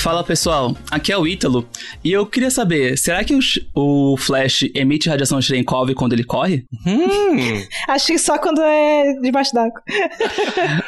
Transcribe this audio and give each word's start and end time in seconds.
Fala 0.00 0.24
pessoal, 0.24 0.74
aqui 0.90 1.12
é 1.12 1.18
o 1.18 1.26
Ítalo 1.26 1.68
e 2.02 2.10
eu 2.10 2.24
queria 2.24 2.50
saber, 2.50 2.96
será 2.96 3.22
que 3.22 3.34
o, 3.34 4.12
o 4.12 4.16
Flash 4.16 4.62
emite 4.74 5.10
radiação 5.10 5.42
Cherenkov 5.42 5.92
quando 5.92 6.14
ele 6.14 6.24
corre? 6.24 6.64
Hum. 6.86 7.62
Acho 7.86 8.06
que 8.06 8.18
só 8.18 8.38
quando 8.38 8.62
é 8.62 9.12
debaixo 9.20 9.52
d'água. 9.52 9.82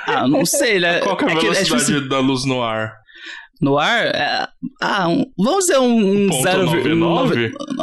ah, 0.06 0.26
não 0.26 0.46
sei, 0.46 0.80
né? 0.80 1.00
Qual 1.04 1.14
que 1.14 1.26
é 1.26 1.30
a 1.30 1.34
velocidade 1.38 2.06
é 2.06 2.08
da 2.08 2.20
luz 2.20 2.46
no 2.46 2.62
ar? 2.62 3.01
No 3.62 3.78
ar? 3.78 4.06
É, 4.06 4.48
ah, 4.80 5.08
um, 5.08 5.24
vamos 5.38 5.66
dizer 5.66 5.78
um, 5.78 6.26
um 6.26 6.28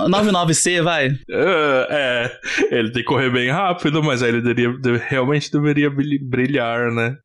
99C, 0.09 0.81
vai. 0.83 1.07
Uh, 1.07 1.85
é, 1.89 2.31
ele 2.69 2.91
tem 2.91 3.01
que 3.01 3.07
correr 3.07 3.31
bem 3.31 3.49
rápido, 3.49 4.03
mas 4.03 4.21
aí 4.21 4.27
ele 4.29 4.41
deveria, 4.41 4.77
realmente 5.07 5.49
deveria 5.49 5.89
brilhar, 5.89 6.91
né? 6.91 7.15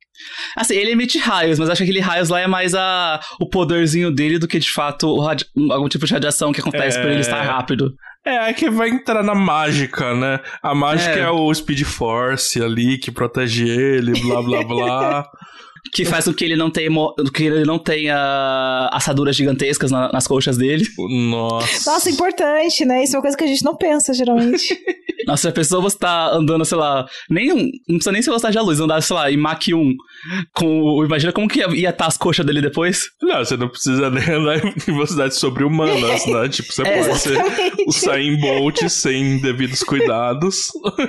Assim, 0.56 0.76
ele 0.76 0.92
emite 0.92 1.18
raios, 1.18 1.58
mas 1.58 1.68
acho 1.68 1.78
que 1.78 1.82
aquele 1.82 1.98
raios 1.98 2.28
lá 2.28 2.38
é 2.38 2.46
mais 2.46 2.76
a, 2.76 3.18
o 3.40 3.48
poderzinho 3.48 4.12
dele 4.12 4.38
do 4.38 4.46
que 4.46 4.60
de 4.60 4.70
fato 4.70 5.20
algum 5.72 5.88
tipo 5.88 6.06
de 6.06 6.12
radiação 6.12 6.52
que 6.52 6.60
acontece 6.60 6.96
é... 6.96 7.02
por 7.02 7.10
ele 7.10 7.20
estar 7.20 7.42
rápido. 7.42 7.92
É, 8.24 8.48
é 8.48 8.52
que 8.52 8.70
vai 8.70 8.88
entrar 8.88 9.24
na 9.24 9.34
mágica, 9.34 10.14
né? 10.14 10.38
A 10.62 10.74
mágica 10.74 11.16
é, 11.16 11.22
é 11.22 11.30
o 11.30 11.52
Speed 11.52 11.82
Force 11.82 12.62
ali 12.62 12.96
que 12.98 13.10
protege 13.10 13.68
ele, 13.68 14.12
blá 14.20 14.40
blá 14.40 14.62
blá. 14.62 15.30
que 15.94 16.04
faz 16.04 16.24
com 16.24 16.34
que 16.34 16.44
ele 16.44 16.56
não 16.56 16.70
tenha, 16.70 16.90
que 17.32 17.44
ele 17.44 17.64
não 17.64 17.78
tenha 17.78 18.90
assaduras 18.92 19.36
gigantescas 19.36 19.92
na, 19.92 20.10
nas 20.12 20.26
coxas 20.26 20.56
dele. 20.56 20.84
Nossa. 21.30 21.90
Nossa, 21.90 22.10
importante, 22.10 22.84
né? 22.84 23.04
Isso 23.04 23.14
é 23.14 23.18
uma 23.18 23.22
coisa 23.22 23.36
que 23.36 23.44
a 23.44 23.46
gente 23.46 23.64
não 23.64 23.76
pensa, 23.76 24.12
geralmente. 24.12 24.76
Nossa, 25.24 25.48
a 25.48 25.52
pessoa 25.52 25.80
você 25.80 25.96
tá 25.96 26.30
andando, 26.34 26.64
sei 26.64 26.76
lá, 26.76 27.06
nem 27.30 27.52
um, 27.52 27.70
não 27.88 27.96
precisa 27.96 28.12
nem 28.12 28.20
ser 28.20 28.30
velocidade 28.30 28.56
da 28.56 28.62
luz, 28.62 28.80
andar, 28.80 29.00
sei 29.00 29.16
lá, 29.16 29.30
em 29.30 29.36
Mach 29.36 29.66
1. 29.72 29.94
Com, 30.54 31.04
imagina 31.04 31.32
como 31.32 31.48
que 31.48 31.60
ia 31.60 31.90
estar 31.90 31.92
tá 31.92 32.06
as 32.06 32.16
coxas 32.16 32.44
dele 32.44 32.60
depois. 32.60 33.04
Não, 33.22 33.38
você 33.38 33.56
não 33.56 33.68
precisa 33.68 34.10
nem 34.10 34.28
andar 34.28 34.58
em 34.64 34.74
velocidades 34.92 35.38
sobre-humanas, 35.38 36.26
né? 36.26 36.48
Tipo, 36.48 36.72
você 36.72 36.82
é, 36.82 37.04
pode 37.04 37.18
ser 37.20 37.38
o 37.86 37.92
Sain 37.92 38.38
Bolt 38.40 38.82
sem 38.88 39.40
devidos 39.40 39.82
cuidados. 39.84 40.56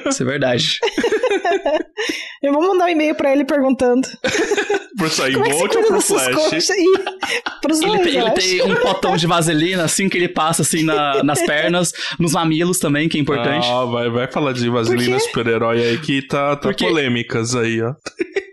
Isso 0.08 0.22
é 0.22 0.26
verdade. 0.26 0.78
Eu 2.42 2.54
vou 2.54 2.62
mandar 2.62 2.86
um 2.86 2.90
e-mail 2.90 3.16
pra 3.16 3.32
ele 3.32 3.44
perguntando. 3.44 4.08
Pro 4.98 5.10
Sain 5.10 5.34
Bolt 5.34 5.76
é 5.76 5.78
ou 5.80 5.86
pro 5.86 6.02
Flash? 6.02 6.68
Pros 7.62 7.82
ele, 7.82 7.92
dois, 7.92 8.04
tem, 8.04 8.16
ele 8.16 8.32
tem 8.32 8.62
um 8.64 8.76
potão 8.76 9.18
de 9.18 9.28
vaselina, 9.28 9.84
assim, 9.84 10.08
que 10.08 10.18
ele 10.18 10.30
passa, 10.30 10.62
assim, 10.62 10.84
na, 10.84 11.24
nas 11.24 11.42
pernas, 11.46 11.94
nos 12.20 12.34
mamilos 12.34 12.80
também, 12.80 13.10
que 13.10 13.18
é 13.18 13.22
importante. 13.22 13.68
Ah, 13.70 13.86
vai, 13.86 14.10
vai 14.10 14.32
falar 14.32 14.54
de 14.54 14.70
vaselina 14.70 15.20
super-herói 15.20 15.84
aí 15.84 15.98
que 15.98 16.22
tá, 16.22 16.56
tá 16.56 16.74
polêmicas 16.74 17.56
aí, 17.56 17.82
ó. 17.82 17.94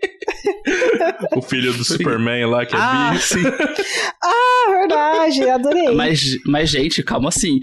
o 1.35 1.41
filho 1.41 1.73
do 1.73 1.83
Superman 1.83 2.45
lá, 2.45 2.65
que 2.65 2.75
é 2.75 2.79
ah, 2.79 3.11
bi. 3.13 3.19
Sim. 3.21 3.43
ah, 4.23 4.65
verdade, 4.69 5.49
adorei. 5.49 5.95
Mas, 5.95 6.37
mas, 6.45 6.69
gente, 6.69 7.03
calma 7.03 7.29
assim. 7.29 7.59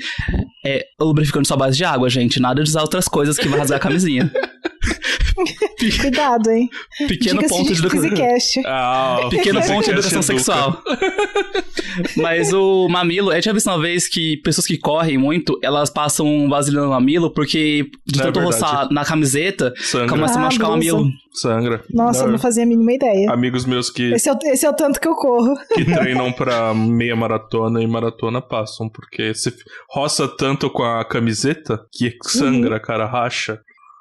É, 0.64 0.84
lubrificante 1.00 1.48
só 1.48 1.56
base 1.56 1.77
de 1.77 1.84
água, 1.84 2.08
gente. 2.08 2.41
Nada 2.41 2.62
de 2.62 2.69
usar 2.69 2.83
outras 2.83 3.08
coisas 3.08 3.38
que 3.38 3.48
vai 3.48 3.58
rasgar 3.58 3.78
a 3.78 3.83
camisinha. 3.83 4.31
Cuidado, 6.00 6.50
hein? 6.50 6.69
Pequeno 7.08 7.46
ponto 7.48 7.72
de, 7.72 7.80
educação. 7.80 8.62
Ah, 8.66 9.28
Pequeno 9.30 9.60
ponto 9.62 9.84
de 9.84 9.91
educação 9.91 10.22
sexual. 10.22 10.82
Mas 12.16 12.52
o 12.52 12.88
mamilo, 12.88 13.32
eu 13.32 13.41
tinha 13.41 13.55
visto 13.55 13.66
uma 13.69 13.80
vez 13.80 14.08
que 14.08 14.36
pessoas 14.38 14.66
que 14.66 14.78
correm 14.78 15.19
muito, 15.19 15.58
elas 15.62 15.91
passam 15.91 16.48
vaselina 16.48 16.84
no 16.84 16.91
mamilo 16.91 17.30
porque 17.30 17.91
de 18.06 18.20
é 18.20 18.22
tanto 18.22 18.41
é 18.41 18.42
roçar 18.42 18.91
na 18.91 19.04
camiseta, 19.04 19.72
Sangra. 19.76 20.09
começa 20.09 20.38
a 20.38 20.42
machucar 20.42 20.66
ah, 20.66 20.70
o 20.70 20.72
mamilo. 20.72 21.04
Sangra. 21.32 21.82
Nossa, 21.92 22.20
não. 22.20 22.26
eu 22.26 22.32
não 22.32 22.38
fazia 22.38 22.65
a 22.65 22.66
mínima 22.66 22.92
ideia. 22.92 23.31
Amigos 23.31 23.65
meus 23.65 23.91
que. 23.91 24.12
Esse 24.12 24.28
é, 24.28 24.32
o, 24.32 24.38
esse 24.44 24.66
é 24.66 24.70
o 24.70 24.75
tanto 24.75 25.00
que 25.00 25.09
eu 25.09 25.15
corro. 25.15 25.54
Que 25.75 25.84
treinam 25.84 26.32
pra 26.32 26.75
meia 26.75 27.15
maratona 27.15 27.82
e 27.82 27.86
maratona 27.86 28.41
passam, 28.41 28.88
porque 28.88 29.34
se 29.34 29.53
roça 29.88 30.26
tanto 30.28 30.69
com 30.70 30.82
a 30.82 31.04
camiseta 31.04 31.81
que 31.92 32.16
sangra, 32.22 32.76
uhum. 32.76 32.82
cara, 32.82 33.06
racha. 33.06 33.60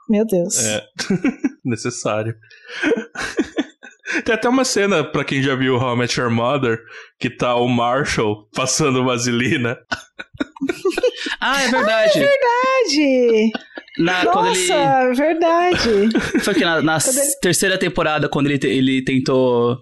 Meu 0.09 0.25
Deus. 0.25 0.57
É. 0.65 0.83
Necessário. 1.63 2.35
Tem 4.25 4.33
até 4.33 4.49
uma 4.49 4.65
cena, 4.65 5.03
pra 5.03 5.23
quem 5.23 5.41
já 5.41 5.53
viu 5.55 5.75
How 5.75 5.93
I 5.93 5.99
Met 5.99 6.19
Your 6.19 6.31
Mother, 6.31 6.79
que 7.19 7.29
tá 7.29 7.53
o 7.55 7.67
Marshall 7.67 8.49
passando 8.55 9.05
vaselina. 9.05 9.77
ah, 11.39 11.61
é 11.61 11.67
verdade. 11.69 12.11
Ah, 12.15 12.21
é 12.21 12.89
verdade. 12.89 13.51
Na, 13.99 14.23
Nossa, 14.23 15.03
ele... 15.03 15.13
verdade. 15.13 16.09
Foi 16.43 16.53
que 16.55 16.61
na, 16.61 16.81
na 16.81 16.97
ele... 16.97 17.35
terceira 17.39 17.77
temporada, 17.77 18.27
quando 18.27 18.47
ele, 18.47 18.59
ele 18.63 19.03
tentou 19.03 19.77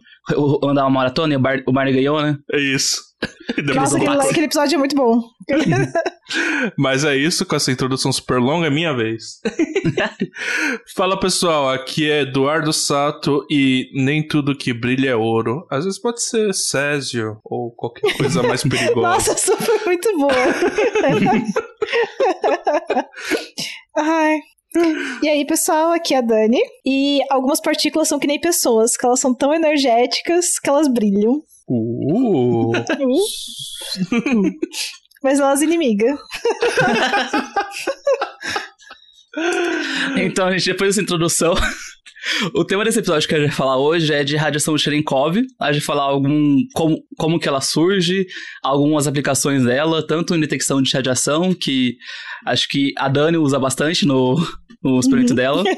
andar 0.63 0.83
uma 0.83 0.89
maratona 0.89 1.33
e 1.33 1.37
o, 1.37 1.39
Bar, 1.39 1.61
o 1.65 1.71
Barney 1.71 1.93
ganhou, 1.93 2.21
né? 2.21 2.37
É 2.51 2.59
isso. 2.59 3.07
Nossa, 3.75 3.97
aquele, 3.97 4.11
aquele, 4.11 4.45
episódio 4.45 4.75
é 4.75 4.77
muito 4.77 4.95
bom. 4.95 5.21
Mas 6.77 7.03
é 7.03 7.15
isso, 7.15 7.45
com 7.45 7.55
essa 7.55 7.71
introdução 7.71 8.11
super 8.11 8.39
longa, 8.39 8.67
é 8.67 8.69
minha 8.69 8.93
vez. 8.93 9.39
Fala 10.95 11.19
pessoal, 11.19 11.69
aqui 11.69 12.09
é 12.09 12.21
Eduardo 12.21 12.71
Sato 12.71 13.45
e 13.49 13.89
nem 13.93 14.27
tudo 14.27 14.55
que 14.55 14.73
brilha 14.73 15.11
é 15.11 15.15
ouro. 15.15 15.65
Às 15.71 15.85
vezes 15.85 15.99
pode 15.99 16.21
ser 16.21 16.53
Césio 16.53 17.39
ou 17.43 17.71
qualquer 17.71 18.15
coisa 18.17 18.43
mais 18.43 18.61
perigosa. 18.63 19.07
Nossa, 19.07 19.33
isso 19.33 19.57
foi 19.57 19.79
muito 19.85 20.17
boa. 20.17 20.33
Ai. 23.97 24.39
E 25.23 25.29
aí, 25.29 25.45
pessoal, 25.45 25.91
aqui 25.91 26.13
é 26.13 26.17
a 26.17 26.21
Dani. 26.21 26.61
E 26.85 27.19
algumas 27.29 27.59
partículas 27.59 28.07
são 28.07 28.19
que 28.19 28.27
nem 28.27 28.39
pessoas, 28.39 28.95
que 28.95 29.05
elas 29.05 29.19
são 29.19 29.33
tão 29.33 29.53
energéticas 29.53 30.59
que 30.59 30.69
elas 30.69 30.87
brilham. 30.87 31.41
Uh. 31.67 32.71
Mas 35.23 35.39
elas 35.39 35.61
inimigas. 35.61 36.17
então, 40.17 40.51
gente, 40.51 40.65
depois 40.65 40.91
dessa 40.91 41.01
introdução, 41.01 41.55
o 42.53 42.63
tema 42.63 42.83
desse 42.83 42.99
episódio 42.99 43.27
que 43.27 43.35
a 43.35 43.39
gente 43.39 43.47
vai 43.49 43.55
falar 43.55 43.77
hoje 43.77 44.13
é 44.13 44.23
de 44.23 44.35
radiação 44.35 44.77
Cherenkov. 44.77 45.37
A 45.59 45.71
gente 45.71 45.85
vai 45.85 45.95
falar 45.95 46.03
algum 46.03 46.57
como, 46.73 46.97
como 47.17 47.39
que 47.39 47.47
ela 47.47 47.61
surge, 47.61 48.25
algumas 48.63 49.07
aplicações 49.07 49.63
dela, 49.63 50.05
tanto 50.05 50.35
em 50.35 50.39
detecção 50.39 50.81
de 50.81 50.93
radiação, 50.93 51.53
que 51.53 51.95
acho 52.45 52.67
que 52.67 52.93
a 52.97 53.07
Dani 53.07 53.37
usa 53.37 53.59
bastante 53.59 54.05
no, 54.05 54.35
o 54.83 54.99
experimento 54.99 55.31
uhum. 55.31 55.35
dela. 55.35 55.63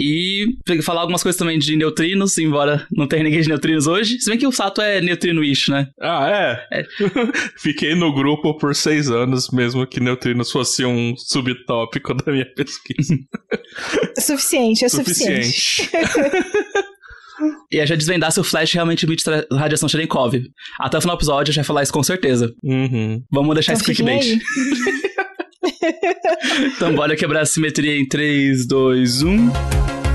E 0.00 0.46
falar 0.82 1.00
algumas 1.00 1.22
coisas 1.22 1.38
também 1.38 1.58
de 1.58 1.76
neutrinos, 1.76 2.38
embora 2.38 2.86
não 2.92 3.08
tenha 3.08 3.22
ninguém 3.22 3.40
de 3.40 3.48
neutrinos 3.48 3.86
hoje. 3.86 4.20
Se 4.20 4.30
bem 4.30 4.38
que 4.38 4.46
o 4.46 4.52
Sato 4.52 4.80
é 4.80 5.00
neutrino-ish, 5.00 5.68
né? 5.68 5.88
Ah, 6.00 6.28
é? 6.72 6.80
é. 6.80 6.84
Fiquei 7.58 7.96
no 7.96 8.14
grupo 8.14 8.56
por 8.56 8.74
seis 8.74 9.10
anos, 9.10 9.50
mesmo 9.50 9.86
que 9.86 9.98
neutrinos 10.00 10.52
fosse 10.52 10.84
um 10.84 11.16
subtópico 11.16 12.14
da 12.22 12.32
minha 12.32 12.46
pesquisa. 12.54 13.14
Suficiente, 14.20 14.84
é 14.84 14.88
suficiente. 14.88 15.44
suficiente. 15.46 15.47
E 17.70 17.80
a 17.80 17.86
gente 17.86 17.98
desvendar 17.98 18.32
se 18.32 18.40
o 18.40 18.44
Flash 18.44 18.72
realmente 18.72 19.06
emite 19.06 19.24
radiação 19.52 19.88
Cherenkov. 19.88 20.34
Até 20.80 20.98
o 20.98 21.00
final 21.00 21.16
do 21.16 21.20
episódio 21.20 21.42
a 21.42 21.52
gente 21.52 21.56
vai 21.56 21.64
falar 21.64 21.82
isso 21.82 21.92
com 21.92 22.02
certeza. 22.02 22.52
Uhum. 22.64 23.22
Vamos 23.30 23.54
deixar 23.54 23.74
então, 23.74 23.82
esse 23.82 23.84
clickbait. 23.84 24.40
então 26.76 26.94
bora 26.94 27.14
quebrar 27.14 27.42
a 27.42 27.46
simetria 27.46 27.96
em 27.96 28.08
3, 28.08 28.66
2, 28.66 29.22
1. 29.22 30.07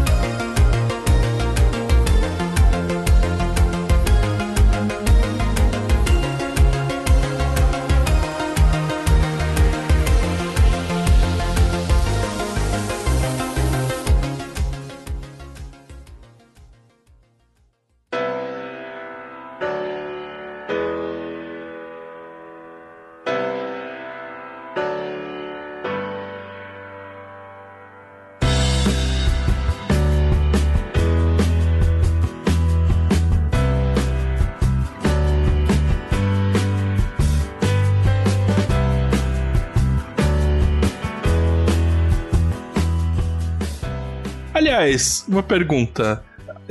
Aliás, 44.84 45.24
uma 45.30 45.42
pergunta. 45.42 46.22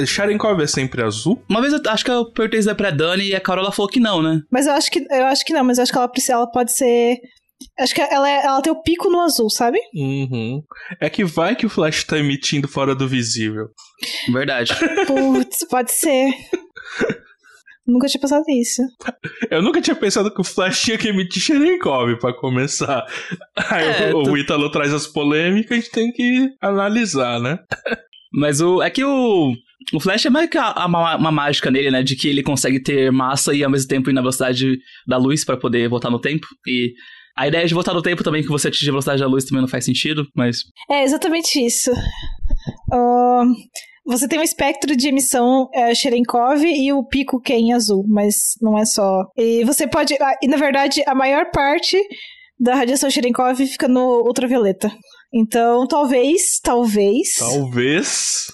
Sharenkov 0.06 0.60
é 0.60 0.66
sempre 0.66 1.02
azul? 1.02 1.42
Uma 1.48 1.62
vez 1.62 1.72
eu 1.72 1.80
acho 1.88 2.04
que 2.04 2.10
eu 2.10 2.30
perguntei 2.30 2.60
isso 2.60 2.74
pra 2.74 2.90
Dani 2.90 3.28
e 3.28 3.34
a 3.34 3.40
Carola 3.40 3.72
falou 3.72 3.90
que 3.90 4.00
não, 4.00 4.22
né? 4.22 4.42
Mas 4.50 4.66
eu 4.66 4.74
acho 4.74 4.90
que 4.90 5.06
eu 5.10 5.24
acho 5.26 5.44
que 5.44 5.52
não, 5.54 5.64
mas 5.64 5.78
eu 5.78 5.82
acho 5.82 5.92
que 5.92 5.98
ela, 5.98 6.10
ela 6.30 6.50
pode 6.50 6.72
ser. 6.72 7.16
Acho 7.78 7.94
que 7.94 8.02
ela, 8.02 8.28
é, 8.28 8.44
ela 8.44 8.60
tem 8.60 8.72
o 8.72 8.82
pico 8.82 9.08
no 9.08 9.20
azul, 9.20 9.48
sabe? 9.48 9.78
Uhum. 9.94 10.62
É 11.00 11.08
que 11.08 11.24
vai 11.24 11.56
que 11.56 11.64
o 11.64 11.70
Flash 11.70 12.04
tá 12.04 12.18
emitindo 12.18 12.68
fora 12.68 12.94
do 12.94 13.08
visível. 13.08 13.68
Verdade. 14.30 14.74
Putz, 15.06 15.66
pode 15.68 15.92
ser. 15.92 16.32
Nunca 17.86 18.06
tinha 18.06 18.20
pensado 18.20 18.44
nisso. 18.46 18.80
Eu 19.50 19.60
nunca 19.62 19.80
tinha 19.80 19.96
pensado 19.96 20.32
que 20.32 20.40
o 20.40 20.44
Flash 20.44 20.82
tinha 20.82 20.96
que 20.98 21.08
emitir 21.08 21.42
Cherenkov 21.42 22.16
pra 22.20 22.32
começar. 22.32 23.04
Aí 23.70 23.84
É, 23.84 24.14
o, 24.14 24.22
tu- 24.22 24.30
o 24.32 24.38
Ítalo 24.38 24.70
traz 24.70 24.92
as 24.92 25.06
polêmicas, 25.06 25.72
a 25.72 25.80
gente 25.80 25.90
tem 25.90 26.12
que 26.12 26.48
analisar, 26.60 27.40
né? 27.40 27.58
Mas 28.32 28.60
o. 28.60 28.80
É 28.82 28.88
que 28.88 29.04
o. 29.04 29.52
O 29.92 29.98
Flash 30.00 30.24
é 30.26 30.30
meio 30.30 30.48
que 30.48 30.56
a- 30.56 30.86
uma, 30.86 31.16
uma 31.16 31.32
mágica 31.32 31.70
nele, 31.70 31.90
né? 31.90 32.02
De 32.04 32.14
que 32.14 32.28
ele 32.28 32.42
consegue 32.42 32.80
ter 32.80 33.10
massa 33.10 33.52
e 33.52 33.64
ao 33.64 33.70
mesmo 33.70 33.88
tempo 33.88 34.08
ir 34.08 34.12
na 34.12 34.20
velocidade 34.20 34.78
da 35.06 35.16
luz 35.18 35.44
pra 35.44 35.56
poder 35.56 35.88
voltar 35.88 36.08
no 36.08 36.20
tempo. 36.20 36.46
E 36.66 36.92
a 37.36 37.48
ideia 37.48 37.66
de 37.66 37.74
voltar 37.74 37.92
no 37.92 38.00
tempo 38.00 38.22
também, 38.22 38.42
que 38.42 38.48
você 38.48 38.68
atinge 38.68 38.88
a 38.88 38.92
velocidade 38.92 39.20
da 39.20 39.26
luz, 39.26 39.44
também 39.44 39.60
não 39.60 39.68
faz 39.68 39.84
sentido, 39.84 40.24
mas. 40.36 40.58
É 40.88 41.02
exatamente 41.02 41.58
isso. 41.58 41.90
Ahn, 42.92 43.52
você 44.04 44.26
tem 44.26 44.38
um 44.38 44.42
espectro 44.42 44.96
de 44.96 45.08
emissão 45.08 45.68
é, 45.72 45.94
Cherenkov 45.94 46.62
e 46.64 46.92
o 46.92 47.04
pico 47.04 47.40
Ken 47.40 47.72
azul, 47.72 48.04
mas 48.08 48.54
não 48.60 48.78
é 48.78 48.84
só. 48.84 49.24
E 49.36 49.64
você 49.64 49.86
pode. 49.86 50.14
E 50.42 50.48
na 50.48 50.56
verdade, 50.56 51.02
a 51.06 51.14
maior 51.14 51.50
parte 51.52 52.00
da 52.58 52.74
radiação 52.74 53.10
Cherenkov 53.10 53.56
fica 53.66 53.88
no 53.88 54.22
ultravioleta. 54.26 54.92
Então, 55.32 55.86
talvez, 55.86 56.60
talvez. 56.62 57.34
Talvez. 57.38 58.46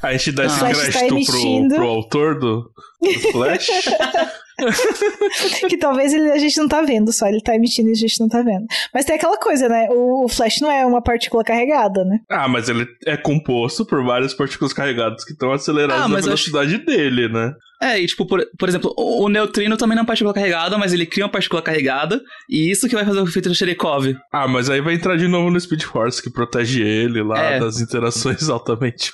A 0.00 0.12
gente 0.12 0.32
dá 0.32 0.44
esse 0.46 0.54
Ah. 0.56 0.58
Flash 0.58 0.76
tá 0.78 0.84
crédito 0.92 1.08
pro, 1.08 1.14
emitindo. 1.36 1.74
pro 1.74 1.86
autor 1.86 2.38
do, 2.38 2.70
do 3.00 3.20
Flash. 3.32 3.68
que 5.68 5.76
talvez 5.76 6.12
ele- 6.12 6.30
a 6.32 6.38
gente 6.38 6.56
não 6.58 6.68
tá 6.68 6.82
vendo 6.82 7.12
só, 7.12 7.26
ele 7.26 7.40
tá 7.40 7.54
emitindo 7.54 7.88
e 7.88 7.92
a 7.92 7.96
gente 7.96 8.20
não 8.20 8.28
tá 8.28 8.42
vendo. 8.42 8.66
Mas 8.94 9.04
tem 9.04 9.16
aquela 9.16 9.36
coisa, 9.36 9.68
né? 9.68 9.88
O, 9.90 10.24
o 10.24 10.28
Flash 10.28 10.60
não 10.60 10.70
é 10.70 10.84
uma 10.86 11.02
partícula 11.02 11.44
carregada, 11.44 12.04
né? 12.04 12.18
ah, 12.30 12.48
mas 12.48 12.68
ele 12.68 12.86
é 13.06 13.16
composto 13.16 13.84
por 13.86 14.04
várias 14.04 14.34
partículas 14.34 14.72
carregadas 14.72 15.24
que 15.24 15.32
estão 15.32 15.52
aceleradas 15.52 16.04
Ah, 16.04 16.08
na 16.08 16.14
eu 16.14 16.18
acho- 16.18 16.24
velocidade 16.26 16.78
dele, 16.78 17.28
né? 17.28 17.52
É, 17.82 18.00
e 18.00 18.06
tipo, 18.06 18.24
por, 18.24 18.46
por 18.58 18.68
exemplo, 18.68 18.94
o, 18.96 19.24
o 19.24 19.28
neutrino 19.28 19.76
também 19.76 19.96
não 19.96 20.00
é 20.00 20.02
uma 20.02 20.06
partícula 20.06 20.32
carregada, 20.32 20.78
mas 20.78 20.92
ele 20.92 21.04
cria 21.04 21.24
uma 21.24 21.30
partícula 21.30 21.60
carregada, 21.60 22.20
e 22.48 22.70
isso 22.70 22.88
que 22.88 22.94
vai 22.94 23.04
fazer 23.04 23.20
o 23.20 23.24
efeito 23.24 23.50
de 23.50 23.56
Cherenkov. 23.56 24.14
Ah, 24.32 24.46
mas 24.46 24.70
aí 24.70 24.80
vai 24.80 24.94
entrar 24.94 25.16
de 25.16 25.26
novo 25.26 25.50
no 25.50 25.60
Speed 25.60 25.82
Force, 25.82 26.22
que 26.22 26.30
protege 26.30 26.82
ele 26.82 27.22
lá 27.22 27.40
É. 27.40 27.58
das 27.60 27.80
interações 27.80 28.48
altamente. 28.50 29.12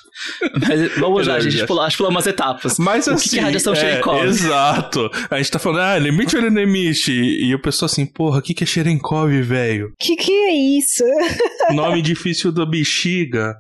Mas 0.69 0.95
vamos 0.97 1.27
lá, 1.27 1.37
a 1.37 1.41
gente 1.41 1.65
pula, 1.67 1.85
acho 1.87 1.97
que 1.97 2.03
umas 2.03 2.27
etapas. 2.27 2.79
Mas 2.79 3.07
O 3.07 3.11
que 3.11 3.17
assim. 3.17 3.29
que 3.31 3.39
é 3.39 3.43
radiação 3.43 3.73
é, 3.73 3.77
Cherenkov? 3.77 4.25
Exato. 4.27 5.11
A 5.31 5.37
gente 5.39 5.51
tá 5.51 5.59
falando, 5.59 5.81
ah, 5.81 5.97
ele 5.97 6.09
emite 6.09 6.37
ou 6.37 6.43
ele 6.43 6.51
não 6.51 6.61
emite? 6.61 7.13
E 7.13 7.55
o 7.55 7.59
pessoal 7.63 7.87
assim, 7.87 8.05
porra, 8.05 8.39
o 8.39 8.43
que, 8.43 8.53
que 8.55 8.65
é 8.65 8.67
Cherenkov, 8.67 9.31
velho? 9.43 9.93
Que 9.99 10.17
que 10.17 10.33
é 10.33 10.53
isso? 10.79 11.05
Nome 11.73 12.03
difícil 12.03 12.53
da 12.53 12.67
bexiga. 12.67 13.57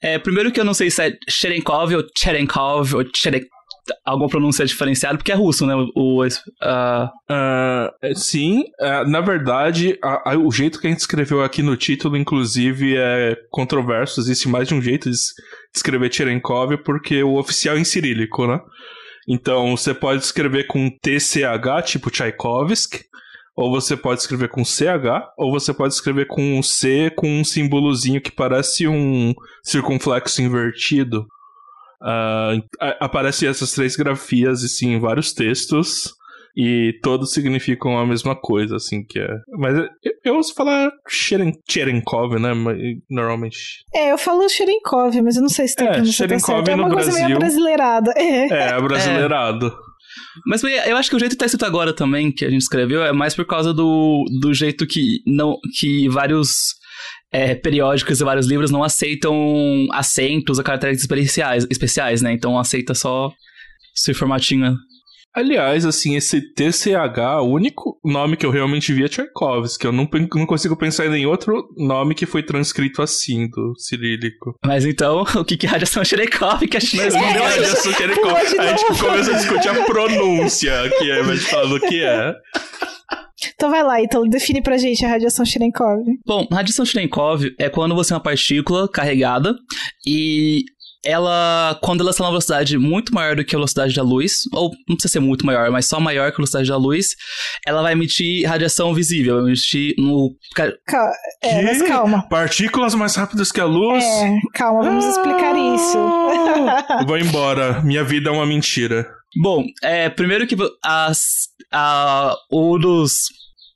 É, 0.00 0.18
primeiro 0.18 0.50
que 0.52 0.60
eu 0.60 0.64
não 0.64 0.74
sei 0.74 0.90
se 0.90 1.02
é 1.02 1.12
Cherenkov 1.28 1.94
ou 1.94 2.04
Cherenkov 2.16 2.94
ou 2.94 3.04
Cherek... 3.14 3.46
Alguma 4.04 4.28
pronúncia 4.28 4.64
diferenciada, 4.64 5.16
porque 5.18 5.32
é 5.32 5.34
russo, 5.34 5.66
né? 5.66 5.74
O, 5.96 6.22
Ah, 6.60 7.10
é, 8.02 8.14
sim, 8.14 8.64
ah, 8.80 9.04
na 9.04 9.20
verdade, 9.20 9.98
a- 10.02 10.32
a- 10.32 10.38
o 10.38 10.50
jeito 10.52 10.80
que 10.80 10.86
a 10.86 10.90
gente 10.90 11.00
escreveu 11.00 11.42
aqui 11.42 11.62
no 11.62 11.76
título, 11.76 12.16
inclusive, 12.16 12.96
é 12.96 13.36
controverso. 13.50 14.20
Existe 14.20 14.48
mais 14.48 14.68
de 14.68 14.74
um 14.74 14.80
jeito 14.82 15.10
de 15.10 15.16
escrever 15.74 16.12
Cherenkov, 16.12 16.76
porque 16.78 17.22
o 17.22 17.36
oficial 17.38 17.76
é 17.76 17.80
em 17.80 17.84
cirílico, 17.84 18.46
né? 18.46 18.60
Então, 19.28 19.76
você 19.76 19.94
pode 19.94 20.22
escrever 20.22 20.66
com 20.66 20.90
TCH, 20.90 21.82
tipo 21.84 22.10
Tchaikovsky, 22.10 23.00
ou 23.56 23.70
você 23.70 23.96
pode 23.96 24.20
escrever 24.20 24.48
com 24.48 24.64
CH, 24.64 25.28
ou 25.36 25.50
você 25.52 25.72
pode 25.74 25.94
escrever 25.94 26.26
com 26.26 26.58
um 26.58 26.62
C 26.62 27.10
com 27.14 27.28
um 27.40 27.44
símbolozinho 27.44 28.20
que 28.20 28.32
parece 28.32 28.88
um 28.88 29.34
circunflexo 29.62 30.40
invertido. 30.42 31.26
A- 32.04 32.96
aparecem 33.04 33.48
essas 33.48 33.72
três 33.72 33.96
grafias, 33.96 34.62
assim, 34.64 34.94
em 34.94 35.00
vários 35.00 35.32
textos. 35.32 36.12
E 36.54 36.98
todos 37.02 37.32
significam 37.32 37.98
a 37.98 38.06
mesma 38.06 38.36
coisa, 38.36 38.76
assim, 38.76 39.02
que 39.02 39.18
é. 39.18 39.26
Mas 39.58 39.74
eu, 39.74 39.88
eu 40.22 40.34
ouço 40.34 40.54
falar 40.54 40.90
Cheren- 41.08 41.54
Cherenkov, 41.66 42.34
né? 42.38 42.50
Normalmente. 43.10 43.56
É, 43.94 44.12
eu 44.12 44.18
falo 44.18 44.46
Cherenkov, 44.50 45.18
mas 45.22 45.36
eu 45.36 45.42
não 45.42 45.48
sei 45.48 45.66
se 45.66 45.76
tem 45.76 45.86
É, 45.88 45.92
pronúncia 45.92 46.12
tá 46.28 46.28
Cherenkov 46.38 46.56
certa. 46.56 46.70
É 46.72 46.76
no 46.76 46.82
uma 46.84 46.92
coisa 46.92 47.10
meio 47.10 47.20
Brasil. 47.24 47.38
brasileirada. 47.38 48.12
É. 48.18 48.48
É, 48.48 48.80
brasileirado. 48.82 49.74
Mas 50.46 50.62
eu 50.62 50.94
acho 50.98 51.08
que 51.08 51.16
o 51.16 51.18
jeito 51.18 51.32
que 51.32 51.38
tá 51.38 51.46
escrito 51.46 51.64
agora 51.64 51.94
também, 51.94 52.30
que 52.30 52.44
a 52.44 52.50
gente 52.50 52.60
escreveu, 52.60 53.02
é 53.02 53.12
mais 53.14 53.34
por 53.34 53.46
causa 53.46 53.72
do, 53.72 54.22
do 54.42 54.52
jeito 54.52 54.86
que 54.86 55.20
não 55.26 55.56
que 55.80 56.06
vários 56.10 56.74
é, 57.32 57.54
periódicos 57.54 58.20
e 58.20 58.24
vários 58.24 58.46
livros 58.46 58.70
não 58.70 58.84
aceitam 58.84 59.86
acentos 59.92 60.58
ou 60.58 60.64
caracteres 60.64 61.00
especiais, 61.00 61.66
especiais, 61.70 62.20
né? 62.20 62.32
Então 62.32 62.58
aceita 62.58 62.94
só 62.94 63.32
esse 63.96 64.12
formatinho. 64.12 64.76
Aliás, 65.34 65.86
assim, 65.86 66.14
esse 66.14 66.42
TCH, 66.42 67.40
o 67.40 67.48
único 67.48 67.98
nome 68.04 68.36
que 68.36 68.44
eu 68.44 68.50
realmente 68.50 68.92
vi 68.92 69.04
é 69.04 69.08
Tchaikovsky. 69.08 69.86
Eu 69.86 69.92
não, 69.92 70.06
não 70.34 70.44
consigo 70.44 70.76
pensar 70.76 71.06
em 71.06 71.10
nenhum 71.10 71.30
outro 71.30 71.70
nome 71.74 72.14
que 72.14 72.26
foi 72.26 72.42
transcrito 72.42 73.00
assim, 73.00 73.48
do 73.48 73.72
cirílico. 73.78 74.54
Mas 74.62 74.84
então, 74.84 75.22
o 75.34 75.42
que 75.42 75.56
que 75.56 75.66
é 75.66 75.70
radiação 75.70 76.04
Cherenkov 76.04 76.68
que 76.68 76.76
a 76.76 76.80
gente 76.80 76.98
não 76.98 77.04
Mas 77.04 77.14
não 77.14 77.22
é 77.48 77.54
ainda? 77.54 77.62
isso, 77.62 77.92
Cherenkov. 77.94 78.98
Pula 78.98 79.22
de 79.22 79.30
A 79.30 79.32
discutir 79.38 79.68
a 79.70 79.84
pronúncia 79.84 80.78
ao 80.80 80.86
invés 81.24 81.40
de 81.40 81.46
falar 81.46 81.64
do 81.66 81.80
que 81.80 82.02
é. 82.02 82.34
Então 83.54 83.70
vai 83.70 83.82
lá, 83.82 84.00
então 84.00 84.28
define 84.28 84.62
pra 84.62 84.76
gente 84.78 85.04
a 85.04 85.08
radiação 85.08 85.44
Cherenkov. 85.44 86.00
Bom, 86.26 86.46
radiação 86.50 86.84
Cherenkov 86.84 87.44
é 87.58 87.68
quando 87.68 87.94
você 87.94 88.12
é 88.12 88.16
uma 88.16 88.22
partícula 88.22 88.88
carregada 88.88 89.54
e 90.06 90.64
ela, 91.04 91.76
quando 91.82 92.00
ela 92.02 92.10
está 92.10 92.22
numa 92.22 92.30
velocidade 92.30 92.78
muito 92.78 93.12
maior 93.12 93.34
do 93.34 93.44
que 93.44 93.56
a 93.56 93.58
velocidade 93.58 93.92
da 93.92 94.04
luz, 94.04 94.42
ou 94.52 94.70
não 94.88 94.94
precisa 94.94 95.14
ser 95.14 95.18
muito 95.20 95.44
maior, 95.44 95.68
mas 95.68 95.88
só 95.88 95.98
maior 95.98 96.28
que 96.30 96.34
a 96.34 96.36
velocidade 96.36 96.68
da 96.68 96.76
luz, 96.76 97.16
ela 97.66 97.82
vai 97.82 97.92
emitir 97.92 98.46
radiação 98.48 98.94
visível, 98.94 99.36
vai 99.42 99.46
emitir 99.46 99.94
no... 99.98 100.30
ca- 100.54 100.72
Cal- 100.86 101.10
É, 101.42 101.58
Que? 101.58 101.64
mas 101.64 101.82
calma. 101.82 102.28
Partículas 102.28 102.94
mais 102.94 103.16
rápidas 103.16 103.50
que 103.50 103.60
a 103.60 103.64
luz? 103.64 104.04
É, 104.04 104.30
calma, 104.54 104.84
vamos 104.84 105.04
explicar 105.04 105.56
isso. 105.56 105.98
Ah! 105.98 107.04
Vou 107.04 107.18
embora. 107.18 107.82
Minha 107.82 108.04
vida 108.04 108.30
é 108.30 108.32
uma 108.32 108.46
mentira. 108.46 109.04
Bom, 109.42 109.64
é, 109.82 110.08
primeiro 110.10 110.46
que 110.46 110.54
as, 110.84 111.48
a, 111.72 112.34
um 112.52 112.78
dos 112.78 113.12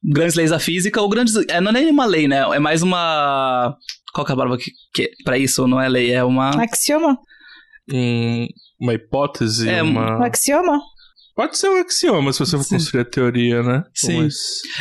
grandes 0.05 0.35
leis 0.37 0.51
da 0.51 0.59
física, 0.59 1.01
ou 1.01 1.09
grandes... 1.09 1.35
É, 1.49 1.61
não 1.61 1.71
é 1.71 1.75
nem 1.75 1.91
uma 1.91 2.05
lei, 2.07 2.29
né? 2.29 2.41
É 2.55 2.59
mais 2.59 2.83
uma... 2.83 3.77
Qual 4.15 4.25
que 4.25 4.33
é 4.33 4.35
a 4.35 4.37
palavra 4.37 4.59
que, 4.59 4.71
que, 4.95 5.11
pra 5.25 5.37
isso? 5.39 5.67
Não 5.67 5.81
é 5.81 5.89
lei, 5.89 6.13
é 6.13 6.23
uma... 6.25 6.51
Axioma? 6.63 7.19
Um- 7.93 8.47
uma 8.81 8.95
hipótese, 8.95 9.69
É, 9.69 9.83
Um 9.83 9.91
uma... 9.91 10.27
axioma? 10.27 10.81
Pode 11.37 11.59
ser 11.59 11.69
um 11.69 11.77
axioma 11.77 12.33
se 12.33 12.39
você 12.39 12.57
for 12.57 12.65
Sim. 12.65 12.77
construir 12.77 13.01
a 13.03 13.05
teoria, 13.05 13.63
né? 13.63 13.85
Sim. 13.95 14.23
Mas 14.23 14.35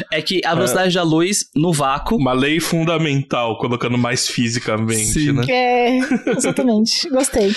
É 0.09 0.21
que 0.21 0.39
a 0.45 0.55
velocidade 0.55 0.95
da 0.95 1.03
luz 1.03 1.39
no 1.53 1.74
vácuo 1.74 2.15
uma 2.15 2.31
lei 2.31 2.62
fundamental, 2.62 3.57
colocando 3.57 3.97
mais 3.97 4.29
fisicamente, 4.29 5.03
Sim. 5.03 5.33
né? 5.33 5.45
É, 5.50 6.00
exatamente. 6.31 7.07
Gostei. 7.12 7.53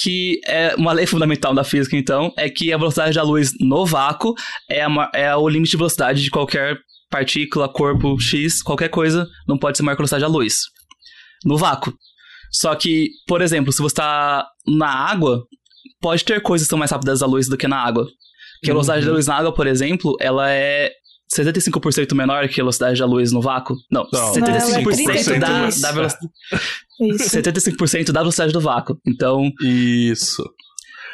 que 0.00 0.40
é 0.46 0.74
uma 0.76 0.94
lei 0.94 1.04
fundamental 1.04 1.54
da 1.54 1.64
física, 1.64 1.94
então, 1.94 2.32
é 2.38 2.48
que 2.48 2.72
a 2.72 2.78
velocidade 2.78 3.14
da 3.14 3.22
luz 3.22 3.52
no 3.60 3.84
vácuo 3.84 4.34
é, 4.70 4.82
a 4.82 5.10
é 5.14 5.36
o 5.36 5.46
limite 5.46 5.72
de 5.72 5.76
velocidade 5.76 6.22
de 6.22 6.30
qualquer 6.30 6.78
partícula, 7.10 7.68
corpo, 7.68 8.18
X, 8.18 8.62
qualquer 8.62 8.88
coisa, 8.88 9.26
não 9.46 9.58
pode 9.58 9.76
ser 9.76 9.82
maior 9.82 9.96
que 9.96 10.00
a 10.00 10.04
velocidade 10.04 10.22
da 10.22 10.28
luz. 10.28 10.54
No 11.44 11.58
vácuo. 11.58 11.92
Só 12.50 12.74
que, 12.74 13.10
por 13.26 13.42
exemplo, 13.42 13.70
se 13.70 13.82
você 13.82 13.92
está 13.92 14.46
na 14.66 14.88
água, 14.88 15.42
pode 16.06 16.24
ter 16.24 16.40
coisas 16.40 16.66
que 16.66 16.70
são 16.70 16.78
mais 16.78 16.90
rápidas 16.90 17.20
da 17.20 17.26
luz 17.26 17.48
do 17.48 17.56
que 17.56 17.66
na 17.66 17.78
água. 17.78 18.04
Porque 18.60 18.70
a 18.70 18.74
velocidade 18.74 19.00
Uhum. 19.02 19.06
da 19.08 19.14
luz 19.14 19.26
na 19.26 19.34
água, 19.36 19.52
por 19.52 19.66
exemplo, 19.66 20.16
ela 20.20 20.48
é 20.50 20.90
75% 21.34 22.14
menor 22.14 22.46
que 22.48 22.60
a 22.60 22.64
velocidade 22.64 22.98
da 23.00 23.06
luz 23.06 23.32
no 23.32 23.40
vácuo. 23.42 23.74
Não, 23.90 24.06
Não, 24.12 24.32
75% 24.32 24.38
ela 24.38 25.36
é 25.36 25.38
da, 25.38 25.48
35%. 25.68 25.80
da 25.80 25.92
velocidade. 25.92 26.30
Isso. 27.00 27.30
75% 27.36 28.12
da 28.12 28.20
velocidade 28.20 28.52
do 28.52 28.60
vácuo. 28.60 28.96
Então, 29.06 29.50
Isso. 29.62 30.42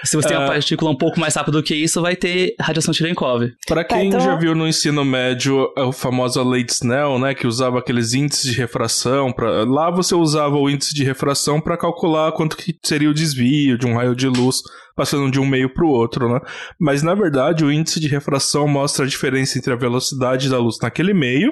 Se 0.04 0.16
você 0.16 0.28
tem 0.28 0.36
uma 0.36 0.44
Ah. 0.46 0.48
partícula 0.48 0.90
um 0.90 0.96
pouco 0.96 1.18
mais 1.20 1.34
rápida 1.34 1.58
do 1.58 1.62
que 1.62 1.74
isso, 1.74 2.00
vai 2.02 2.16
ter 2.16 2.54
radiação 2.60 2.92
Cherenkov. 2.94 3.50
Pra 3.66 3.84
Tá, 3.84 3.96
quem 3.96 4.08
então- 4.08 4.20
já 4.20 4.34
viu 4.36 4.54
no 4.54 4.66
ensino 4.66 5.04
médio 5.04 5.68
a 5.76 5.92
famosa 5.92 6.42
lei 6.42 6.64
de 6.64 6.72
Snell, 6.72 7.18
né, 7.18 7.34
que 7.34 7.46
usava 7.46 7.78
aqueles 7.78 8.12
índices 8.14 8.50
de 8.52 8.56
refração, 8.58 9.32
pra... 9.32 9.64
lá 9.64 9.90
você 9.90 10.14
usava 10.14 10.56
o 10.56 10.68
índice 10.70 10.94
de 10.94 11.04
refração 11.04 11.60
para 11.60 11.76
calcular 11.76 12.32
quanto 12.32 12.56
que 12.56 12.74
seria 12.82 13.10
o 13.10 13.14
desvio 13.14 13.78
de 13.78 13.86
um 13.86 13.94
raio 13.96 14.14
de 14.16 14.26
luz 14.28 14.62
passando 14.94 15.30
de 15.30 15.40
um 15.40 15.46
meio 15.46 15.72
para 15.72 15.84
o 15.86 15.88
outro, 15.88 16.28
né? 16.28 16.38
Mas 16.78 17.02
na 17.02 17.14
verdade 17.14 17.64
o 17.64 17.72
índice 17.72 17.98
de 17.98 18.08
refração 18.08 18.68
mostra 18.68 19.04
a 19.06 19.08
diferença 19.08 19.58
entre 19.58 19.72
a 19.72 19.76
velocidade 19.76 20.50
da 20.50 20.58
luz 20.58 20.76
naquele 20.82 21.14
meio 21.14 21.50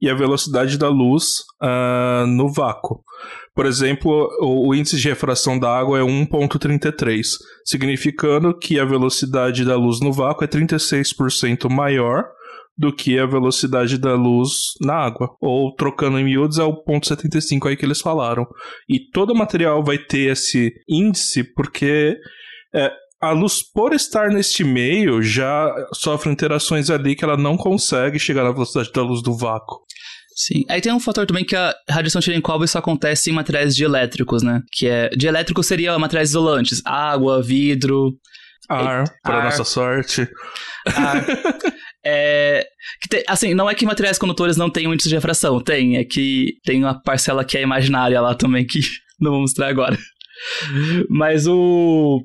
e 0.00 0.08
a 0.08 0.14
velocidade 0.14 0.78
da 0.78 0.88
luz 0.88 1.44
ah, 1.60 2.24
no 2.26 2.50
vácuo. 2.50 3.02
Por 3.54 3.66
exemplo, 3.66 4.28
o, 4.40 4.68
o 4.68 4.74
índice 4.74 4.96
de 4.96 5.08
refração 5.08 5.58
da 5.58 5.70
água 5.70 5.98
é 5.98 6.02
1.33, 6.02 7.22
significando 7.64 8.56
que 8.56 8.78
a 8.78 8.84
velocidade 8.84 9.64
da 9.64 9.76
luz 9.76 10.00
no 10.00 10.12
vácuo 10.12 10.44
é 10.44 10.48
36% 10.48 11.68
maior 11.68 12.24
do 12.78 12.90
que 12.90 13.18
a 13.18 13.26
velocidade 13.26 13.98
da 13.98 14.14
luz 14.14 14.72
na 14.80 14.94
água. 14.94 15.36
Ou, 15.38 15.74
trocando 15.74 16.18
em 16.18 16.24
miúdos, 16.24 16.58
é 16.58 16.64
o 16.64 16.82
0.75 16.82 17.68
aí 17.68 17.76
que 17.76 17.84
eles 17.84 18.00
falaram. 18.00 18.46
E 18.88 18.98
todo 19.12 19.34
material 19.34 19.84
vai 19.84 19.98
ter 19.98 20.30
esse 20.30 20.72
índice 20.88 21.44
porque 21.44 22.16
é, 22.74 22.90
a 23.20 23.32
luz, 23.32 23.62
por 23.62 23.92
estar 23.92 24.30
neste 24.30 24.64
meio, 24.64 25.20
já 25.20 25.70
sofre 25.92 26.32
interações 26.32 26.88
ali 26.88 27.14
que 27.14 27.22
ela 27.22 27.36
não 27.36 27.54
consegue 27.54 28.18
chegar 28.18 28.44
na 28.44 28.52
velocidade 28.52 28.90
da 28.92 29.02
luz 29.02 29.22
do 29.22 29.36
vácuo. 29.36 29.80
Sim. 30.34 30.64
Aí 30.68 30.80
tem 30.80 30.92
um 30.92 31.00
fator 31.00 31.26
também 31.26 31.44
que 31.44 31.56
a 31.56 31.74
radiação 31.88 32.22
Cherenkov 32.22 32.66
só 32.66 32.78
acontece 32.78 33.30
em 33.30 33.34
materiais 33.34 33.74
dielétricos, 33.74 34.42
né? 34.42 34.62
Que 34.72 34.86
é. 34.86 35.08
Dielétrico 35.10 35.62
seria 35.62 35.98
materiais 35.98 36.30
isolantes: 36.30 36.80
água, 36.84 37.42
vidro. 37.42 38.12
Ar, 38.68 39.04
para 39.22 39.44
nossa 39.44 39.64
sorte. 39.64 40.28
Ar. 40.86 41.26
É, 42.04 42.66
tem, 43.08 43.22
assim, 43.28 43.52
não 43.52 43.68
é 43.68 43.74
que 43.74 43.84
materiais 43.84 44.18
condutores 44.18 44.56
não 44.56 44.70
tenham 44.70 44.94
índice 44.94 45.08
de 45.08 45.14
refração, 45.14 45.60
tem, 45.60 45.96
é 45.96 46.04
que 46.04 46.54
tem 46.64 46.82
uma 46.82 47.00
parcela 47.02 47.44
que 47.44 47.58
é 47.58 47.62
imaginária 47.62 48.20
lá 48.20 48.34
também, 48.34 48.66
que 48.66 48.80
não 49.20 49.32
vou 49.32 49.40
mostrar 49.40 49.68
agora. 49.68 49.98
Mas 51.08 51.46
o. 51.46 52.24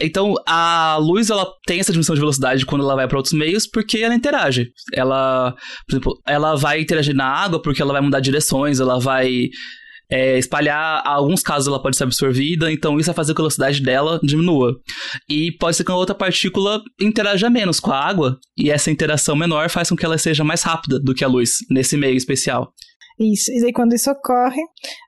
Então, 0.00 0.34
a 0.46 0.98
luz 1.00 1.30
ela 1.30 1.46
tem 1.66 1.80
essa 1.80 1.92
dimensão 1.92 2.14
de 2.14 2.20
velocidade 2.20 2.66
quando 2.66 2.84
ela 2.84 2.94
vai 2.94 3.08
para 3.08 3.16
outros 3.16 3.32
meios, 3.32 3.66
porque 3.66 3.98
ela 3.98 4.14
interage. 4.14 4.70
Ela, 4.92 5.54
por 5.86 5.94
exemplo, 5.94 6.20
ela 6.26 6.54
vai 6.54 6.80
interagir 6.80 7.14
na 7.14 7.26
água 7.26 7.60
porque 7.60 7.80
ela 7.80 7.92
vai 7.92 8.02
mudar 8.02 8.20
direções, 8.20 8.78
ela 8.78 9.00
vai 9.00 9.48
é, 10.10 10.38
espalhar, 10.38 11.02
alguns 11.04 11.42
casos 11.42 11.66
ela 11.66 11.82
pode 11.82 11.96
ser 11.96 12.04
absorvida, 12.04 12.70
então 12.70 12.98
isso 12.98 13.06
vai 13.06 13.14
fazer 13.14 13.32
com 13.32 13.36
que 13.36 13.40
a 13.40 13.44
velocidade 13.44 13.80
dela 13.80 14.20
diminua. 14.22 14.76
E 15.28 15.52
pode 15.52 15.76
ser 15.76 15.84
que 15.84 15.90
a 15.90 15.96
outra 15.96 16.14
partícula 16.14 16.82
interaja 17.00 17.50
menos 17.50 17.80
com 17.80 17.90
a 17.90 17.98
água, 17.98 18.38
e 18.56 18.70
essa 18.70 18.90
interação 18.90 19.34
menor 19.34 19.68
faz 19.68 19.88
com 19.88 19.96
que 19.96 20.04
ela 20.04 20.18
seja 20.18 20.44
mais 20.44 20.62
rápida 20.62 20.98
do 21.00 21.14
que 21.14 21.24
a 21.24 21.28
luz, 21.28 21.58
nesse 21.70 21.96
meio 21.96 22.16
especial. 22.16 22.72
Isso, 23.18 23.50
e 23.50 23.64
aí 23.64 23.72
quando 23.72 23.94
isso 23.94 24.10
ocorre, 24.10 24.60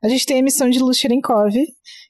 a 0.03 0.09
gente 0.09 0.25
tem 0.25 0.37
a 0.37 0.41
emissão 0.41 0.69
de 0.71 0.79
luz 0.79 0.99
Cherenkov, 0.99 1.53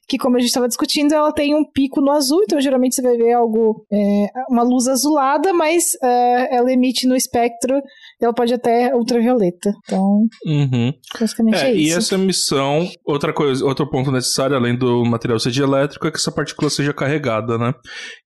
que 0.09 0.17
como 0.17 0.35
a 0.35 0.39
gente 0.39 0.47
estava 0.47 0.67
discutindo, 0.67 1.13
ela 1.13 1.31
tem 1.31 1.53
um 1.53 1.63
pico 1.63 2.01
no 2.01 2.11
azul, 2.11 2.41
então 2.41 2.59
geralmente 2.59 2.95
você 2.95 3.01
vai 3.01 3.15
ver 3.15 3.33
algo, 3.33 3.85
é, 3.93 4.27
uma 4.49 4.63
luz 4.63 4.87
azulada, 4.87 5.53
mas 5.53 5.91
é, 6.01 6.57
ela 6.57 6.71
emite 6.73 7.07
no 7.07 7.15
espectro, 7.15 7.79
ela 8.19 8.33
pode 8.33 8.51
até 8.51 8.93
ultravioleta. 8.95 9.71
Então, 9.83 10.25
uhum. 10.45 10.91
basicamente 11.19 11.57
é, 11.57 11.69
é, 11.69 11.73
isso. 11.73 11.93
E 11.93 11.97
essa 11.97 12.15
emissão, 12.15 12.89
outra 13.05 13.31
coisa, 13.31 13.63
outro 13.63 13.87
ponto 13.87 14.11
necessário, 14.11 14.55
além 14.55 14.75
do 14.75 15.05
material 15.05 15.37
ser 15.37 15.55
elétrico, 15.55 16.07
é 16.07 16.11
que 16.11 16.17
essa 16.17 16.31
partícula 16.31 16.71
seja 16.71 16.91
carregada, 16.91 17.59
né? 17.59 17.71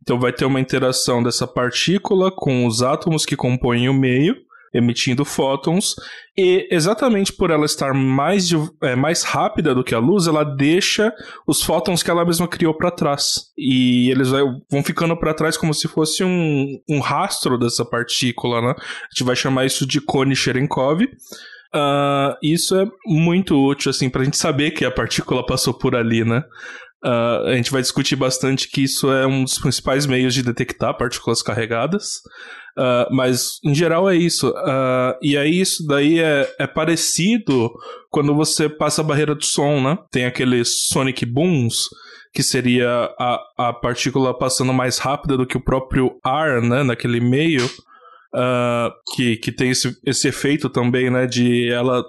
Então 0.01 0.17
vai 0.17 0.31
ter 0.31 0.45
uma 0.45 0.61
interação 0.61 1.21
dessa 1.21 1.45
partícula 1.45 2.31
com 2.33 2.65
os 2.65 2.81
átomos 2.81 3.25
que 3.25 3.35
compõem 3.35 3.89
o 3.89 3.93
meio, 3.93 4.35
emitindo 4.73 5.23
fótons, 5.23 5.95
e 6.35 6.67
exatamente 6.71 7.31
por 7.31 7.51
ela 7.51 7.65
estar 7.65 7.93
mais, 7.93 8.49
é, 8.81 8.95
mais 8.95 9.23
rápida 9.23 9.75
do 9.75 9.83
que 9.83 9.93
a 9.93 9.99
luz, 9.99 10.25
ela 10.25 10.43
deixa 10.43 11.13
os 11.47 11.61
fótons 11.61 12.01
que 12.01 12.09
ela 12.09 12.25
mesma 12.25 12.47
criou 12.47 12.73
para 12.73 12.89
trás. 12.89 13.51
E 13.57 14.09
eles 14.09 14.29
vão 14.29 14.83
ficando 14.83 15.15
para 15.15 15.33
trás 15.33 15.55
como 15.55 15.73
se 15.73 15.87
fosse 15.87 16.23
um, 16.23 16.79
um 16.89 16.99
rastro 16.99 17.57
dessa 17.57 17.85
partícula, 17.85 18.61
né? 18.61 18.73
A 18.77 19.07
gente 19.13 19.23
vai 19.23 19.35
chamar 19.35 19.65
isso 19.65 19.85
de 19.85 20.01
cone 20.01 20.35
Cherenkov. 20.35 21.03
Uh, 21.75 22.37
isso 22.41 22.75
é 22.75 22.85
muito 23.05 23.55
útil, 23.55 23.89
assim, 23.89 24.09
pra 24.09 24.23
gente 24.23 24.37
saber 24.37 24.71
que 24.71 24.85
a 24.85 24.91
partícula 24.91 25.45
passou 25.45 25.73
por 25.73 25.95
ali, 25.95 26.23
né? 26.23 26.43
Uh, 27.03 27.47
a 27.47 27.55
gente 27.55 27.71
vai 27.71 27.81
discutir 27.81 28.15
bastante 28.15 28.69
que 28.69 28.83
isso 28.83 29.11
é 29.11 29.27
um 29.27 29.43
dos 29.43 29.59
principais 29.59 30.05
meios 30.05 30.33
de 30.33 30.41
detectar 30.41 30.97
partículas 30.97 31.41
carregadas. 31.41 32.21
Uh, 32.77 33.13
mas, 33.13 33.59
em 33.63 33.73
geral, 33.73 34.09
é 34.09 34.15
isso. 34.15 34.49
Uh, 34.49 35.15
e 35.21 35.37
aí, 35.37 35.61
isso 35.61 35.85
daí 35.85 36.19
é, 36.19 36.55
é 36.59 36.67
parecido 36.67 37.71
quando 38.09 38.33
você 38.35 38.67
passa 38.67 39.01
a 39.01 39.03
barreira 39.03 39.35
do 39.35 39.45
som, 39.45 39.79
né? 39.79 39.97
Tem 40.11 40.25
aqueles 40.25 40.87
sonic 40.87 41.25
booms, 41.25 41.87
que 42.33 42.41
seria 42.41 43.11
a, 43.19 43.39
a 43.57 43.73
partícula 43.73 44.37
passando 44.37 44.73
mais 44.73 44.97
rápida 44.97 45.37
do 45.37 45.45
que 45.45 45.57
o 45.57 45.63
próprio 45.63 46.17
ar, 46.23 46.61
né? 46.61 46.83
Naquele 46.83 47.19
meio. 47.19 47.65
Uh, 48.35 48.91
que, 49.15 49.37
que 49.37 49.51
tem 49.51 49.69
esse, 49.69 49.95
esse 50.03 50.27
efeito 50.27 50.67
também, 50.67 51.11
né? 51.11 51.27
De 51.27 51.69
ela 51.71 52.03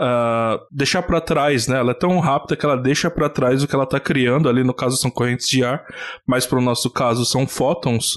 Uh, 0.00 0.62
deixar 0.70 1.02
para 1.02 1.20
trás, 1.20 1.66
né? 1.66 1.76
Ela 1.76 1.90
é 1.90 1.94
tão 1.94 2.20
rápida 2.20 2.54
que 2.54 2.64
ela 2.64 2.76
deixa 2.76 3.10
para 3.10 3.28
trás 3.28 3.64
o 3.64 3.66
que 3.66 3.74
ela 3.74 3.82
está 3.82 3.98
criando. 3.98 4.48
Ali 4.48 4.62
no 4.62 4.72
caso 4.72 4.96
são 4.96 5.10
correntes 5.10 5.48
de 5.48 5.64
ar, 5.64 5.84
mas 6.24 6.46
para 6.46 6.60
o 6.60 6.62
nosso 6.62 6.88
caso 6.88 7.24
são 7.24 7.48
fótons. 7.48 8.16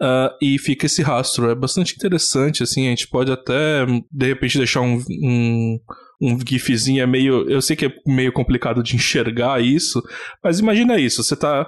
Uh, 0.00 0.28
e 0.42 0.58
fica 0.58 0.86
esse 0.86 1.02
rastro. 1.02 1.50
É 1.50 1.54
bastante 1.54 1.94
interessante, 1.94 2.62
assim, 2.62 2.86
a 2.86 2.90
gente 2.90 3.08
pode 3.08 3.32
até, 3.32 3.86
de 4.12 4.26
repente, 4.26 4.58
deixar 4.58 4.82
um, 4.82 5.02
um, 5.22 5.80
um 6.20 6.38
gifzinho, 6.46 7.02
é 7.02 7.06
meio... 7.06 7.48
Eu 7.48 7.62
sei 7.62 7.74
que 7.76 7.86
é 7.86 7.92
meio 8.06 8.32
complicado 8.32 8.82
de 8.82 8.94
enxergar 8.94 9.62
isso, 9.62 10.02
mas 10.42 10.58
imagina 10.58 10.98
isso, 10.98 11.22
você 11.24 11.34
tá... 11.34 11.66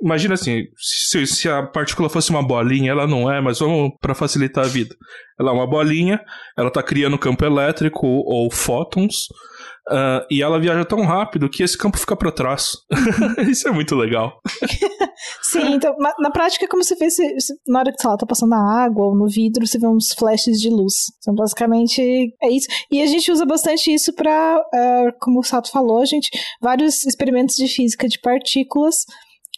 Imagina 0.00 0.34
assim, 0.34 0.62
se, 0.76 1.26
se 1.26 1.48
a 1.48 1.62
partícula 1.62 2.08
fosse 2.08 2.30
uma 2.30 2.46
bolinha, 2.46 2.92
ela 2.92 3.06
não 3.06 3.30
é, 3.30 3.40
mas 3.40 3.58
vamos 3.58 3.90
para 4.00 4.14
facilitar 4.14 4.64
a 4.64 4.68
vida. 4.68 4.94
Ela 5.38 5.50
é 5.50 5.54
uma 5.54 5.68
bolinha, 5.68 6.20
ela 6.56 6.70
tá 6.70 6.82
criando 6.82 7.18
campo 7.18 7.44
elétrico 7.44 8.06
ou 8.06 8.50
fótons, 8.50 9.26
Uh, 9.90 10.22
e 10.30 10.40
ela 10.40 10.60
viaja 10.60 10.84
tão 10.84 11.04
rápido 11.04 11.48
que 11.50 11.64
esse 11.64 11.76
campo 11.76 11.98
fica 11.98 12.14
para 12.14 12.30
trás. 12.30 12.76
Isso 13.50 13.66
é 13.66 13.72
muito 13.72 13.96
legal. 13.96 14.40
Sim, 15.42 15.74
então, 15.74 15.96
na, 15.98 16.14
na, 16.20 16.30
prática 16.30 16.64
é 16.64 16.68
como 16.68 16.84
se 16.84 16.96
fosse, 16.96 17.22
na 17.66 17.80
hora 17.80 17.92
que 17.92 18.06
ela 18.06 18.16
tá 18.16 18.24
passando 18.24 18.50
na 18.50 18.84
água 18.84 19.06
ou 19.06 19.16
no 19.16 19.26
vidro, 19.26 19.66
você 19.66 19.80
vê 19.80 19.88
uns 19.88 20.12
flashes 20.12 20.60
de 20.60 20.70
luz. 20.70 20.94
Então, 21.18 21.34
basicamente, 21.34 22.00
é 22.40 22.50
isso. 22.50 22.68
E 22.90 23.02
a 23.02 23.06
gente 23.06 23.32
usa 23.32 23.44
bastante 23.44 23.92
isso 23.92 24.12
para, 24.14 24.58
uh, 24.58 25.08
ah, 25.08 25.12
como 25.20 25.40
o 25.40 25.42
Sato 25.42 25.72
falou, 25.72 26.06
gente, 26.06 26.30
vários 26.62 27.04
experimentos 27.04 27.56
de 27.56 27.66
física 27.66 28.06
de 28.06 28.20
partículas 28.20 28.94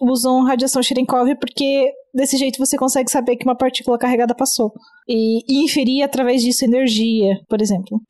usam 0.01 0.45
radiação 0.45 0.83
Cherenkov 0.83 1.29
porque 1.39 1.93
desse 2.15 2.37
jeito 2.37 2.59
você 2.59 2.77
consegue 2.77 3.11
saber 3.11 3.37
que 3.37 3.45
uma 3.45 3.57
partícula 3.57 3.99
carregada 3.99 4.35
passou. 4.35 4.73
E, 5.07 5.41
e 5.47 5.65
inferir 5.65 6.03
através 6.03 6.43
disso 6.43 6.65
energia, 6.65 7.35
por 7.49 7.61
exemplo. 7.61 8.01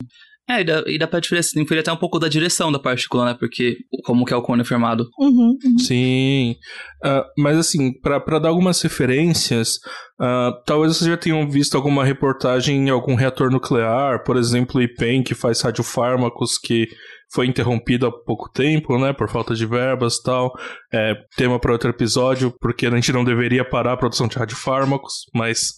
É, 0.52 0.60
e 0.60 0.64
dá, 0.64 0.82
e 0.86 0.98
dá 0.98 1.06
pra 1.06 1.20
inferir 1.56 1.80
até 1.80 1.92
um 1.92 1.96
pouco 1.96 2.18
da 2.18 2.28
direção 2.28 2.70
da 2.70 2.78
partícula, 2.78 3.24
né? 3.24 3.36
Porque 3.38 3.78
como 4.04 4.24
que 4.24 4.34
é 4.34 4.36
o 4.36 4.42
cone 4.42 4.64
formado. 4.64 5.08
Uhum, 5.18 5.56
uhum. 5.64 5.78
Sim. 5.78 6.56
Uh, 7.04 7.24
mas 7.38 7.56
assim, 7.56 7.92
para 8.00 8.38
dar 8.38 8.50
algumas 8.50 8.80
referências, 8.82 9.76
uh, 10.20 10.52
talvez 10.66 10.96
vocês 10.96 11.08
já 11.08 11.16
tenham 11.16 11.48
visto 11.48 11.76
alguma 11.76 12.04
reportagem 12.04 12.86
em 12.86 12.90
algum 12.90 13.14
reator 13.14 13.50
nuclear, 13.50 14.22
por 14.24 14.36
exemplo, 14.36 14.80
o 14.80 14.82
IPEN, 14.82 15.22
que 15.22 15.34
faz 15.34 15.60
radiofármacos, 15.62 16.58
que 16.58 16.86
foi 17.32 17.46
interrompido 17.46 18.06
há 18.06 18.12
pouco 18.12 18.50
tempo, 18.52 18.98
né, 18.98 19.12
por 19.12 19.28
falta 19.28 19.54
de 19.54 19.66
verbas 19.66 20.16
e 20.16 20.22
tal. 20.22 20.52
É, 20.92 21.14
tema 21.36 21.58
para 21.58 21.72
outro 21.72 21.90
episódio, 21.90 22.52
porque 22.60 22.86
a 22.86 22.90
gente 22.90 23.12
não 23.12 23.24
deveria 23.24 23.64
parar 23.64 23.92
a 23.92 23.96
produção 23.96 24.28
de 24.28 24.36
radiofármacos, 24.36 25.26
mas 25.34 25.72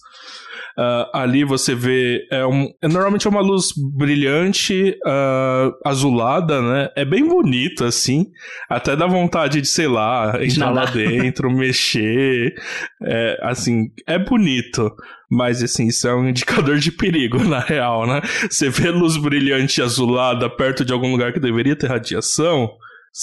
Uh, 0.77 1.07
ali 1.13 1.45
você 1.45 1.73
vê. 1.73 2.27
É, 2.29 2.45
um, 2.45 2.67
é 2.81 2.87
normalmente 2.89 3.25
é 3.25 3.29
uma 3.29 3.39
luz 3.39 3.67
brilhante, 3.95 4.93
uh, 5.05 5.71
azulada, 5.85 6.61
né? 6.61 6.89
É 6.97 7.05
bem 7.05 7.25
bonito, 7.25 7.85
assim. 7.85 8.25
Até 8.69 8.93
dá 8.93 9.07
vontade 9.07 9.61
de, 9.61 9.67
sei 9.69 9.87
lá, 9.87 10.37
entrar 10.43 10.71
lá 10.71 10.83
dentro, 10.83 11.49
mexer. 11.55 12.53
É, 13.01 13.37
assim, 13.43 13.85
é 14.05 14.19
bonito. 14.19 14.93
Mas, 15.35 15.61
assim, 15.61 15.87
isso 15.87 16.07
é 16.07 16.15
um 16.15 16.27
indicador 16.29 16.77
de 16.77 16.91
perigo, 16.91 17.43
na 17.43 17.59
real, 17.59 18.07
né? 18.07 18.21
Você 18.49 18.69
vê 18.69 18.89
luz 18.89 19.17
brilhante 19.17 19.81
azulada 19.81 20.49
perto 20.49 20.85
de 20.85 20.93
algum 20.93 21.11
lugar 21.11 21.33
que 21.33 21.39
deveria 21.39 21.75
ter 21.75 21.87
radiação 21.87 22.69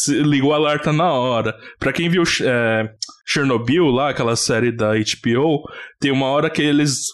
liga 0.08 0.46
o 0.46 0.52
alerta 0.54 0.92
na 0.92 1.12
hora. 1.12 1.54
Pra 1.78 1.92
quem 1.92 2.08
viu 2.08 2.22
é, 2.42 2.90
Chernobyl 3.26 3.86
lá, 3.86 4.08
aquela 4.08 4.36
série 4.36 4.72
da 4.72 4.92
HBO, 4.94 5.62
tem 6.00 6.10
uma 6.10 6.26
hora 6.26 6.48
que 6.48 6.62
eles 6.62 7.08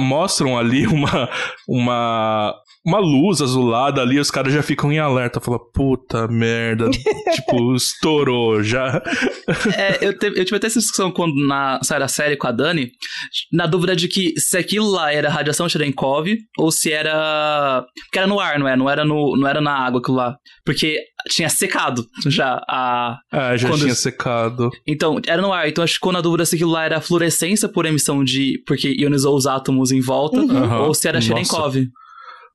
mostram 0.00 0.58
ali 0.58 0.86
uma, 0.88 1.28
uma, 1.68 2.54
uma 2.86 3.00
luz 3.00 3.42
azulada 3.42 4.00
ali, 4.00 4.20
os 4.20 4.30
caras 4.30 4.52
já 4.52 4.62
ficam 4.62 4.92
em 4.92 5.00
alerta. 5.00 5.40
Fala, 5.40 5.58
puta 5.58 6.28
merda, 6.28 6.88
tipo, 7.34 7.74
estourou 7.74 8.62
já. 8.62 9.02
é, 9.76 9.98
eu, 10.06 10.16
te, 10.16 10.26
eu 10.26 10.44
tive 10.44 10.56
até 10.56 10.68
essa 10.68 10.78
discussão 10.78 11.10
quando 11.10 11.34
na, 11.46 11.80
saiu 11.82 12.04
a 12.04 12.08
série 12.08 12.36
com 12.36 12.46
a 12.46 12.52
Dani, 12.52 12.92
na 13.52 13.66
dúvida 13.66 13.96
de 13.96 14.06
que 14.06 14.38
se 14.38 14.56
aquilo 14.56 14.88
lá 14.88 15.12
era 15.12 15.28
radiação 15.28 15.68
Cherenkov 15.68 16.28
ou 16.56 16.70
se 16.70 16.92
era. 16.92 17.84
Porque 18.04 18.18
era 18.18 18.28
no 18.28 18.38
ar, 18.38 18.58
não 18.58 18.68
é? 18.68 18.76
Não 18.76 18.88
era, 18.88 19.04
no, 19.04 19.36
não 19.36 19.48
era 19.48 19.60
na 19.60 19.72
água 19.72 20.00
aquilo 20.00 20.16
lá. 20.16 20.36
Porque 20.64 21.00
tinha 21.28 21.48
secado 21.48 22.06
já 22.26 22.62
a. 22.68 23.18
Ah, 23.32 23.56
já 23.56 23.68
quando... 23.68 23.80
tinha 23.80 23.94
secado. 23.94 24.70
Então, 24.86 25.20
era 25.26 25.42
no 25.42 25.52
ar. 25.52 25.68
Então, 25.68 25.82
acho 25.82 25.94
que 25.94 26.00
quando 26.00 26.16
a 26.16 26.20
dúvida 26.20 26.44
se 26.44 26.54
aquilo 26.54 26.70
lá 26.70 26.84
era 26.84 27.00
fluorescência 27.00 27.68
por 27.68 27.84
emissão 27.84 28.22
de. 28.22 28.62
Porque 28.64 28.88
ionizou 28.88 29.36
os 29.36 29.46
átomos 29.46 29.90
em 29.90 30.00
volta, 30.00 30.38
uhum. 30.38 30.82
ou 30.82 30.94
se 30.94 31.08
era 31.08 31.20
Cherenkov. 31.20 31.76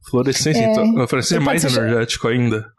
Fluorescência, 0.09 0.61
é... 0.61 0.71
então. 0.71 1.07
Fluorescência 1.07 1.37
é 1.37 1.39
mais 1.39 1.63
energético 1.63 2.27
ainda. 2.27 2.71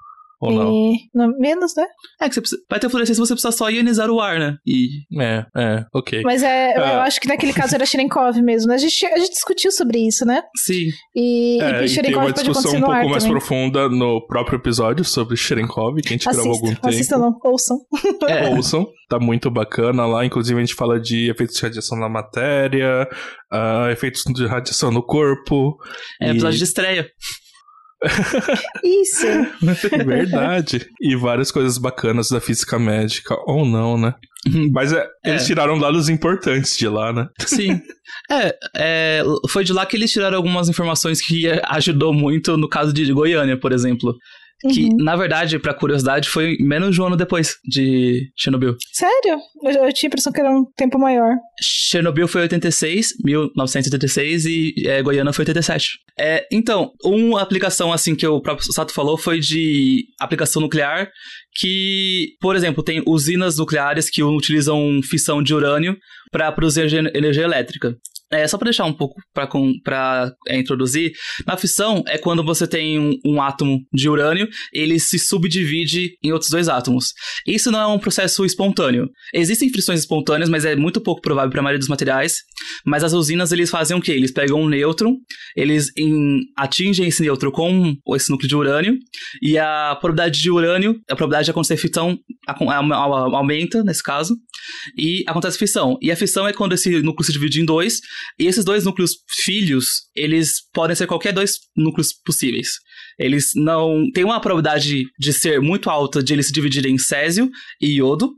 Ou 0.43 0.53
não? 0.53 0.73
E, 0.73 0.99
não, 1.15 1.29
menos, 1.39 1.75
né? 1.77 1.87
É 2.21 2.29
que 2.29 2.35
você 2.35 2.41
precisa, 2.41 2.63
vai 2.69 2.81
ter 2.81 2.89
fluorescência 2.89 3.15
se 3.25 3.29
você 3.29 3.35
precisar 3.35 3.53
só 3.53 3.71
ionizar 3.71 4.11
o 4.11 4.21
ar, 4.21 4.39
né? 4.39 4.57
E. 4.67 4.89
É, 5.21 5.45
é, 5.57 5.85
ok. 5.95 6.23
Mas 6.25 6.43
é, 6.43 6.77
eu 6.77 6.83
Ah. 6.83 7.03
acho 7.05 7.21
que 7.21 7.29
naquele 7.29 7.53
caso 7.53 7.75
era 7.75 7.87
Cherenkov 7.87 8.37
mesmo. 8.43 8.69
né? 8.69 8.75
A 8.75 8.79
gente, 8.79 9.07
a 9.07 9.19
gente 9.19 9.31
discutiu 9.33 9.71
sobre 9.71 9.99
isso, 10.07 10.25
né? 10.27 10.43
Sim. 10.57 10.89
E, 11.15 11.59
É, 11.63 11.85
e 11.85 11.87
e 11.87 12.03
tem 12.03 12.15
uma 12.17 12.33
discussão 12.33 12.73
um 12.77 12.81
pouco 12.81 13.09
mais 13.09 13.23
também. 13.25 13.31
profunda 13.39 13.89
no 13.89 14.27
próprio 14.27 14.57
episódio 14.57 15.05
sobre 15.05 15.37
Cherenkov, 15.37 16.01
que 16.03 16.09
a 16.09 16.13
gente 16.13 16.25
gravou 16.25 16.53
há 16.53 16.55
algum 16.55 16.67
Assista, 16.69 16.89
assista 16.89 17.17
tempo. 17.17 17.39
não, 17.45 17.51
ouçam. 17.53 17.79
É. 18.29 18.49
Ouçam, 18.55 18.87
tá 19.09 19.19
muito 19.21 19.51
bacana 19.51 20.07
lá. 20.07 20.25
Inclusive, 20.25 20.59
a 20.59 20.65
gente 20.65 20.75
fala 20.75 20.99
de 21.01 21.31
efeitos 21.31 21.57
de 21.57 21.63
radiação 21.63 21.99
na 21.99 22.09
matéria, 22.09 23.09
ah, 23.53 23.89
efeitos 23.93 24.23
de 24.35 24.47
radiação 24.47 24.91
no 24.91 25.03
corpo. 25.03 25.77
É 26.21 26.29
e- 26.29 26.31
episódio 26.31 26.59
de 26.59 26.65
estreia. 26.65 27.07
Isso. 28.83 29.27
Verdade. 30.05 30.87
e 31.01 31.17
várias 31.17 31.51
coisas 31.51 31.79
bacanas 31.79 32.29
da 32.29 32.41
física 32.41 32.79
médica, 32.79 33.35
ou 33.47 33.65
não, 33.65 33.97
né? 33.99 34.15
Mas 34.73 34.93
é, 34.93 35.07
eles 35.25 35.43
É. 35.43 35.47
tiraram 35.47 35.79
dados 35.79 36.09
importantes 36.09 36.77
de 36.77 36.89
lá, 36.89 37.13
né? 37.13 37.29
Sim. 37.47 37.81
É, 38.31 38.57
é, 38.77 39.23
foi 39.49 39.63
de 39.65 39.73
lá 39.73 39.87
que 39.87 39.97
eles 39.97 40.11
tiraram 40.11 40.37
algumas 40.37 40.69
informações 40.69 41.21
que 41.25 41.47
ajudou 41.69 42.13
muito 42.13 42.57
no 42.57 42.69
caso 42.69 42.93
de 42.93 43.13
Goiânia, 43.13 43.57
por 43.59 43.73
exemplo. 43.73 44.17
Que, 44.71 44.85
Uhum. 44.85 44.97
na 44.99 45.17
verdade, 45.17 45.59
pra 45.59 45.75
curiosidade, 45.75 46.29
foi 46.29 46.57
menos 46.61 46.95
de 46.95 47.01
um 47.03 47.07
ano 47.07 47.17
depois 47.17 47.57
de 47.65 48.31
Chernobyl. 48.37 48.77
Sério? 48.93 49.39
Eu, 49.65 49.87
eu 49.87 49.93
tinha 49.93 50.07
a 50.07 50.11
impressão 50.11 50.33
que 50.33 50.41
era 50.41 50.51
um 50.51 50.65
tempo 50.77 50.99
maior. 50.99 51.35
Chernobyl 51.61 52.29
foi 52.29 52.43
86, 52.43 53.09
1986, 53.25 54.45
e 54.47 54.75
é, 54.87 55.03
Goiânia 55.03 55.33
foi 55.33 55.43
87. 55.43 55.99
É, 56.19 56.47
então, 56.53 56.93
uma 57.05 57.41
aplicação 57.43 57.93
assim 57.93 58.15
que 58.15 58.27
o 58.27 58.41
próprio 58.41 58.73
Sato 58.73 58.93
falou 58.93 59.17
foi 59.19 59.41
de 59.41 60.05
aplicação 60.21 60.63
nuclear, 60.63 61.11
que, 61.59 62.29
por 62.41 62.55
exemplo, 62.57 62.83
tem 62.83 63.03
usinas 63.07 63.59
nucleares 63.59 64.09
que 64.11 64.23
utilizam 64.23 65.01
fissão 65.03 65.43
de 65.43 65.55
urânio 65.55 65.97
para 66.31 66.51
produzir 66.53 66.81
energia- 66.81 67.11
energia 67.15 67.43
elétrica. 67.45 67.97
É, 68.33 68.49
só 68.49 68.57
para 68.57 68.67
deixar 68.67 68.87
um 68.87 68.93
pouco 68.93 69.21
para 69.35 70.33
introduzir, 70.51 71.13
na 71.47 71.57
fissão 71.57 72.03
é 72.07 72.17
quando 72.17 72.43
você 72.43 72.67
tem 72.67 72.99
um, 72.99 73.13
um 73.27 73.43
átomo 73.43 73.81
de 73.93 74.09
urânio, 74.09 74.49
ele 74.73 74.99
se 74.99 75.19
subdivide 75.19 76.17
em 76.25 76.33
outros 76.33 76.51
dois 76.51 76.69
átomos. 76.69 77.13
Isso 77.47 77.71
não 77.71 77.81
é 77.81 77.87
um 77.87 77.99
processo 77.99 78.45
espontâneo. 78.45 79.09
Existem 79.35 79.69
fissões 79.69 80.01
espontâneas, 80.01 80.49
mas 80.49 80.65
é 80.65 80.75
muito 80.75 81.01
pouco 81.01 81.21
provável 81.21 81.51
para 81.51 81.61
a 81.61 81.63
maioria 81.63 81.79
dos 81.79 81.89
materiais. 81.89 82.39
Mas 82.87 83.05
as 83.05 83.13
usinas 83.13 83.53
eles 83.53 83.69
fazem 83.71 83.97
o 83.97 84.01
quê? 84.01 84.13
Eles 84.13 84.33
pegam 84.33 84.63
um 84.63 84.69
nêutron, 84.69 85.17
eles 85.57 85.91
em- 85.97 86.41
atingem 86.57 87.09
esse 87.09 87.21
nêutron 87.23 87.51
com 87.51 87.95
esse 88.15 88.31
núcleo 88.31 88.49
de 88.49 88.57
urânio, 88.57 88.95
e 89.43 89.59
a 89.59 89.97
probabilidade 90.01 90.41
de 90.41 90.51
urânio, 90.51 90.93
a 91.11 91.15
probabilidade 91.17 91.47
de 91.47 91.51
acontecer 91.51 91.77
fissão 91.77 92.17
aumenta, 92.47 93.83
nesse 93.85 94.03
caso, 94.03 94.37
e 94.97 95.23
acontece 95.27 95.59
fissão. 95.59 95.99
E 96.01 96.11
a 96.11 96.17
fissão 96.17 96.47
é 96.47 96.53
quando 96.53 96.73
esse 96.73 97.03
núcleo 97.03 97.27
se 97.27 97.33
divide 97.33 97.61
em 97.61 97.65
dois, 97.65 98.01
e 98.39 98.47
esses 98.47 98.65
dois 98.65 98.85
núcleos 98.85 99.13
filhos, 99.45 99.87
eles 100.15 100.55
podem 100.73 100.97
ser 100.97 101.07
qualquer 101.07 101.33
dois 101.33 101.59
núcleos 101.77 102.13
possíveis. 102.25 102.69
Eles 103.19 103.51
não. 103.55 104.11
Tem 104.13 104.25
uma 104.25 104.41
probabilidade 104.41 105.05
de 105.19 105.33
ser 105.33 105.61
muito 105.61 105.91
alta 105.91 106.23
de 106.23 106.33
eles 106.33 106.47
se 106.47 106.53
dividirem 106.53 106.95
em 106.95 106.99
césio 106.99 107.51
e 107.81 107.97
iodo, 107.97 108.33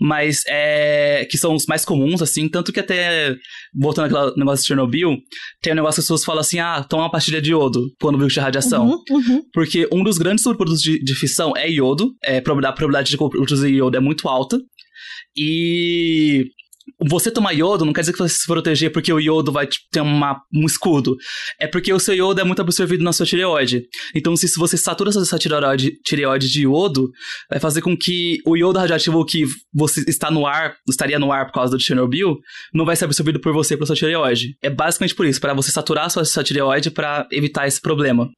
mas 0.00 0.42
é. 0.46 1.26
que 1.30 1.36
são 1.36 1.54
os 1.54 1.66
mais 1.66 1.84
comuns, 1.84 2.22
assim, 2.22 2.48
tanto 2.48 2.72
que 2.72 2.80
até. 2.80 3.34
Voltando 3.74 4.06
àquele 4.06 4.36
negócio 4.36 4.62
de 4.62 4.68
Chernobyl, 4.68 5.16
tem 5.60 5.72
um 5.72 5.76
negócio 5.76 5.96
que 5.96 6.00
as 6.00 6.06
pessoas 6.06 6.24
falam 6.24 6.40
assim: 6.40 6.58
ah, 6.58 6.84
toma 6.88 7.04
uma 7.04 7.10
pastilha 7.10 7.40
de 7.40 7.50
iodo 7.50 7.80
quando 8.00 8.18
viu 8.18 8.28
que 8.28 8.32
tinha 8.32 8.44
radiação. 8.44 8.86
Uhum, 8.86 9.04
uhum. 9.10 9.42
Porque 9.52 9.88
um 9.92 10.02
dos 10.02 10.18
grandes 10.18 10.42
subprodutos 10.42 10.80
de, 10.80 11.02
de 11.02 11.14
fissão 11.14 11.52
é 11.56 11.70
iodo. 11.70 12.12
É, 12.22 12.38
a 12.38 12.42
probabilidade 12.42 13.10
de 13.10 13.16
produzir 13.16 13.74
iodo 13.74 13.96
é 13.96 14.00
muito 14.00 14.28
alta. 14.28 14.58
E 15.36 16.46
você 16.98 17.30
tomar 17.30 17.52
iodo 17.52 17.84
não 17.84 17.92
quer 17.92 18.00
dizer 18.00 18.12
que 18.12 18.18
você 18.18 18.34
se 18.34 18.46
proteger 18.46 18.92
porque 18.92 19.12
o 19.12 19.20
iodo 19.20 19.52
vai 19.52 19.66
tipo, 19.66 19.84
ter 19.90 20.00
uma, 20.00 20.40
um 20.52 20.64
escudo. 20.64 21.16
É 21.58 21.66
porque 21.66 21.92
o 21.92 21.98
seu 21.98 22.14
iodo 22.14 22.40
é 22.40 22.44
muito 22.44 22.60
absorvido 22.60 23.04
na 23.04 23.12
sua 23.12 23.26
tireoide. 23.26 23.84
Então, 24.14 24.36
se, 24.36 24.48
se 24.48 24.58
você 24.58 24.76
satura 24.76 25.10
essa 25.10 25.38
tireoide, 25.38 25.92
tireoide 26.04 26.50
de 26.50 26.62
iodo, 26.62 27.10
vai 27.48 27.60
fazer 27.60 27.80
com 27.82 27.96
que 27.96 28.38
o 28.46 28.56
iodo 28.56 28.78
radioativo 28.78 29.24
que 29.24 29.44
você 29.72 30.04
está 30.08 30.30
no 30.30 30.46
ar, 30.46 30.74
estaria 30.88 31.18
no 31.18 31.32
ar 31.32 31.46
por 31.46 31.52
causa 31.52 31.76
do 31.76 31.82
Chernobyl, 31.82 32.36
não 32.72 32.84
vai 32.84 32.96
ser 32.96 33.04
absorvido 33.04 33.40
por 33.40 33.52
você 33.52 33.76
pela 33.76 33.86
sua 33.86 33.96
tireoide. 33.96 34.56
É 34.62 34.70
basicamente 34.70 35.14
por 35.14 35.26
isso, 35.26 35.40
para 35.40 35.54
você 35.54 35.70
saturar 35.70 36.06
a 36.06 36.10
sua, 36.10 36.24
sua 36.24 36.44
tireoide 36.44 36.90
para 36.90 37.26
evitar 37.30 37.66
esse 37.66 37.80
problema. 37.80 38.28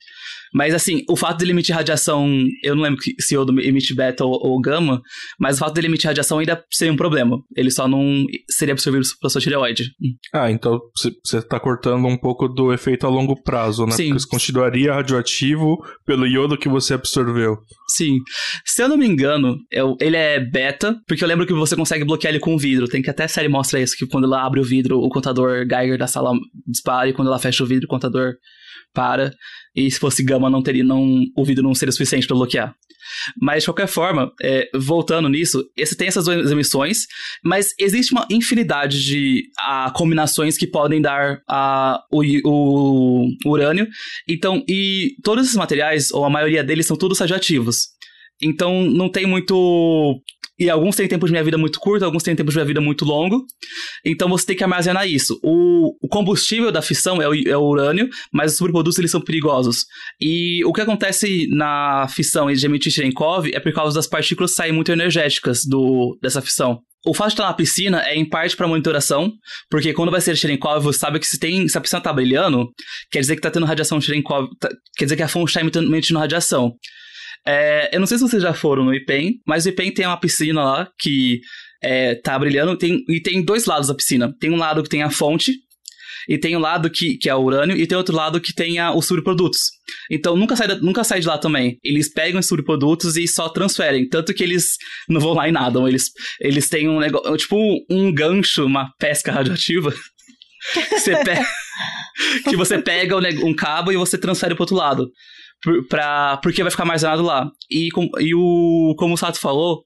Mas 0.52 0.74
assim, 0.74 1.02
o 1.08 1.16
fato 1.16 1.38
dele 1.38 1.52
emitir 1.52 1.74
radiação, 1.74 2.28
eu 2.62 2.74
não 2.74 2.82
lembro 2.82 3.00
se 3.20 3.34
iodo 3.34 3.58
emite 3.60 3.94
beta 3.94 4.24
ou, 4.24 4.32
ou 4.46 4.60
gama, 4.60 5.00
mas 5.38 5.56
o 5.56 5.60
fato 5.60 5.74
dele 5.74 5.86
emitir 5.86 6.08
radiação 6.08 6.38
ainda 6.38 6.62
seria 6.70 6.92
um 6.92 6.96
problema. 6.96 7.38
Ele 7.56 7.70
só 7.70 7.88
não 7.88 8.24
seria 8.50 8.72
absorvido 8.72 9.04
pela 9.20 9.30
sua 9.30 9.40
tireoide. 9.40 9.90
Ah, 10.34 10.50
então 10.50 10.78
você 11.24 11.40
tá 11.42 11.58
cortando 11.58 12.06
um 12.06 12.16
pouco 12.18 12.48
do 12.48 12.72
efeito 12.72 13.06
a 13.06 13.10
longo 13.10 13.40
prazo, 13.42 13.86
né? 13.86 13.92
Sim. 13.92 14.04
Porque 14.08 14.18
isso 14.18 14.28
continuaria 14.28 14.92
radioativo 14.92 15.78
pelo 16.04 16.26
iodo 16.26 16.58
que 16.58 16.68
você 16.68 16.94
absorveu. 16.94 17.56
Sim. 17.88 18.18
Se 18.64 18.82
eu 18.82 18.88
não 18.88 18.96
me 18.96 19.06
engano, 19.06 19.56
eu- 19.70 19.96
ele 20.00 20.16
é 20.16 20.38
beta, 20.40 20.96
porque 21.06 21.22
eu 21.24 21.28
lembro 21.28 21.46
que 21.46 21.52
você 21.52 21.74
consegue 21.76 22.04
bloquear 22.04 22.32
ele 22.32 22.40
com 22.40 22.56
vidro. 22.58 22.88
Tem 22.88 23.02
que 23.02 23.10
até 23.10 23.24
a 23.24 23.28
série 23.28 23.48
mostra 23.48 23.80
isso, 23.80 23.96
que 23.96 24.06
quando 24.06 24.24
ela 24.24 24.44
abre 24.44 24.60
o 24.60 24.64
vidro, 24.64 24.98
o 24.98 25.08
contador 25.08 25.66
Geiger 25.68 25.98
da 25.98 26.06
sala 26.06 26.32
dispara, 26.66 27.08
e 27.08 27.12
quando 27.12 27.28
ela 27.28 27.38
fecha 27.38 27.62
o 27.64 27.66
vidro, 27.66 27.86
o 27.86 27.88
contador 27.88 28.34
para. 28.92 29.32
E 29.74 29.90
se 29.90 29.98
fosse 29.98 30.22
gama, 30.22 30.50
não 30.50 30.62
teria, 30.62 30.84
não, 30.84 31.24
o 31.36 31.44
vidro 31.44 31.62
não 31.62 31.74
seria 31.74 31.92
suficiente 31.92 32.26
para 32.26 32.36
bloquear. 32.36 32.74
Mas, 33.40 33.62
de 33.62 33.66
qualquer 33.68 33.88
forma, 33.88 34.30
é, 34.42 34.68
voltando 34.74 35.28
nisso, 35.28 35.64
esse 35.76 35.96
tem 35.96 36.08
essas 36.08 36.24
duas 36.24 36.50
emissões, 36.50 36.98
mas 37.44 37.68
existe 37.78 38.12
uma 38.12 38.26
infinidade 38.30 39.02
de 39.04 39.42
ah, 39.58 39.92
combinações 39.94 40.56
que 40.56 40.66
podem 40.66 41.00
dar 41.00 41.40
ah, 41.48 42.00
o, 42.12 42.22
i- 42.22 42.40
o 42.44 43.26
urânio. 43.46 43.86
Então, 44.28 44.62
e 44.68 45.14
todos 45.22 45.44
esses 45.46 45.56
materiais, 45.56 46.10
ou 46.12 46.24
a 46.24 46.30
maioria 46.30 46.62
deles, 46.62 46.86
são 46.86 46.96
todos 46.96 47.18
radioativos. 47.18 47.88
Então, 48.42 48.82
não 48.84 49.10
tem 49.10 49.26
muito. 49.26 50.20
E 50.62 50.70
alguns 50.70 50.94
têm 50.94 51.08
tempo 51.08 51.26
de 51.26 51.32
minha 51.32 51.42
vida 51.42 51.58
muito 51.58 51.80
curto, 51.80 52.04
alguns 52.04 52.22
têm 52.22 52.36
tempo 52.36 52.50
de 52.50 52.56
minha 52.56 52.64
vida 52.64 52.80
muito 52.80 53.04
longo. 53.04 53.44
Então 54.04 54.28
você 54.28 54.46
tem 54.46 54.56
que 54.56 54.62
armazenar 54.62 55.08
isso. 55.08 55.40
O, 55.42 55.96
o 56.00 56.08
combustível 56.08 56.70
da 56.70 56.80
fissão 56.80 57.20
é 57.20 57.28
o, 57.28 57.34
é 57.34 57.56
o 57.56 57.62
urânio, 57.64 58.08
mas 58.32 58.52
os 58.52 58.58
subprodutos 58.58 58.96
eles 58.96 59.10
são 59.10 59.20
perigosos. 59.20 59.78
E 60.20 60.64
o 60.64 60.72
que 60.72 60.80
acontece 60.80 61.48
na 61.50 62.06
fissão 62.08 62.46
de 62.52 62.64
emitir 62.64 62.92
Cherenkov 62.92 63.50
é 63.52 63.58
por 63.58 63.72
causa 63.72 63.96
das 63.96 64.06
partículas 64.06 64.54
saem 64.54 64.72
muito 64.72 64.92
energéticas 64.92 65.62
do, 65.66 66.16
dessa 66.22 66.40
fissão. 66.40 66.78
O 67.04 67.12
fato 67.12 67.30
de 67.30 67.34
estar 67.34 67.46
na 67.46 67.54
piscina 67.54 68.00
é 68.06 68.14
em 68.14 68.28
parte 68.28 68.56
para 68.56 68.68
monitoração, 68.68 69.32
porque 69.68 69.92
quando 69.92 70.12
vai 70.12 70.20
ser 70.20 70.36
Cherenkov, 70.36 70.84
você 70.84 71.00
sabe 71.00 71.18
que 71.18 71.26
se, 71.26 71.40
tem, 71.40 71.66
se 71.66 71.76
a 71.76 71.80
piscina 71.80 72.00
tá 72.00 72.12
brilhando, 72.12 72.68
quer 73.10 73.18
dizer 73.18 73.34
que 73.34 73.42
tá 73.42 73.50
tendo 73.50 73.66
radiação 73.66 74.00
Cherenkov, 74.00 74.46
tá- 74.60 74.70
quer 74.96 75.06
dizer 75.06 75.16
que 75.16 75.22
a 75.24 75.28
fonte 75.28 75.48
está 75.48 75.60
emitindo 75.60 76.20
radiação. 76.20 76.72
É, 77.46 77.94
eu 77.94 78.00
não 78.00 78.06
sei 78.06 78.18
se 78.18 78.22
vocês 78.22 78.42
já 78.42 78.54
foram 78.54 78.84
no 78.84 78.94
IPEM, 78.94 79.40
mas 79.46 79.64
o 79.64 79.68
IPEM 79.68 79.92
tem 79.92 80.06
uma 80.06 80.18
piscina 80.18 80.62
lá 80.62 80.88
que 80.98 81.40
é, 81.82 82.14
tá 82.14 82.38
brilhando 82.38 82.76
tem, 82.76 83.04
e 83.08 83.20
tem 83.20 83.44
dois 83.44 83.64
lados 83.64 83.88
da 83.88 83.94
piscina. 83.94 84.34
Tem 84.38 84.50
um 84.50 84.56
lado 84.56 84.82
que 84.82 84.88
tem 84.88 85.02
a 85.02 85.10
fonte, 85.10 85.54
e 86.28 86.38
tem 86.38 86.56
um 86.56 86.60
lado 86.60 86.88
que, 86.88 87.16
que 87.18 87.28
é 87.28 87.34
o 87.34 87.42
urânio, 87.42 87.76
e 87.76 87.86
tem 87.86 87.98
outro 87.98 88.14
lado 88.14 88.40
que 88.40 88.54
tem 88.54 88.78
a, 88.78 88.94
os 88.94 89.06
subprodutos. 89.06 89.72
Então 90.10 90.36
nunca 90.36 90.54
sai, 90.54 90.68
nunca 90.80 91.02
sai 91.02 91.20
de 91.20 91.26
lá 91.26 91.36
também. 91.36 91.78
Eles 91.82 92.12
pegam 92.12 92.38
os 92.38 92.46
subprodutos 92.46 93.16
e 93.16 93.26
só 93.26 93.48
transferem. 93.48 94.08
Tanto 94.08 94.32
que 94.32 94.42
eles 94.42 94.76
não 95.08 95.20
vão 95.20 95.34
lá 95.34 95.48
e 95.48 95.52
nadam. 95.52 95.88
Eles, 95.88 96.10
eles 96.40 96.68
têm 96.68 96.88
um 96.88 97.00
negócio, 97.00 97.36
tipo 97.36 97.56
um 97.90 98.12
gancho, 98.12 98.64
uma 98.64 98.92
pesca 98.98 99.32
radioativa. 99.32 99.92
que 100.72 100.98
você 100.98 101.16
pega, 101.24 101.46
que 102.48 102.56
você 102.56 102.78
pega 102.78 103.20
neg- 103.20 103.42
um 103.44 103.54
cabo 103.54 103.90
e 103.90 103.96
você 103.96 104.16
transfere 104.16 104.54
pro 104.54 104.62
outro 104.62 104.76
lado. 104.76 105.10
Pra, 105.88 106.38
porque 106.42 106.62
vai 106.62 106.70
ficar 106.70 106.82
armazenado 106.82 107.22
lá. 107.22 107.48
E, 107.70 107.88
com- 107.90 108.10
e 108.18 108.34
o, 108.34 108.94
como 108.98 109.14
o 109.14 109.16
Sato 109.16 109.38
falou, 109.38 109.84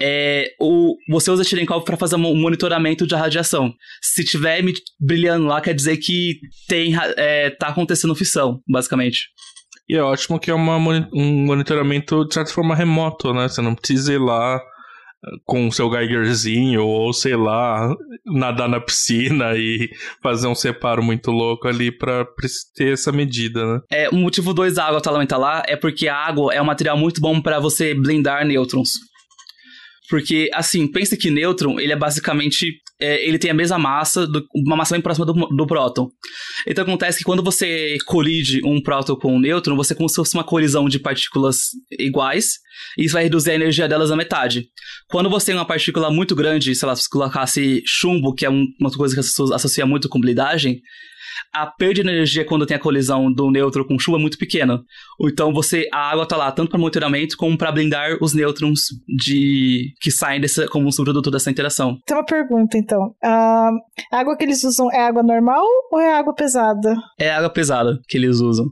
é, 0.00 0.46
o, 0.60 0.96
você 1.08 1.30
usa 1.30 1.44
Cherenkov 1.44 1.84
para 1.84 1.96
fazer 1.96 2.16
um 2.16 2.34
monitoramento 2.34 3.06
de 3.06 3.14
radiação. 3.14 3.72
Se 4.02 4.24
tiver 4.24 4.64
brilhando 5.00 5.46
lá, 5.46 5.60
quer 5.60 5.74
dizer 5.74 5.96
que 5.98 6.40
tem, 6.68 6.92
é, 7.16 7.50
tá 7.50 7.68
acontecendo 7.68 8.14
fissão, 8.14 8.60
basicamente. 8.68 9.28
E 9.88 9.96
é 9.96 10.02
ótimo 10.02 10.40
que 10.40 10.50
é 10.50 10.54
uma 10.54 10.76
um 11.12 11.44
monitoramento, 11.46 12.24
de 12.26 12.34
certa 12.34 12.50
forma, 12.52 12.74
remoto, 12.74 13.32
né? 13.32 13.48
Você 13.48 13.60
não 13.60 13.74
precisa 13.74 14.12
ir 14.12 14.18
lá 14.18 14.60
com 15.44 15.68
o 15.68 15.72
seu 15.72 15.90
Geigerzinho, 15.90 16.84
ou 16.84 17.12
sei 17.12 17.36
lá, 17.36 17.94
nadar 18.26 18.68
na 18.68 18.80
piscina 18.80 19.56
e 19.56 19.90
fazer 20.22 20.48
um 20.48 20.54
separo 20.54 21.02
muito 21.02 21.30
louco 21.30 21.68
ali 21.68 21.90
pra 21.90 22.26
ter 22.74 22.92
essa 22.92 23.12
medida, 23.12 23.64
né? 23.64 23.80
É, 23.90 24.08
o 24.08 24.16
motivo 24.16 24.52
2 24.52 24.74
da 24.74 24.84
água 24.86 25.00
talenta 25.00 25.36
lá 25.36 25.62
é 25.66 25.76
porque 25.76 26.08
a 26.08 26.16
água 26.16 26.52
é 26.52 26.60
um 26.60 26.64
material 26.64 26.96
muito 26.96 27.20
bom 27.20 27.40
para 27.40 27.58
você 27.58 27.94
blindar 27.94 28.44
nêutrons. 28.44 28.90
Porque, 30.08 30.50
assim, 30.52 30.90
pensa 30.90 31.16
que 31.16 31.30
nêutron, 31.30 31.78
ele 31.78 31.92
é 31.92 31.96
basicamente. 31.96 32.80
É, 33.00 33.26
ele 33.26 33.38
tem 33.38 33.50
a 33.50 33.54
mesma 33.54 33.78
massa, 33.78 34.26
do, 34.26 34.44
uma 34.54 34.76
massa 34.76 34.94
bem 34.94 35.02
próxima 35.02 35.26
do, 35.26 35.32
do 35.32 35.66
próton. 35.66 36.08
Então 36.66 36.84
acontece 36.84 37.18
que 37.18 37.24
quando 37.24 37.42
você 37.42 37.96
colide 38.06 38.60
um 38.64 38.80
próton 38.80 39.16
com 39.16 39.34
um 39.34 39.40
nêutron, 39.40 39.74
você 39.74 39.94
como 39.94 40.08
se 40.08 40.14
fosse 40.14 40.34
uma 40.34 40.44
colisão 40.44 40.88
de 40.88 41.00
partículas 41.00 41.70
iguais, 41.98 42.58
e 42.96 43.04
isso 43.04 43.14
vai 43.14 43.24
reduzir 43.24 43.50
a 43.50 43.54
energia 43.54 43.88
delas 43.88 44.12
à 44.12 44.16
metade. 44.16 44.68
Quando 45.08 45.28
você 45.28 45.46
tem 45.46 45.54
uma 45.56 45.66
partícula 45.66 46.10
muito 46.12 46.36
grande, 46.36 46.74
se 46.74 46.86
colocasse 47.10 47.82
chumbo, 47.84 48.34
que 48.34 48.46
é 48.46 48.50
um, 48.50 48.66
uma 48.80 48.90
coisa 48.90 49.14
que 49.14 49.20
as 49.20 49.26
pessoas 49.26 49.50
associam 49.50 49.88
muito 49.88 50.08
com 50.08 50.20
blindagem, 50.20 50.80
a 51.52 51.66
perda 51.66 51.94
de 51.94 52.00
energia 52.00 52.44
quando 52.44 52.66
tem 52.66 52.76
a 52.76 52.80
colisão 52.80 53.32
do 53.32 53.50
neutro 53.50 53.86
com 53.86 53.98
chuva 53.98 54.18
é 54.18 54.20
muito 54.20 54.38
pequena. 54.38 54.82
Então 55.20 55.52
você 55.52 55.88
a 55.92 56.10
água 56.10 56.26
tá 56.26 56.36
lá 56.36 56.50
tanto 56.50 56.70
para 56.70 56.78
monitoramento 56.78 57.36
como 57.36 57.56
para 57.56 57.72
blindar 57.72 58.16
os 58.20 58.34
nêutrons 58.34 58.80
de 59.08 59.92
que 60.00 60.10
saem 60.10 60.40
desse, 60.40 60.66
como 60.68 60.90
subproduto 60.92 61.30
dessa 61.30 61.50
interação. 61.50 61.98
Tem 62.06 62.16
uma 62.16 62.24
pergunta 62.24 62.76
então. 62.76 63.14
a 63.22 63.70
água 64.10 64.36
que 64.36 64.44
eles 64.44 64.64
usam 64.64 64.90
é 64.90 65.00
água 65.00 65.22
normal 65.22 65.64
ou 65.90 66.00
é 66.00 66.14
água 66.14 66.34
pesada? 66.34 66.94
É 67.18 67.30
água 67.30 67.50
pesada 67.50 67.98
que 68.08 68.16
eles 68.16 68.40
usam. 68.40 68.66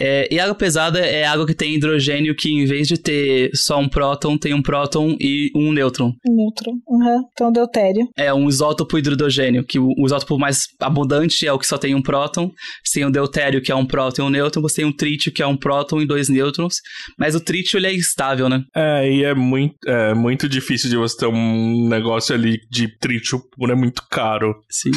É, 0.00 0.28
e 0.32 0.40
água 0.40 0.54
pesada 0.54 0.98
é 0.98 1.24
água 1.24 1.46
que 1.46 1.54
tem 1.54 1.74
hidrogênio 1.74 2.34
que, 2.34 2.50
em 2.50 2.64
vez 2.64 2.88
de 2.88 2.96
ter 2.96 3.50
só 3.54 3.78
um 3.78 3.88
próton, 3.88 4.36
tem 4.38 4.54
um 4.54 4.62
próton 4.62 5.16
e 5.20 5.50
um 5.54 5.72
nêutron. 5.72 6.12
Nêutron, 6.26 6.72
uhum. 6.86 7.22
então 7.32 7.52
deutério. 7.52 8.08
É 8.16 8.32
um 8.32 8.48
isótopo 8.48 8.98
hidrogênio, 8.98 9.64
que 9.64 9.78
o, 9.78 9.88
o, 9.98 10.06
isótopo 10.06 10.38
mais 10.38 10.64
abundante 10.80 11.46
é 11.46 11.52
o 11.52 11.58
que 11.58 11.66
só 11.66 11.78
tem 11.78 11.94
um 11.94 12.02
próton. 12.02 12.50
Você 12.84 13.00
tem 13.00 13.08
o 13.08 13.12
deutério, 13.12 13.62
que 13.62 13.70
é 13.70 13.74
um 13.76 13.86
próton 13.86 14.22
e 14.22 14.24
um 14.26 14.30
nêutron. 14.30 14.62
Você 14.62 14.76
tem 14.76 14.84
um 14.84 14.96
trítio, 14.96 15.32
que 15.32 15.42
é 15.42 15.46
um 15.46 15.56
próton 15.56 16.00
e 16.00 16.06
dois 16.06 16.28
nêutrons. 16.28 16.76
Mas 17.18 17.34
o 17.34 17.40
trítio, 17.40 17.78
ele 17.78 17.86
é 17.86 17.92
estável, 17.92 18.48
né? 18.48 18.62
É, 18.74 19.10
e 19.10 19.24
é 19.24 19.34
muito, 19.34 19.74
é 19.86 20.14
muito 20.14 20.48
difícil 20.48 20.90
de 20.90 20.96
você 20.96 21.16
ter 21.16 21.26
um 21.26 21.88
negócio 21.88 22.34
ali 22.34 22.58
de 22.70 22.88
trítio, 22.98 23.42
é 23.68 23.74
muito 23.74 24.02
caro. 24.10 24.54
Sim. 24.70 24.90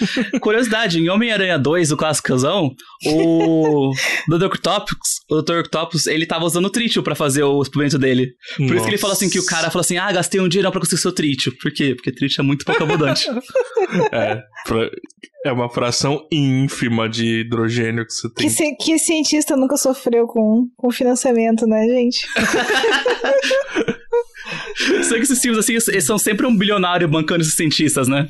Curiosidade, 0.40 0.98
em 0.98 1.08
Homem-Aranha 1.08 1.58
2, 1.58 1.92
o 1.92 1.96
clássicozão, 1.96 2.74
o 3.06 3.92
Dr. 4.28 4.46
Octopus, 4.46 5.20
o 5.30 5.42
Dr. 5.42 5.60
Octopus, 5.60 6.06
ele 6.06 6.26
tava 6.26 6.44
usando 6.44 6.66
o 6.66 6.70
trítio 6.70 7.02
pra 7.02 7.14
fazer 7.14 7.42
o 7.42 7.60
experimento 7.62 7.98
dele. 7.98 8.32
Por 8.56 8.62
Nossa. 8.62 8.74
isso 8.74 8.84
que 8.84 8.90
ele 8.90 8.98
falou 8.98 9.14
assim, 9.14 9.30
que 9.30 9.38
o 9.38 9.46
cara 9.46 9.70
falou 9.70 9.80
assim, 9.80 9.98
ah, 9.98 10.10
gastei 10.12 10.40
um 10.40 10.48
dinheiro 10.48 10.70
pra 10.70 10.80
conseguir 10.80 11.00
seu 11.00 11.12
trítio. 11.12 11.52
Por 11.60 11.72
quê? 11.72 11.94
Porque 11.94 12.12
trítio 12.12 12.40
é 12.40 12.44
muito 12.44 12.64
pouco 12.64 12.82
abundante. 12.82 13.26
é, 14.12 14.42
é 15.44 15.52
uma 15.52 15.68
fração 15.68 16.26
ínfima 16.30 17.08
de 17.08 17.40
hidrogênio 17.40 18.04
que 18.04 18.12
você 18.12 18.28
tem. 18.32 18.48
Que, 18.48 18.74
que 18.76 18.98
cientista 18.98 19.56
nunca 19.56 19.76
sofreu 19.76 20.26
com, 20.26 20.68
com 20.76 20.90
financiamento, 20.90 21.66
né, 21.66 21.86
gente? 21.88 22.26
Sei 24.76 25.18
que 25.18 25.24
esses 25.24 25.40
filmes 25.40 25.58
assim, 25.58 25.72
eles 25.90 26.04
são 26.04 26.18
sempre 26.18 26.46
um 26.46 26.56
bilionário 26.56 27.08
bancando 27.08 27.42
esses 27.42 27.54
cientistas, 27.54 28.08
né? 28.08 28.28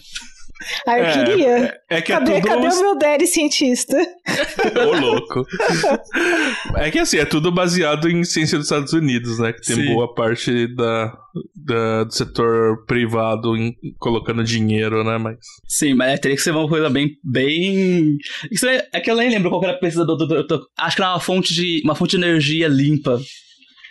Ah, 0.86 0.98
eu 0.98 1.04
é, 1.04 1.12
queria. 1.12 1.80
É, 1.90 1.96
é 1.98 2.02
que 2.02 2.12
é 2.12 2.16
cadê, 2.16 2.32
é 2.32 2.40
tudo... 2.40 2.48
cadê 2.48 2.68
o 2.68 2.80
meu 2.80 2.98
daddy 2.98 3.26
cientista? 3.26 3.96
Ô, 3.96 4.98
louco. 4.98 5.46
É 6.76 6.90
que 6.90 6.98
assim, 6.98 7.18
é 7.18 7.24
tudo 7.24 7.50
baseado 7.50 8.08
em 8.08 8.22
ciência 8.24 8.58
dos 8.58 8.66
Estados 8.66 8.92
Unidos, 8.92 9.38
né? 9.38 9.52
Que 9.52 9.62
tem 9.62 9.76
Sim. 9.76 9.94
boa 9.94 10.12
parte 10.14 10.66
da, 10.74 11.16
da, 11.54 12.04
do 12.04 12.12
setor 12.12 12.84
privado 12.86 13.56
em, 13.56 13.74
colocando 13.98 14.44
dinheiro, 14.44 15.02
né? 15.04 15.18
Mas... 15.18 15.38
Sim, 15.66 15.94
mas 15.94 16.18
teria 16.20 16.36
que 16.36 16.42
ser 16.42 16.50
uma 16.50 16.68
coisa 16.68 16.90
bem. 16.90 17.16
bem... 17.24 18.16
Isso 18.50 18.66
é, 18.66 18.86
é 18.92 19.00
que 19.00 19.10
eu 19.10 19.16
nem 19.16 19.30
lembro 19.30 19.50
qual 19.50 19.62
era 19.62 19.72
a 19.72 19.78
pesquisa 19.78 20.04
do, 20.04 20.16
do, 20.16 20.26
do, 20.26 20.46
do, 20.46 20.66
Acho 20.78 20.96
que 20.96 21.02
era 21.02 21.12
uma 21.12 21.20
fonte 21.20 21.54
de. 21.54 21.80
uma 21.84 21.94
fonte 21.94 22.16
de 22.16 22.24
energia 22.24 22.68
limpa. 22.68 23.18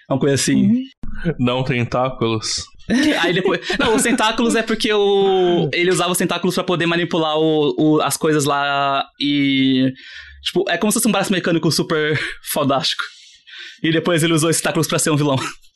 Uma 0.09 0.19
coisa 0.19 0.35
assim. 0.35 0.67
Uhum. 0.67 0.83
Não 1.39 1.63
tentáculos. 1.63 2.65
Aí 3.21 3.33
depois. 3.33 3.59
Não, 3.79 3.95
os 3.95 4.03
tentáculos 4.03 4.55
é 4.55 4.61
porque 4.61 4.91
o. 4.93 5.69
Ele 5.73 5.91
usava 5.91 6.11
os 6.11 6.17
tentáculos 6.17 6.55
para 6.55 6.63
poder 6.63 6.85
manipular 6.85 7.37
o, 7.37 7.75
o, 7.77 8.01
as 8.01 8.17
coisas 8.17 8.45
lá 8.45 9.05
e. 9.19 9.91
Tipo, 10.43 10.65
é 10.69 10.77
como 10.77 10.91
se 10.91 10.99
fosse 10.99 11.07
um 11.07 11.11
braço 11.11 11.31
mecânico 11.31 11.71
super 11.71 12.19
fodástico. 12.43 13.03
E 13.81 13.91
depois 13.91 14.23
ele 14.23 14.33
usou 14.33 14.49
esses 14.49 14.61
tentáculos 14.61 14.87
pra 14.87 14.99
ser 14.99 15.09
um 15.09 15.17
vilão. 15.17 15.37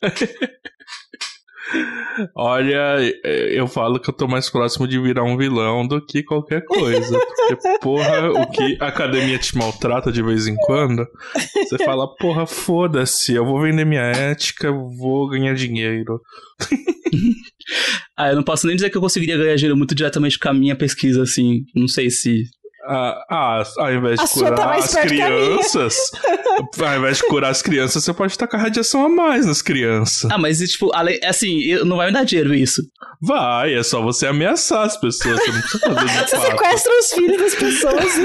Olha, 2.34 2.98
eu 3.24 3.66
falo 3.66 3.98
que 3.98 4.10
eu 4.10 4.14
tô 4.14 4.26
mais 4.26 4.50
próximo 4.50 4.86
de 4.86 5.00
virar 5.00 5.24
um 5.24 5.36
vilão 5.36 5.86
do 5.86 6.04
que 6.04 6.22
qualquer 6.22 6.64
coisa. 6.64 7.18
Porque, 7.48 7.78
porra, 7.80 8.30
o 8.30 8.50
que 8.50 8.76
a 8.80 8.88
academia 8.88 9.38
te 9.38 9.56
maltrata 9.56 10.12
de 10.12 10.22
vez 10.22 10.46
em 10.46 10.56
quando, 10.56 11.06
você 11.54 11.78
fala, 11.84 12.14
porra, 12.16 12.46
foda-se, 12.46 13.34
eu 13.34 13.44
vou 13.44 13.60
vender 13.62 13.84
minha 13.84 14.02
ética, 14.02 14.70
vou 14.72 15.28
ganhar 15.28 15.54
dinheiro. 15.54 16.20
ah, 18.16 18.30
eu 18.30 18.36
não 18.36 18.42
posso 18.42 18.66
nem 18.66 18.76
dizer 18.76 18.90
que 18.90 18.96
eu 18.96 19.02
conseguiria 19.02 19.38
ganhar 19.38 19.56
dinheiro 19.56 19.76
muito 19.76 19.94
diretamente 19.94 20.38
com 20.38 20.48
a 20.48 20.54
minha 20.54 20.76
pesquisa, 20.76 21.22
assim. 21.22 21.64
Não 21.74 21.88
sei 21.88 22.10
se 22.10 22.44
ah, 22.92 23.24
ah, 23.30 23.62
ao 23.78 23.94
invés 23.94 24.18
de 24.18 24.24
a 24.24 24.28
curar 24.28 24.54
tá 24.56 24.74
as 24.74 24.92
crianças, 24.96 25.94
ao 26.76 26.98
invés 26.98 27.18
de 27.18 27.22
curar 27.28 27.50
as 27.50 27.62
crianças, 27.62 28.02
você 28.02 28.12
pode 28.12 28.36
tacar 28.36 28.60
radiação 28.60 29.04
a 29.04 29.08
mais 29.08 29.46
nas 29.46 29.62
crianças. 29.62 30.28
Ah, 30.28 30.36
mas 30.36 30.58
tipo, 30.58 30.90
assim, 31.24 31.72
não 31.84 31.96
vai 31.96 32.08
me 32.08 32.12
dar 32.12 32.24
dinheiro 32.24 32.52
isso. 32.52 32.82
Vai, 33.22 33.74
é 33.74 33.82
só 33.84 34.02
você 34.02 34.26
ameaçar 34.26 34.86
as 34.86 34.96
pessoas, 34.96 35.38
você 35.38 35.52
não 35.52 35.60
precisa 35.60 35.86
fazer 35.86 36.06
de 36.06 36.30
Você 36.30 36.40
sequestra 36.40 36.92
os 36.98 37.12
filhos 37.12 37.38
das 37.38 37.54
pessoas. 37.54 38.14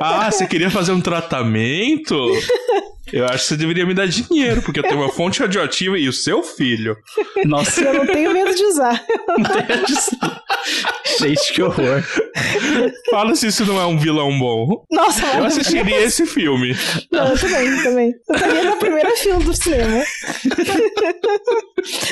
Ah, 0.00 0.30
você 0.30 0.46
queria 0.46 0.70
fazer 0.70 0.92
um 0.92 1.00
tratamento? 1.00 2.14
Eu 3.12 3.24
acho 3.26 3.38
que 3.38 3.44
você 3.44 3.56
deveria 3.56 3.86
me 3.86 3.94
dar 3.94 4.06
dinheiro, 4.06 4.62
porque 4.62 4.80
eu 4.80 4.82
tenho 4.82 5.00
uma 5.00 5.10
fonte 5.10 5.40
radioativa 5.40 5.98
e 5.98 6.08
o 6.08 6.12
seu 6.12 6.42
filho. 6.42 6.96
Nossa. 7.44 7.80
Eu 7.82 7.94
não 7.94 8.06
tenho 8.06 8.32
medo 8.32 8.54
de 8.54 8.64
usar. 8.64 9.04
Não 9.38 9.44
tenho 9.44 9.68
medo 9.68 9.86
de 9.86 9.92
usar. 9.92 10.42
Gente, 11.20 11.52
que 11.52 11.62
horror. 11.62 12.02
Fala 13.10 13.34
se 13.34 13.46
isso 13.46 13.64
não 13.64 13.80
é 13.80 13.86
um 13.86 13.96
vilão 13.96 14.36
bom. 14.38 14.84
Nossa, 14.90 15.24
Eu 15.36 15.44
assistiria 15.44 16.02
esse 16.02 16.26
filme. 16.26 16.76
Não, 17.10 17.28
eu 17.28 17.38
também, 17.38 17.82
também. 17.82 18.14
Eu 18.28 18.34
estaria 18.34 18.64
na 18.64 18.76
primeira 18.76 19.16
fila 19.16 19.38
do 19.38 19.54
cinema. 19.54 20.04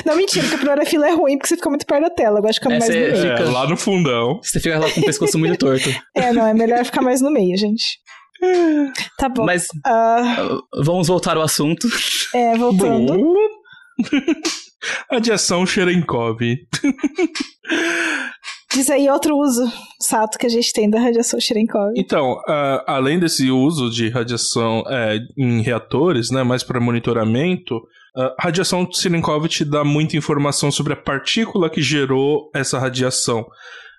Não, 0.05 0.15
mentira, 0.15 0.43
porque 0.43 0.55
a 0.55 0.59
primeira 0.59 0.85
fila 0.85 1.07
é 1.07 1.11
ruim 1.11 1.37
porque 1.37 1.49
você 1.49 1.55
fica 1.57 1.69
muito 1.69 1.85
perto 1.85 2.03
da 2.03 2.09
tela. 2.09 2.39
Eu 2.39 2.41
gosto 2.41 2.53
de 2.53 2.59
ficar 2.59 2.73
é, 2.73 2.79
mais 2.79 2.89
no 2.89 2.95
meio. 2.95 3.15
Fica... 3.15 3.43
É, 3.43 3.51
lá 3.51 3.67
no 3.67 3.77
fundão. 3.77 4.39
Você 4.41 4.59
fica 4.59 4.79
lá 4.79 4.89
com 4.89 5.01
o 5.01 5.05
pescoço 5.05 5.37
muito 5.37 5.57
torto. 5.57 5.89
É, 6.15 6.31
não, 6.31 6.47
é 6.47 6.53
melhor 6.53 6.83
ficar 6.85 7.01
mais 7.01 7.21
no 7.21 7.31
meio, 7.31 7.57
gente. 7.57 7.99
Tá 9.17 9.29
bom. 9.29 9.45
Mas 9.45 9.67
uh... 9.85 10.83
vamos 10.83 11.07
voltar 11.07 11.37
ao 11.37 11.43
assunto. 11.43 11.87
É, 12.33 12.57
voltando. 12.57 13.35
Radiação 15.09 15.65
Cherenkov. 15.65 16.39
Diz 18.73 18.89
aí 18.89 19.09
outro 19.09 19.37
uso, 19.37 19.71
Sato, 20.01 20.37
que 20.37 20.45
a 20.45 20.49
gente 20.49 20.73
tem 20.73 20.89
da 20.89 20.99
radiação 20.99 21.39
Cherenkov. 21.39 21.93
Então, 21.95 22.33
uh, 22.33 22.83
além 22.85 23.17
desse 23.17 23.49
uso 23.49 23.89
de 23.89 24.09
radiação 24.09 24.83
é, 24.87 25.17
em 25.37 25.61
reatores, 25.61 26.29
né, 26.29 26.43
mais 26.43 26.61
para 26.61 26.79
monitoramento, 26.79 27.81
a 28.15 28.27
uh, 28.27 28.35
radiação 28.37 28.85
Cherenkov 28.91 29.47
te 29.47 29.63
dá 29.63 29.85
muita 29.85 30.17
informação 30.17 30.71
sobre 30.71 30.91
a 30.91 30.97
partícula 30.97 31.69
que 31.69 31.81
gerou 31.81 32.49
essa 32.53 32.77
radiação. 32.77 33.45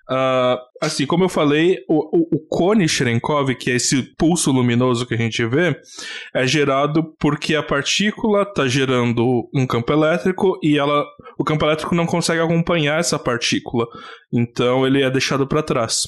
Uh, 0.09 0.57
assim, 0.81 1.05
como 1.05 1.25
eu 1.25 1.29
falei, 1.29 1.79
o, 1.87 2.17
o, 2.17 2.35
o, 2.35 2.47
cone 2.47 2.87
Cherenkov, 2.87 3.53
que 3.55 3.69
é 3.69 3.75
esse 3.75 4.03
pulso 4.15 4.51
luminoso 4.51 5.05
que 5.05 5.13
a 5.13 5.17
gente 5.17 5.45
vê, 5.45 5.77
é 6.33 6.47
gerado 6.47 7.13
porque 7.19 7.55
a 7.55 7.63
partícula 7.63 8.43
está 8.43 8.67
gerando 8.67 9.49
um 9.53 9.67
campo 9.67 9.91
elétrico 9.91 10.57
e 10.63 10.77
ela, 10.77 11.03
o 11.37 11.43
campo 11.43 11.65
elétrico 11.65 11.93
não 11.93 12.05
consegue 12.05 12.39
acompanhar 12.39 12.99
essa 12.99 13.19
partícula. 13.19 13.85
Então 14.31 14.87
ele 14.87 15.03
é 15.03 15.09
deixado 15.09 15.45
para 15.45 15.61
trás. 15.61 16.03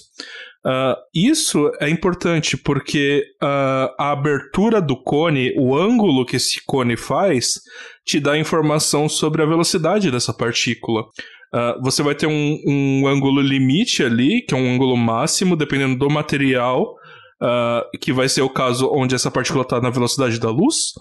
Uh, 0.66 0.96
isso 1.14 1.72
é 1.80 1.90
importante 1.90 2.58
porque 2.58 3.24
uh, 3.42 3.94
a 3.98 4.12
abertura 4.12 4.82
do 4.82 4.96
cone, 5.02 5.54
o 5.58 5.76
ângulo 5.76 6.26
que 6.26 6.36
esse 6.36 6.62
cone 6.66 6.98
faz, 6.98 7.62
te 8.06 8.20
dá 8.20 8.38
informação 8.38 9.08
sobre 9.08 9.42
a 9.42 9.46
velocidade 9.46 10.10
dessa 10.10 10.34
partícula. 10.34 11.06
Uh, 11.54 11.82
você 11.82 12.04
vai 12.04 12.14
ter 12.14 12.28
um, 12.28 12.60
um 12.66 13.08
ângulo 13.08 13.42
limite 13.42 14.04
ali, 14.04 14.42
que 14.42 14.54
é 14.54 14.58
um 14.58 14.76
ângulo 14.76 14.96
máximo, 14.96 15.56
dependendo 15.56 15.98
do 15.98 16.10
material, 16.10 16.96
uh, 17.42 17.98
que 18.00 18.14
vai 18.14 18.30
ser 18.30 18.42
o 18.42 18.50
caso 18.50 18.90
onde 18.92 19.16
essa 19.16 19.32
partícula 19.32 19.64
está 19.64 19.82
na 19.82 19.90
velocidade 19.90 20.40
da 20.40 20.50
luz, 20.50 20.94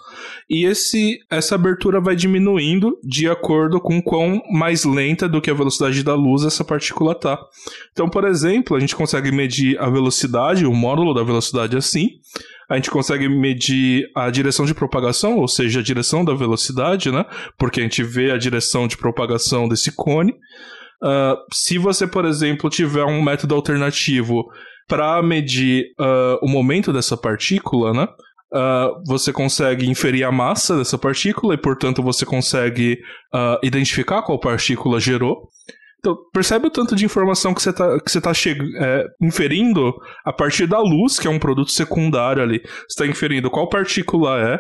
e 0.49 0.65
esse, 0.65 1.19
essa 1.31 1.55
abertura 1.55 2.01
vai 2.01 2.17
diminuindo 2.17 2.99
de 3.05 3.29
acordo 3.29 3.81
com 3.81 4.01
quão 4.01 4.41
mais 4.51 4.85
lenta 4.85 5.29
do 5.29 5.41
que 5.41 5.51
a 5.51 5.55
velocidade 5.55 6.03
da 6.03 6.15
luz 6.15 6.45
essa 6.45 6.65
partícula 6.65 7.13
está. 7.13 7.39
Então, 7.93 8.09
por 8.09 8.25
exemplo, 8.25 8.77
a 8.77 8.81
gente 8.81 8.97
consegue 8.97 9.31
medir 9.31 9.79
a 9.79 9.91
velocidade, 9.91 10.65
o 10.65 10.73
módulo 10.73 11.13
da 11.13 11.23
velocidade 11.23 11.77
assim, 11.77 12.09
a 12.69 12.77
gente 12.77 12.91
consegue 12.91 13.29
medir 13.29 14.11
a 14.15 14.29
direção 14.31 14.67
de 14.67 14.75
propagação, 14.75 15.39
ou 15.39 15.49
seja, 15.49 15.81
a 15.81 15.83
direção 15.83 16.25
da 16.25 16.35
velocidade, 16.35 17.11
né? 17.11 17.25
Porque 17.57 17.81
a 17.81 17.83
gente 17.83 18.03
vê 18.03 18.31
a 18.31 18.37
direção 18.37 18.87
de 18.87 18.97
propagação 18.97 19.67
desse 19.67 19.91
cone. 19.91 20.33
Uh, 21.03 21.37
se 21.53 21.79
você, 21.79 22.07
por 22.07 22.25
exemplo, 22.25 22.69
tiver 22.69 23.05
um 23.05 23.23
método 23.23 23.55
alternativo 23.55 24.45
para 24.87 25.23
medir 25.23 25.87
uh, 25.99 26.39
o 26.43 26.49
momento 26.49 26.93
dessa 26.93 27.17
partícula, 27.17 27.95
né? 27.95 28.07
uh, 28.53 29.03
você 29.07 29.33
consegue 29.33 29.89
inferir 29.89 30.25
a 30.25 30.33
massa 30.33 30.77
dessa 30.77 30.99
partícula 30.99 31.55
e, 31.55 31.59
portanto, 31.59 32.03
você 32.03 32.27
consegue 32.27 32.99
identificar 33.63 34.23
qual 34.23 34.39
partícula 34.39 35.01
gerou. 35.01 35.49
Então, 35.99 36.17
percebe 36.33 36.69
o 36.69 36.71
tanto 36.71 36.95
de 36.95 37.05
informação 37.05 37.53
que 37.53 37.61
você 37.61 37.71
está 37.71 37.99
que 38.01 38.11
você 38.11 38.21
tá 38.21 38.31
é, 38.31 39.05
inferindo 39.21 39.93
a 40.25 40.33
partir 40.33 40.67
da 40.67 40.79
luz, 40.81 41.19
que 41.19 41.27
é 41.27 41.31
um 41.31 41.41
produto 41.41 41.73
secundário 41.73 42.43
ali. 42.43 42.61
Você 42.63 43.03
está 43.03 43.07
inferindo 43.07 43.51
qual 43.51 43.69
partícula 43.69 44.39
é, 44.41 44.57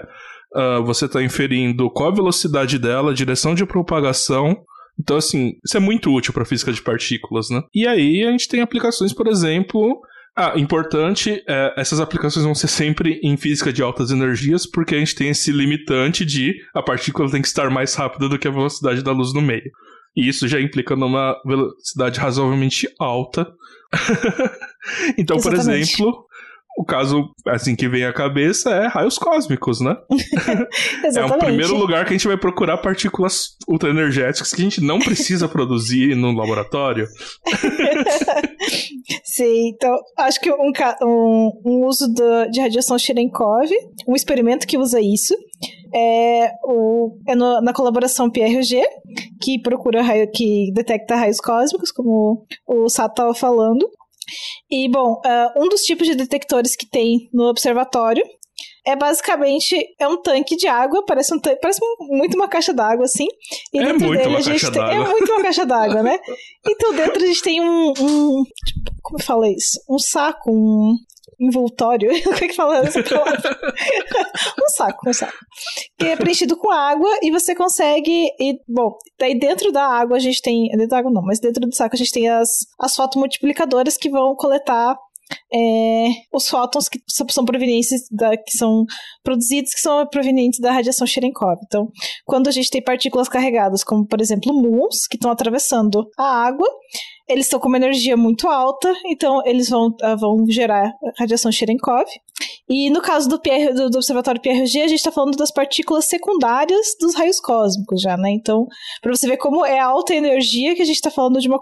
uh, 0.58 0.84
você 0.84 1.04
está 1.04 1.22
inferindo 1.22 1.90
qual 1.90 2.10
a 2.10 2.14
velocidade 2.14 2.78
dela, 2.78 3.12
a 3.12 3.14
direção 3.14 3.54
de 3.54 3.64
propagação. 3.64 4.56
Então, 4.98 5.16
assim, 5.16 5.52
isso 5.64 5.76
é 5.76 5.80
muito 5.80 6.12
útil 6.12 6.32
para 6.32 6.44
física 6.44 6.72
de 6.72 6.82
partículas, 6.82 7.50
né? 7.50 7.62
E 7.72 7.86
aí 7.86 8.24
a 8.24 8.32
gente 8.32 8.48
tem 8.48 8.60
aplicações, 8.60 9.12
por 9.12 9.28
exemplo, 9.28 10.00
ah, 10.36 10.54
importante, 10.56 11.42
é, 11.48 11.74
essas 11.76 12.00
aplicações 12.00 12.44
vão 12.44 12.54
ser 12.54 12.68
sempre 12.68 13.20
em 13.24 13.36
física 13.36 13.72
de 13.72 13.82
altas 13.82 14.10
energias, 14.10 14.66
porque 14.66 14.94
a 14.94 14.98
gente 14.98 15.14
tem 15.14 15.30
esse 15.30 15.52
limitante 15.52 16.24
de 16.24 16.54
a 16.74 16.82
partícula 16.82 17.30
tem 17.30 17.42
que 17.42 17.48
estar 17.48 17.70
mais 17.70 17.94
rápida 17.94 18.28
do 18.28 18.38
que 18.38 18.46
a 18.46 18.50
velocidade 18.50 19.02
da 19.02 19.12
luz 19.12 19.32
no 19.32 19.40
meio. 19.40 19.70
E 20.18 20.28
isso 20.28 20.48
já 20.48 20.60
implica 20.60 20.96
numa 20.96 21.40
velocidade 21.46 22.18
razoavelmente 22.18 22.88
alta. 22.98 23.54
então, 25.16 25.36
Exatamente. 25.36 25.40
por 25.40 25.54
exemplo, 25.54 26.26
o 26.76 26.84
caso, 26.84 27.30
assim, 27.46 27.76
que 27.76 27.88
vem 27.88 28.04
à 28.04 28.12
cabeça 28.12 28.70
é 28.70 28.88
raios 28.88 29.16
cósmicos, 29.16 29.80
né? 29.80 29.96
é 31.14 31.24
o 31.24 31.38
primeiro 31.38 31.76
lugar 31.76 32.04
que 32.04 32.10
a 32.10 32.16
gente 32.16 32.26
vai 32.26 32.36
procurar 32.36 32.78
partículas 32.78 33.56
ultraenergéticas 33.68 34.52
que 34.52 34.60
a 34.60 34.64
gente 34.64 34.80
não 34.80 34.98
precisa 34.98 35.46
produzir 35.48 36.16
no 36.16 36.32
laboratório. 36.32 37.06
Sim, 39.22 39.68
então 39.68 39.96
acho 40.18 40.40
que 40.40 40.50
um, 40.50 40.72
um, 41.02 41.62
um 41.64 41.86
uso 41.86 42.08
do, 42.12 42.50
de 42.50 42.60
radiação 42.60 42.98
Cherenkov, 42.98 43.70
um 44.06 44.16
experimento 44.16 44.66
que 44.66 44.76
usa 44.76 45.00
isso, 45.00 45.32
é, 45.94 46.52
o, 46.64 47.16
é 47.26 47.34
no, 47.34 47.60
na 47.60 47.72
colaboração 47.72 48.30
PRG, 48.30 48.82
que 49.40 49.60
procura 49.60 50.02
raio, 50.02 50.30
que 50.30 50.70
detecta 50.72 51.16
raios 51.16 51.40
cósmicos, 51.40 51.90
como 51.90 52.44
o 52.66 52.88
Sato 52.88 53.12
estava 53.12 53.34
falando. 53.34 53.88
E, 54.70 54.88
bom, 54.90 55.14
uh, 55.24 55.62
um 55.62 55.68
dos 55.68 55.82
tipos 55.82 56.06
de 56.06 56.14
detectores 56.14 56.76
que 56.76 56.86
tem 56.86 57.28
no 57.32 57.48
observatório 57.48 58.22
é 58.84 58.96
basicamente 58.96 59.76
é 59.98 60.08
um 60.08 60.20
tanque 60.20 60.56
de 60.56 60.66
água, 60.66 61.04
parece 61.04 61.34
um 61.34 61.38
tanque, 61.38 61.60
parece 61.60 61.78
muito 62.00 62.34
uma 62.34 62.48
caixa 62.48 62.72
d'água 62.72 63.04
assim. 63.04 63.28
E 63.72 63.78
é 63.78 63.92
muito 63.92 64.08
dele, 64.08 64.28
uma 64.28 64.42
caixa 64.42 64.70
d'água. 64.70 64.94
É 64.94 65.08
muito 65.08 65.32
uma 65.32 65.42
caixa 65.42 65.66
d'água, 65.66 66.02
né? 66.02 66.18
Então 66.66 66.94
dentro 66.94 67.22
a 67.22 67.26
gente 67.26 67.42
tem 67.42 67.60
um, 67.60 67.92
um 67.98 68.44
como 69.02 69.18
eu 69.18 69.24
falei 69.24 69.52
isso? 69.52 69.80
Um 69.88 69.98
saco, 69.98 70.50
um 70.50 70.96
envoltório, 71.38 72.10
como 72.24 72.36
é 72.36 72.48
que 72.48 72.54
fala 72.54 72.78
essa 72.78 73.02
palavra? 73.02 73.38
um 74.62 74.68
saco, 74.68 75.08
um 75.08 75.12
saco. 75.12 75.38
Que 75.98 76.06
é 76.06 76.16
preenchido 76.16 76.56
com 76.56 76.70
água 76.70 77.08
e 77.22 77.30
você 77.30 77.54
consegue. 77.54 78.30
E, 78.38 78.60
bom, 78.68 78.96
daí 79.18 79.38
dentro 79.38 79.70
da 79.70 79.84
água 79.84 80.16
a 80.16 80.20
gente 80.20 80.42
tem. 80.42 80.68
Dentro 80.68 80.88
da 80.88 80.98
água 80.98 81.10
não, 81.10 81.22
mas 81.22 81.38
dentro 81.40 81.60
do 81.66 81.74
saco 81.74 81.94
a 81.94 81.98
gente 81.98 82.12
tem 82.12 82.28
as, 82.28 82.66
as 82.78 82.96
fotomultiplicadoras 82.96 83.96
que 83.96 84.10
vão 84.10 84.34
coletar 84.34 84.96
é, 85.52 86.08
os 86.32 86.48
fótons 86.48 86.88
que 86.88 87.00
são 87.08 87.44
provenientes 87.44 88.08
da, 88.10 88.36
que 88.36 88.56
são 88.56 88.84
produzidos 89.22 89.74
que 89.74 89.80
são 89.80 90.06
provenientes 90.06 90.60
da 90.60 90.72
radiação 90.72 91.06
Cherenkov. 91.06 91.58
Então, 91.64 91.88
quando 92.24 92.48
a 92.48 92.50
gente 92.50 92.70
tem 92.70 92.82
partículas 92.82 93.28
carregadas, 93.28 93.84
como 93.84 94.06
por 94.06 94.20
exemplo 94.20 94.52
muons, 94.52 95.06
que 95.06 95.16
estão 95.16 95.30
atravessando 95.30 96.08
a 96.16 96.46
água, 96.46 96.68
eles 97.28 97.46
estão 97.46 97.60
com 97.60 97.68
uma 97.68 97.76
energia 97.76 98.16
muito 98.16 98.48
alta, 98.48 98.92
então 99.06 99.42
eles 99.44 99.68
vão, 99.68 99.88
uh, 99.88 100.16
vão 100.18 100.46
gerar 100.48 100.90
radiação 101.18 101.52
Cherenkov. 101.52 102.06
E 102.68 102.90
no 102.90 103.00
caso 103.00 103.28
do, 103.28 103.40
PR, 103.40 103.72
do, 103.74 103.88
do 103.88 103.96
Observatório 103.96 104.40
PRG, 104.40 104.82
a 104.82 104.88
gente 104.88 104.94
está 104.94 105.10
falando 105.10 105.36
das 105.36 105.50
partículas 105.50 106.04
secundárias 106.04 106.94
dos 107.00 107.14
raios 107.14 107.40
cósmicos 107.40 108.02
já, 108.02 108.16
né? 108.16 108.30
Então, 108.30 108.66
para 109.00 109.14
você 109.14 109.26
ver 109.26 109.38
como 109.38 109.64
é 109.64 109.78
alta 109.78 110.14
energia 110.14 110.74
que 110.74 110.82
a 110.82 110.84
gente 110.84 110.96
está 110.96 111.10
falando 111.10 111.40
de 111.40 111.48
uma, 111.48 111.58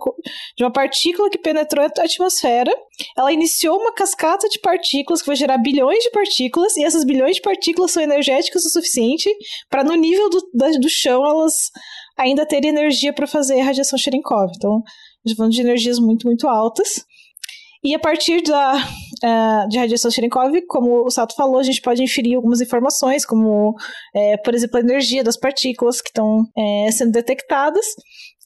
de 0.57 0.65
uma 0.65 0.73
partícula 0.73 1.31
que 1.31 1.39
penetrou 1.39 1.85
a 1.85 2.03
atmosfera, 2.03 2.73
ela 3.17 3.33
iniciou 3.33 3.79
uma 3.79 3.93
cascata 3.93 4.49
de 4.49 4.59
partículas 4.59 5.23
que 5.23 5.29
vai 5.29 5.37
gerar 5.37 5.59
bilhões 5.59 6.03
de 6.03 6.11
partículas, 6.11 6.77
e 6.77 6.85
essas 6.85 7.05
bilhões 7.05 7.37
de 7.37 7.43
partículas 7.43 7.93
são 7.93 8.03
energéticas 8.03 8.65
o 8.65 8.71
suficiente 8.71 9.31
para 9.71 9.85
no 9.85 9.95
nível 9.95 10.29
do, 10.29 10.51
da, 10.53 10.71
do 10.71 10.89
chão 10.89 11.25
elas 11.25 11.71
ainda 12.19 12.45
terem 12.45 12.71
energia 12.71 13.13
para 13.13 13.27
fazer 13.27 13.61
radiação 13.61 13.99
Cherenkov. 13.99 14.51
Então, 14.57 14.83
gente 15.25 15.37
falando 15.37 15.53
de 15.53 15.61
energias 15.61 15.99
muito, 15.99 16.27
muito 16.27 16.49
altas. 16.49 17.05
E 17.85 17.95
a 17.95 17.99
partir 17.99 18.43
da, 18.43 18.75
uh, 19.25 19.69
de 19.69 19.79
radiação 19.79 20.11
Cherenkov, 20.11 20.53
como 20.69 21.05
o 21.05 21.11
Sato 21.11 21.35
falou, 21.35 21.59
a 21.59 21.63
gente 21.63 21.81
pode 21.81 22.03
inferir 22.03 22.37
algumas 22.37 22.61
informações, 22.61 23.25
como, 23.25 23.75
é, 24.15 24.37
por 24.39 24.55
exemplo, 24.55 24.79
a 24.79 24.81
energia 24.81 25.23
das 25.23 25.37
partículas 25.37 26.01
que 26.01 26.09
estão 26.09 26.45
é, 26.57 26.91
sendo 26.93 27.13
detectadas. 27.13 27.87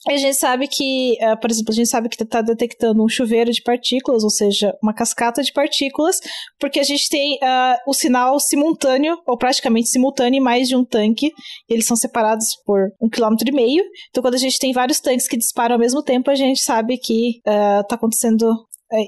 A 0.09 0.17
gente 0.17 0.39
sabe 0.39 0.67
que, 0.67 1.19
por 1.43 1.51
exemplo, 1.51 1.73
a 1.73 1.75
gente 1.75 1.89
sabe 1.89 2.09
que 2.09 2.23
está 2.23 2.41
detectando 2.41 3.05
um 3.05 3.09
chuveiro 3.09 3.53
de 3.53 3.63
partículas, 3.63 4.25
ou 4.25 4.31
seja, 4.31 4.75
uma 4.83 4.95
cascata 4.95 5.43
de 5.43 5.53
partículas, 5.53 6.19
porque 6.59 6.81
a 6.81 6.83
gente 6.83 7.07
tem 7.11 7.35
uh, 7.35 7.77
o 7.87 7.93
sinal 7.93 8.41
simultâneo, 8.41 9.19
ou 9.27 9.37
praticamente 9.37 9.91
simultâneo, 9.91 10.39
em 10.39 10.43
mais 10.43 10.69
de 10.69 10.75
um 10.75 10.87
tanque. 10.87 11.31
eles 11.69 11.85
são 11.85 11.97
separados 11.97 12.57
por 12.65 12.91
um 12.99 13.11
quilômetro 13.11 13.51
e 13.51 13.53
meio. 13.53 13.85
Então, 14.09 14.23
quando 14.23 14.37
a 14.37 14.39
gente 14.39 14.59
tem 14.59 14.73
vários 14.73 15.01
tanques 15.01 15.29
que 15.29 15.37
disparam 15.37 15.75
ao 15.75 15.79
mesmo 15.79 16.03
tempo, 16.03 16.31
a 16.31 16.35
gente 16.35 16.63
sabe 16.63 16.97
que 16.97 17.37
está 17.37 17.83
uh, 17.91 17.95
acontecendo 17.95 18.47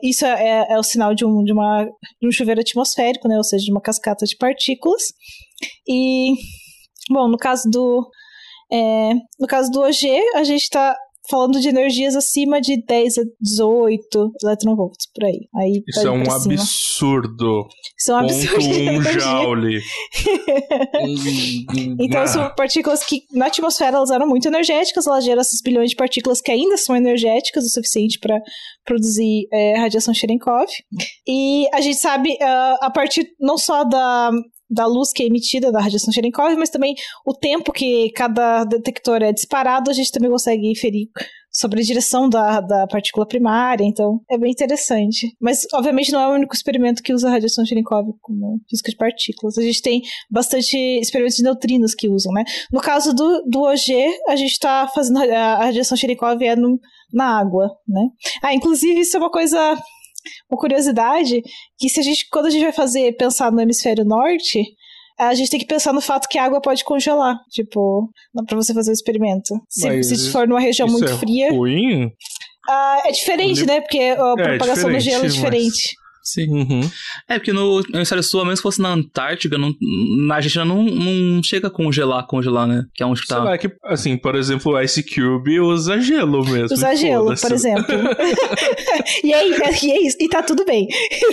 isso 0.03 0.25
é, 0.25 0.67
é, 0.71 0.79
o 0.79 0.83
sinal 0.83 1.15
de 1.15 1.25
um, 1.25 1.43
de, 1.43 1.53
uma, 1.53 1.85
de 2.21 2.29
um 2.29 2.33
chuveiro 2.33 2.61
atmosférico, 2.61 3.29
né? 3.29 3.37
Ou 3.37 3.45
seja, 3.45 3.65
de 3.65 3.71
uma 3.71 3.81
cascata 3.81 4.25
de 4.25 4.37
partículas. 4.37 5.13
E, 5.89 6.35
bom, 7.11 7.29
no 7.29 7.37
caso 7.37 7.69
do, 7.69 8.09
é, 8.73 9.15
no 9.39 9.47
caso 9.47 9.71
do 9.71 9.81
OG, 9.81 10.07
a 10.35 10.45
gente 10.45 10.63
está 10.63 10.97
falando 11.31 11.61
de 11.61 11.69
energias 11.69 12.17
acima 12.17 12.61
de 12.61 12.83
10 12.85 13.19
a 13.19 13.23
18 13.41 14.33
eletronvolts 14.43 15.07
por 15.15 15.25
aí. 15.25 15.49
aí 15.55 15.83
Isso 15.87 16.07
é 16.07 16.11
um 16.11 16.23
absurdo. 16.23 17.67
Isso 17.99 18.11
é 18.11 18.15
um 18.15 18.19
absurdo. 18.19 18.59
Um 18.59 19.03
joule. 19.03 19.81
então 22.01 22.27
são 22.27 22.53
partículas 22.55 23.05
que 23.05 23.23
na 23.33 23.47
atmosfera 23.47 23.97
elas 23.97 24.11
eram 24.11 24.27
muito 24.27 24.49
energéticas, 24.49 25.07
elas 25.07 25.25
geram 25.25 25.41
esses 25.41 25.63
bilhões 25.63 25.91
de 25.91 25.97
partículas 25.97 26.41
que 26.41 26.51
ainda 26.51 26.77
são 26.77 26.97
energéticas 26.97 27.65
o 27.65 27.69
suficiente 27.69 28.19
para 28.19 28.41
produzir 28.85 29.47
é, 29.53 29.79
radiação 29.79 30.13
Cherenkov. 30.13 30.67
E 31.27 31.67
a 31.73 31.81
gente 31.81 31.99
sabe 31.99 32.33
uh, 32.33 32.79
a 32.81 32.91
partir 32.91 33.27
não 33.41 33.57
só 33.57 33.85
da 33.85 34.31
da 34.73 34.87
luz 34.87 35.13
que 35.13 35.23
é 35.23 35.27
emitida 35.27 35.71
da 35.71 35.81
radiação 35.81 36.13
Cherenkov, 36.13 36.57
mas 36.57 36.71
também 36.71 36.95
o 37.27 37.35
tempo 37.35 37.73
que 37.73 38.11
cada 38.13 38.65
detector 38.65 39.23
é 39.23 39.33
disparado, 39.33 39.91
a 39.91 39.95
gente 39.95 40.11
também 40.11 40.31
consegue 40.31 40.71
inferir 40.71 41.09
sobre 41.53 41.81
a 41.81 41.85
direção 41.85 42.31
da, 42.31 42.61
da 42.61 42.87
partícula 42.87 43.27
primária, 43.27 43.85
então 43.85 44.21
é 44.31 44.39
bem 44.39 44.51
interessante. 44.51 45.37
Mas, 45.39 45.67
obviamente, 45.75 46.11
não 46.11 46.21
é 46.21 46.29
o 46.29 46.35
único 46.35 46.55
experimento 46.55 47.03
que 47.03 47.13
usa 47.13 47.29
a 47.29 47.33
radiação 47.33 47.67
Cherenkov 47.67 48.09
como 48.23 48.59
física 48.69 48.91
de 48.91 48.97
partículas. 48.97 49.59
A 49.59 49.63
gente 49.63 49.83
tem 49.83 50.01
bastante 50.31 50.77
experimentos 50.99 51.37
de 51.37 51.43
neutrinos 51.43 51.95
que 51.95 52.09
usam, 52.09 52.33
né? 52.33 52.43
No 52.73 52.81
caso 52.81 53.13
do, 53.15 53.43
do 53.47 53.65
OG, 53.65 53.93
a 54.29 54.35
gente 54.35 54.53
está 54.53 54.89
fazendo 54.89 55.19
a, 55.19 55.57
radiação 55.67 55.97
Cherenkov 55.97 56.43
é 56.43 56.57
no, 56.57 56.81
na 57.13 57.39
água, 57.39 57.71
né? 57.87 58.09
Ah, 58.43 58.55
inclusive, 58.55 59.01
isso 59.01 59.17
é 59.19 59.21
uma 59.21 59.31
coisa 59.31 59.77
uma 60.51 60.59
curiosidade 60.59 61.43
que 61.79 61.89
se 61.89 62.01
a 62.01 62.03
gente, 62.03 62.29
quando 62.31 62.47
a 62.47 62.51
gente 62.51 62.63
vai 62.63 62.73
fazer, 62.73 63.17
pensar 63.17 63.51
no 63.51 63.61
hemisfério 63.61 64.05
norte, 64.05 64.63
a 65.19 65.35
gente 65.35 65.51
tem 65.51 65.61
que 65.61 65.67
pensar 65.67 65.93
no 65.93 66.01
fato 66.01 66.29
que 66.29 66.39
a 66.39 66.45
água 66.45 66.61
pode 66.61 66.85
congelar, 66.85 67.37
tipo, 67.51 68.09
para 68.47 68.57
você 68.57 68.75
fazer 68.75 68.91
o 68.91 68.95
experimento. 68.95 69.55
Se, 69.69 70.03
se 70.05 70.31
for 70.31 70.49
numa 70.49 70.61
região 70.61 70.89
muito 70.89 71.11
é 71.11 71.17
fria. 71.17 71.53
Ruim? 71.53 72.07
Uh, 72.07 73.07
é 73.07 73.13
diferente, 73.13 73.67
né? 73.67 73.81
Porque 73.81 73.99
a 73.99 74.35
é, 74.39 74.57
propagação 74.57 74.91
do 74.91 75.01
gelo 75.01 75.25
é 75.25 75.29
diferente. 75.29 75.95
Sim. 76.23 76.49
Uhum. 76.49 76.91
É, 77.29 77.39
porque 77.39 77.53
no 77.53 77.83
hemisfério 77.93 78.23
sul, 78.23 78.41
a 78.41 78.45
menos 78.45 78.61
que 78.61 78.63
fosse 78.63 78.81
na 78.81 78.91
Antártica, 78.91 79.59
não, 79.59 79.75
na 80.27 80.37
Argentina 80.37 80.65
não, 80.65 80.85
não 80.85 81.43
chega 81.43 81.67
a 81.67 81.71
congelar, 81.71 82.27
congelar, 82.27 82.67
né? 82.67 82.85
Que 82.95 83.03
é 83.03 83.07
onde 83.07 83.27
tá. 83.27 83.45
Sei 83.45 83.59
que, 83.59 83.77
assim, 83.85 84.17
por 84.17 84.37
exemplo, 84.37 84.73
o 84.73 84.81
Ice 84.81 85.03
Cube 85.03 85.61
usa 85.61 86.01
gelo 86.01 86.45
mesmo. 86.45 86.73
Usa 86.73 86.95
gelo, 86.95 87.35
por 87.35 87.53
exemplo. 87.53 87.95
e, 89.25 89.35
aí, 89.35 89.51
e 89.83 89.91
é 89.91 90.07
isso, 90.07 90.17
e 90.21 90.29
tá 90.29 90.43
tudo 90.43 90.65
bem. 90.65 90.87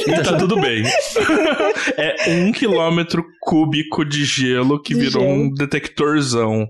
E 0.08 0.23
tá 0.23 0.38
tudo 0.38 0.60
bem. 0.60 0.84
é 1.97 2.15
um 2.30 2.52
quilômetro 2.52 3.23
cúbico 3.41 4.04
de 4.04 4.25
gelo 4.25 4.82
que 4.82 4.93
de 4.93 5.02
virou 5.02 5.23
gelo. 5.23 5.36
um 5.36 5.54
detectorzão. 5.54 6.67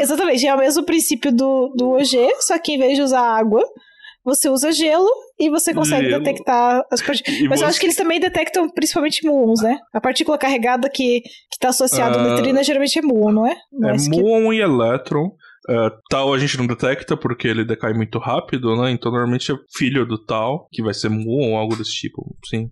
Exatamente, 0.00 0.46
é 0.46 0.54
o 0.54 0.58
mesmo 0.58 0.84
princípio 0.84 1.32
do, 1.32 1.72
do 1.76 1.90
OG, 1.92 2.34
só 2.40 2.58
que 2.58 2.72
em 2.72 2.78
vez 2.78 2.96
de 2.96 3.02
usar 3.02 3.22
água, 3.22 3.64
você 4.28 4.48
usa 4.48 4.70
gelo 4.70 5.08
e 5.38 5.48
você 5.48 5.72
consegue 5.72 6.10
gelo. 6.10 6.22
detectar 6.22 6.84
as 6.90 7.00
partículas. 7.00 7.40
Mas 7.48 7.58
você... 7.58 7.64
eu 7.64 7.68
acho 7.68 7.80
que 7.80 7.86
eles 7.86 7.96
também 7.96 8.20
detectam 8.20 8.68
principalmente 8.68 9.26
muons, 9.26 9.62
né? 9.62 9.78
A 9.92 10.00
partícula 10.00 10.36
carregada 10.36 10.90
que, 10.90 11.22
que 11.22 11.58
tá 11.58 11.70
associada 11.70 12.16
uh... 12.16 12.20
ao 12.20 12.26
neutrino 12.26 12.62
geralmente 12.62 12.98
é 12.98 13.02
muon, 13.02 13.32
não 13.32 13.46
é? 13.46 13.56
Não 13.72 13.88
é, 13.88 13.96
é 13.96 14.08
muon 14.08 14.52
e 14.52 14.60
elétron. 14.60 15.32
Uh, 15.68 15.90
tal 16.08 16.32
a 16.32 16.38
gente 16.38 16.56
não 16.56 16.66
detecta 16.66 17.14
porque 17.16 17.46
ele 17.46 17.64
decai 17.64 17.92
muito 17.92 18.18
rápido, 18.18 18.74
né? 18.76 18.90
Então 18.90 19.10
normalmente 19.10 19.50
é 19.52 19.54
filho 19.76 20.06
do 20.06 20.18
tal, 20.18 20.68
que 20.70 20.82
vai 20.82 20.94
ser 20.94 21.08
muon 21.08 21.52
ou 21.52 21.56
algo 21.56 21.76
desse 21.76 21.92
tipo, 21.92 22.36
sim. 22.44 22.70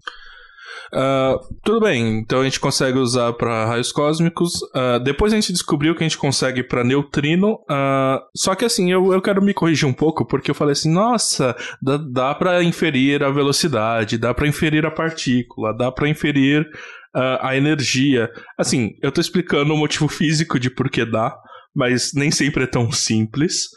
Uh, 0.93 1.39
tudo 1.65 1.81
bem, 1.81 2.19
então 2.19 2.41
a 2.41 2.45
gente 2.45 2.61
consegue 2.61 2.99
usar 2.99 3.33
para 3.33 3.67
raios 3.67 3.93
cósmicos. 3.93 4.63
Uh, 4.63 5.01
depois 5.03 5.33
a 5.33 5.37
gente 5.37 5.53
descobriu 5.53 5.95
que 5.95 6.03
a 6.03 6.09
gente 6.09 6.19
consegue 6.19 6.63
para 6.63 6.85
neutrino. 6.85 7.55
Uh, 7.71 8.21
só 8.35 8.55
que 8.55 8.65
assim, 8.65 8.91
eu, 8.91 9.13
eu 9.13 9.21
quero 9.21 9.43
me 9.43 9.53
corrigir 9.53 9.89
um 9.89 9.93
pouco, 9.93 10.25
porque 10.27 10.51
eu 10.51 10.55
falei 10.55 10.73
assim: 10.73 10.93
nossa, 10.93 11.57
dá, 11.83 11.97
dá 11.97 12.35
para 12.35 12.63
inferir 12.63 13.23
a 13.23 13.31
velocidade, 13.31 14.19
dá 14.19 14.33
para 14.33 14.49
inferir 14.49 14.87
a 14.87 14.91
partícula, 14.91 15.77
dá 15.77 15.91
para 15.91 16.09
inferir 16.09 16.67
a 17.41 17.57
energia. 17.57 18.31
Assim, 18.59 18.91
eu 19.03 19.11
tô 19.11 19.23
explicando 19.23 19.73
o 19.73 19.77
motivo 19.77 20.07
físico 20.07 20.61
de 20.61 20.69
por 20.69 20.91
que 20.91 21.03
dá, 21.03 21.35
mas 21.75 22.13
nem 22.15 22.31
sempre 22.31 22.65
é 22.65 22.67
tão 22.67 22.93
simples. 22.93 23.69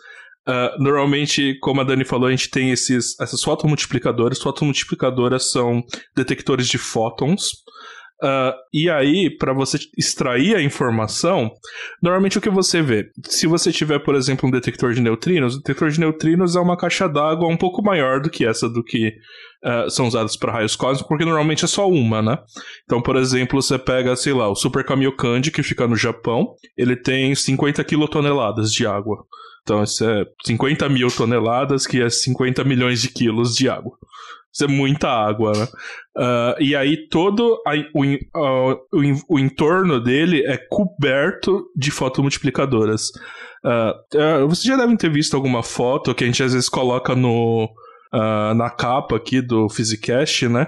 Uh, 0.50 0.82
normalmente, 0.82 1.60
como 1.60 1.80
a 1.80 1.84
Dani 1.84 2.04
falou, 2.04 2.28
a 2.28 2.32
gente 2.32 2.50
tem 2.50 2.72
esses, 2.72 3.20
essas 3.20 3.44
fotomultiplicadoras. 3.44 4.42
Fotomultiplicadoras 4.42 5.52
são 5.52 5.84
detectores 6.16 6.68
de 6.68 6.80
fótons. 6.80 7.50
Uh, 8.22 8.52
e 8.74 8.90
aí, 8.90 9.30
para 9.38 9.54
você 9.54 9.78
extrair 9.96 10.56
a 10.56 10.62
informação, 10.62 11.52
normalmente 12.02 12.40
o 12.40 12.42
que 12.42 12.50
você 12.50 12.82
vê? 12.82 13.06
Se 13.26 13.46
você 13.46 13.72
tiver, 13.72 14.00
por 14.00 14.16
exemplo, 14.16 14.50
um 14.50 14.52
detector 14.52 14.92
de 14.92 15.02
neutrinos, 15.02 15.54
o 15.54 15.58
detector 15.60 15.90
de 15.90 16.00
neutrinos 16.00 16.56
é 16.56 16.60
uma 16.60 16.76
caixa 16.76 17.08
d'água 17.08 17.48
um 17.48 17.56
pouco 17.56 17.84
maior 17.84 18.20
do 18.20 18.30
que 18.30 18.44
essa 18.44 18.68
do 18.68 18.84
que 18.84 19.14
uh, 19.64 19.90
são 19.90 20.08
usadas 20.08 20.36
para 20.36 20.52
raios 20.52 20.76
cósmicos, 20.76 21.08
porque 21.08 21.24
normalmente 21.24 21.64
é 21.64 21.68
só 21.68 21.88
uma, 21.88 22.22
né? 22.22 22.40
Então, 22.86 23.02
por 23.02 23.16
exemplo, 23.16 23.62
você 23.62 23.78
pega, 23.78 24.16
sei 24.16 24.34
lá, 24.34 24.50
o 24.50 24.56
Super 24.56 24.84
Kamiokande, 24.84 25.52
que 25.52 25.64
fica 25.64 25.88
no 25.88 25.96
Japão, 25.96 26.56
ele 26.76 26.98
tem 26.98 27.36
50 27.36 27.84
quilotoneladas 27.84 28.74
de 28.74 28.86
água. 28.88 29.24
Então, 29.62 29.84
isso 29.84 30.04
é 30.04 30.26
50 30.46 30.88
mil 30.90 31.10
toneladas, 31.10 31.86
que 31.86 32.02
é 32.02 32.10
50 32.10 32.64
milhões 32.64 33.02
de 33.02 33.10
quilos 33.10 33.56
de 33.56 33.70
água. 33.70 33.98
Isso 34.52 34.64
é 34.64 34.68
muita 34.68 35.08
água, 35.08 35.52
né? 35.54 35.68
Uh, 36.18 36.64
e 36.64 36.76
aí 36.76 37.08
todo 37.08 37.62
a, 37.66 37.76
o, 37.94 38.04
uh, 38.04 38.74
o, 38.92 39.36
o, 39.36 39.40
entorno 39.40 40.02
dele 40.02 40.44
é 40.46 40.58
coberto 40.58 41.66
de 41.76 41.92
fotomultiplicadoras. 41.92 43.10
Uh, 43.64 44.48
vocês 44.48 44.64
já 44.64 44.76
devem 44.76 44.98
ter 44.98 45.12
visto 45.12 45.36
alguma 45.36 45.62
foto 45.62 46.16
que 46.16 46.24
a 46.24 46.28
gente 46.28 46.42
às 46.42 46.54
vezes 46.54 46.68
coloca 46.68 47.16
no, 47.16 47.70
uh, 48.14 48.54
na 48.56 48.70
capa 48.70 49.16
aqui 49.16 49.42
do 49.42 49.70
Physicast, 49.70 50.48
né? 50.48 50.68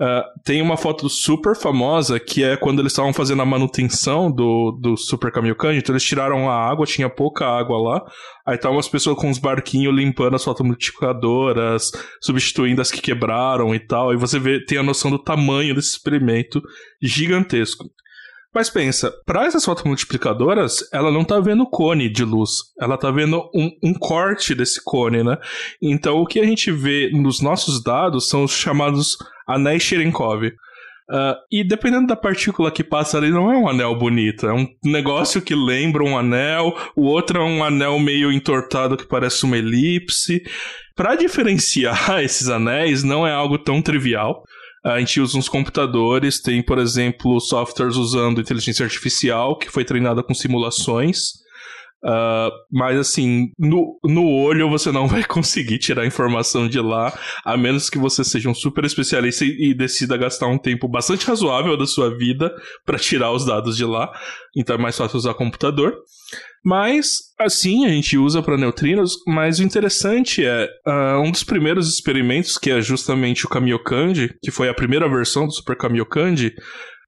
Uh, 0.00 0.24
tem 0.42 0.62
uma 0.62 0.78
foto 0.78 1.10
super 1.10 1.54
famosa 1.54 2.18
que 2.18 2.42
é 2.42 2.56
quando 2.56 2.78
eles 2.80 2.92
estavam 2.92 3.12
fazendo 3.12 3.42
a 3.42 3.44
manutenção 3.44 4.30
do, 4.30 4.72
do 4.80 4.96
Super 4.96 5.30
Kamiokande. 5.30 5.78
Então 5.78 5.92
eles 5.92 6.04
tiraram 6.04 6.48
a 6.48 6.54
água, 6.54 6.86
tinha 6.86 7.10
pouca 7.10 7.44
água 7.44 7.76
lá. 7.76 8.02
Aí 8.46 8.54
estavam 8.54 8.78
as 8.78 8.88
pessoas 8.88 9.18
com 9.18 9.28
os 9.28 9.36
barquinhos 9.36 9.94
limpando 9.94 10.36
as 10.36 10.44
fotomultiplicadoras, 10.44 11.90
substituindo 12.22 12.80
as 12.80 12.90
que 12.90 13.02
quebraram 13.02 13.74
e 13.74 13.78
tal. 13.78 14.14
E 14.14 14.16
você 14.16 14.38
vê, 14.38 14.64
tem 14.64 14.78
a 14.78 14.82
noção 14.82 15.10
do 15.10 15.18
tamanho 15.18 15.74
desse 15.74 15.90
experimento 15.90 16.62
gigantesco. 17.02 17.84
Mas 18.52 18.68
pensa, 18.68 19.12
para 19.24 19.46
essas 19.46 19.64
fotomultiplicadoras, 19.64 20.78
ela 20.92 21.12
não 21.12 21.24
tá 21.24 21.38
vendo 21.38 21.66
cone 21.66 22.08
de 22.08 22.24
luz, 22.24 22.50
ela 22.80 22.98
tá 22.98 23.10
vendo 23.10 23.48
um, 23.54 23.70
um, 23.82 23.94
corte 23.94 24.56
desse 24.56 24.82
cone, 24.82 25.22
né? 25.22 25.38
Então 25.80 26.20
o 26.20 26.26
que 26.26 26.40
a 26.40 26.44
gente 26.44 26.72
vê 26.72 27.10
nos 27.12 27.40
nossos 27.40 27.82
dados 27.82 28.28
são 28.28 28.42
os 28.42 28.50
chamados 28.50 29.16
anéis 29.46 29.82
Cherenkov. 29.84 30.46
Uh, 31.10 31.34
e 31.50 31.64
dependendo 31.64 32.06
da 32.06 32.14
partícula 32.14 32.70
que 32.70 32.84
passa 32.84 33.18
ali, 33.18 33.30
não 33.30 33.52
é 33.52 33.56
um 33.56 33.68
anel 33.68 33.96
bonito, 33.96 34.46
é 34.46 34.52
um 34.52 34.66
negócio 34.84 35.42
que 35.42 35.56
lembra 35.56 36.04
um 36.04 36.16
anel, 36.16 36.72
o 36.94 37.02
outro 37.02 37.40
é 37.40 37.44
um 37.44 37.64
anel 37.64 37.98
meio 37.98 38.30
entortado 38.30 38.96
que 38.96 39.08
parece 39.08 39.44
uma 39.44 39.58
elipse. 39.58 40.42
Para 40.94 41.16
diferenciar 41.16 42.20
esses 42.22 42.48
anéis, 42.48 43.02
não 43.02 43.26
é 43.26 43.32
algo 43.32 43.58
tão 43.58 43.82
trivial. 43.82 44.44
A 44.82 44.98
gente 44.98 45.20
usa 45.20 45.36
uns 45.36 45.48
computadores, 45.48 46.40
tem, 46.40 46.62
por 46.62 46.78
exemplo, 46.78 47.38
softwares 47.40 47.96
usando 47.96 48.40
inteligência 48.40 48.84
artificial, 48.84 49.58
que 49.58 49.70
foi 49.70 49.84
treinada 49.84 50.22
com 50.22 50.32
simulações. 50.32 51.40
Uh, 52.02 52.50
mas 52.72 52.98
assim, 52.98 53.52
no, 53.58 53.98
no 54.02 54.26
olho 54.26 54.70
você 54.70 54.90
não 54.90 55.06
vai 55.08 55.22
conseguir 55.22 55.78
tirar 55.78 56.06
informação 56.06 56.66
de 56.66 56.80
lá, 56.80 57.12
a 57.44 57.56
menos 57.56 57.90
que 57.90 57.98
você 57.98 58.24
seja 58.24 58.48
um 58.48 58.54
super 58.54 58.84
especialista 58.84 59.44
e, 59.44 59.70
e 59.70 59.74
decida 59.74 60.16
gastar 60.16 60.46
um 60.46 60.58
tempo 60.58 60.88
bastante 60.88 61.26
razoável 61.26 61.76
da 61.76 61.86
sua 61.86 62.16
vida 62.16 62.50
para 62.86 62.98
tirar 62.98 63.32
os 63.32 63.44
dados 63.44 63.76
de 63.76 63.84
lá. 63.84 64.10
Então 64.56 64.76
é 64.76 64.78
mais 64.78 64.96
fácil 64.96 65.18
usar 65.18 65.34
computador. 65.34 65.94
Mas, 66.62 67.32
assim, 67.38 67.86
a 67.86 67.88
gente 67.88 68.18
usa 68.18 68.42
para 68.42 68.56
neutrinos, 68.56 69.16
mas 69.26 69.58
o 69.58 69.62
interessante 69.62 70.44
é, 70.44 70.68
uh, 70.86 71.20
um 71.20 71.30
dos 71.30 71.42
primeiros 71.42 71.88
experimentos, 71.88 72.58
que 72.58 72.70
é 72.70 72.82
justamente 72.82 73.46
o 73.46 73.48
Kamiokande, 73.48 74.34
que 74.42 74.50
foi 74.50 74.68
a 74.68 74.74
primeira 74.74 75.08
versão 75.08 75.46
do 75.46 75.52
Super 75.52 75.74
Kamiokande, 75.74 76.54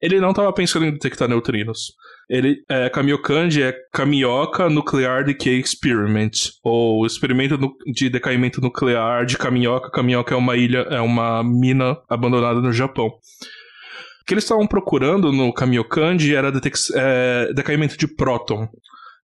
ele 0.01 0.21
não 0.21 0.31
estava 0.31 0.53
pensando 0.53 0.87
em 0.87 0.93
detectar 0.93 1.29
neutrinos. 1.29 1.93
Ele, 2.29 2.63
é, 2.69 2.89
Kamiokande 2.89 3.63
é 3.63 3.75
Kamioka 3.93 4.71
Nuclear 4.71 5.25
Decay 5.25 5.61
Experiment, 5.61 6.31
ou 6.63 7.05
experimento 7.05 7.59
de 7.93 8.09
decaimento 8.09 8.61
nuclear 8.61 9.27
de 9.27 9.37
Kamioka. 9.37 9.91
Kamioka 9.91 10.35
é 10.35 10.39
uma 10.39 10.57
ilha, 10.57 10.87
é 10.91 11.01
uma 11.01 11.43
mina 11.43 11.99
abandonada 12.09 12.61
no 12.61 12.73
Japão. 12.73 13.07
O 13.07 14.25
que 14.25 14.35
eles 14.35 14.45
estavam 14.45 14.67
procurando 14.67 15.33
no 15.33 15.53
Kamiokande 15.53 16.35
era 16.35 16.53
é, 16.95 17.53
decaimento 17.53 17.99
de 17.99 18.07
próton. 18.07 18.69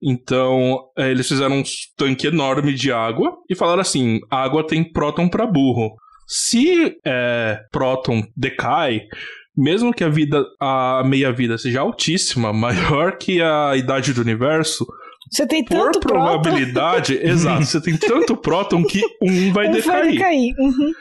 Então, 0.03 0.81
é, 0.97 1.11
eles 1.11 1.27
fizeram 1.27 1.59
um 1.59 1.63
tanque 1.97 2.27
enorme 2.27 2.75
de 2.75 2.93
água 2.93 3.37
e 3.49 3.55
falaram 3.55 3.81
assim: 3.81 4.21
água 4.31 4.67
tem 4.67 4.85
próton 4.85 5.29
para 5.29 5.47
burro. 5.47 5.97
Se 6.27 6.99
é, 7.05 7.61
próton 7.73 8.23
decai, 8.37 9.03
mesmo 9.59 9.93
que 9.93 10.05
a 10.05 10.09
vida, 10.09 10.47
a 10.61 11.03
meia-vida 11.05 11.59
seja 11.59 11.81
altíssima, 11.81 12.53
maior 12.53 13.19
que 13.19 13.43
a 13.43 13.77
idade 13.77 14.15
do 14.15 14.21
universo, 14.21 14.87
você 15.31 15.47
tem 15.47 15.65
tanto 15.65 15.99
por 16.01 16.13
probabilidade, 16.13 17.15
próton. 17.15 17.29
exato, 17.35 17.65
você 17.65 17.81
tem 17.81 17.97
tanto 17.97 18.37
próton 18.37 18.85
que 18.85 19.03
um 19.21 19.53
vai 19.53 19.69
um 19.69 19.73
decair. 19.73 20.01
Vai 20.01 20.13
decair. 20.13 20.55
Uhum. 20.59 20.93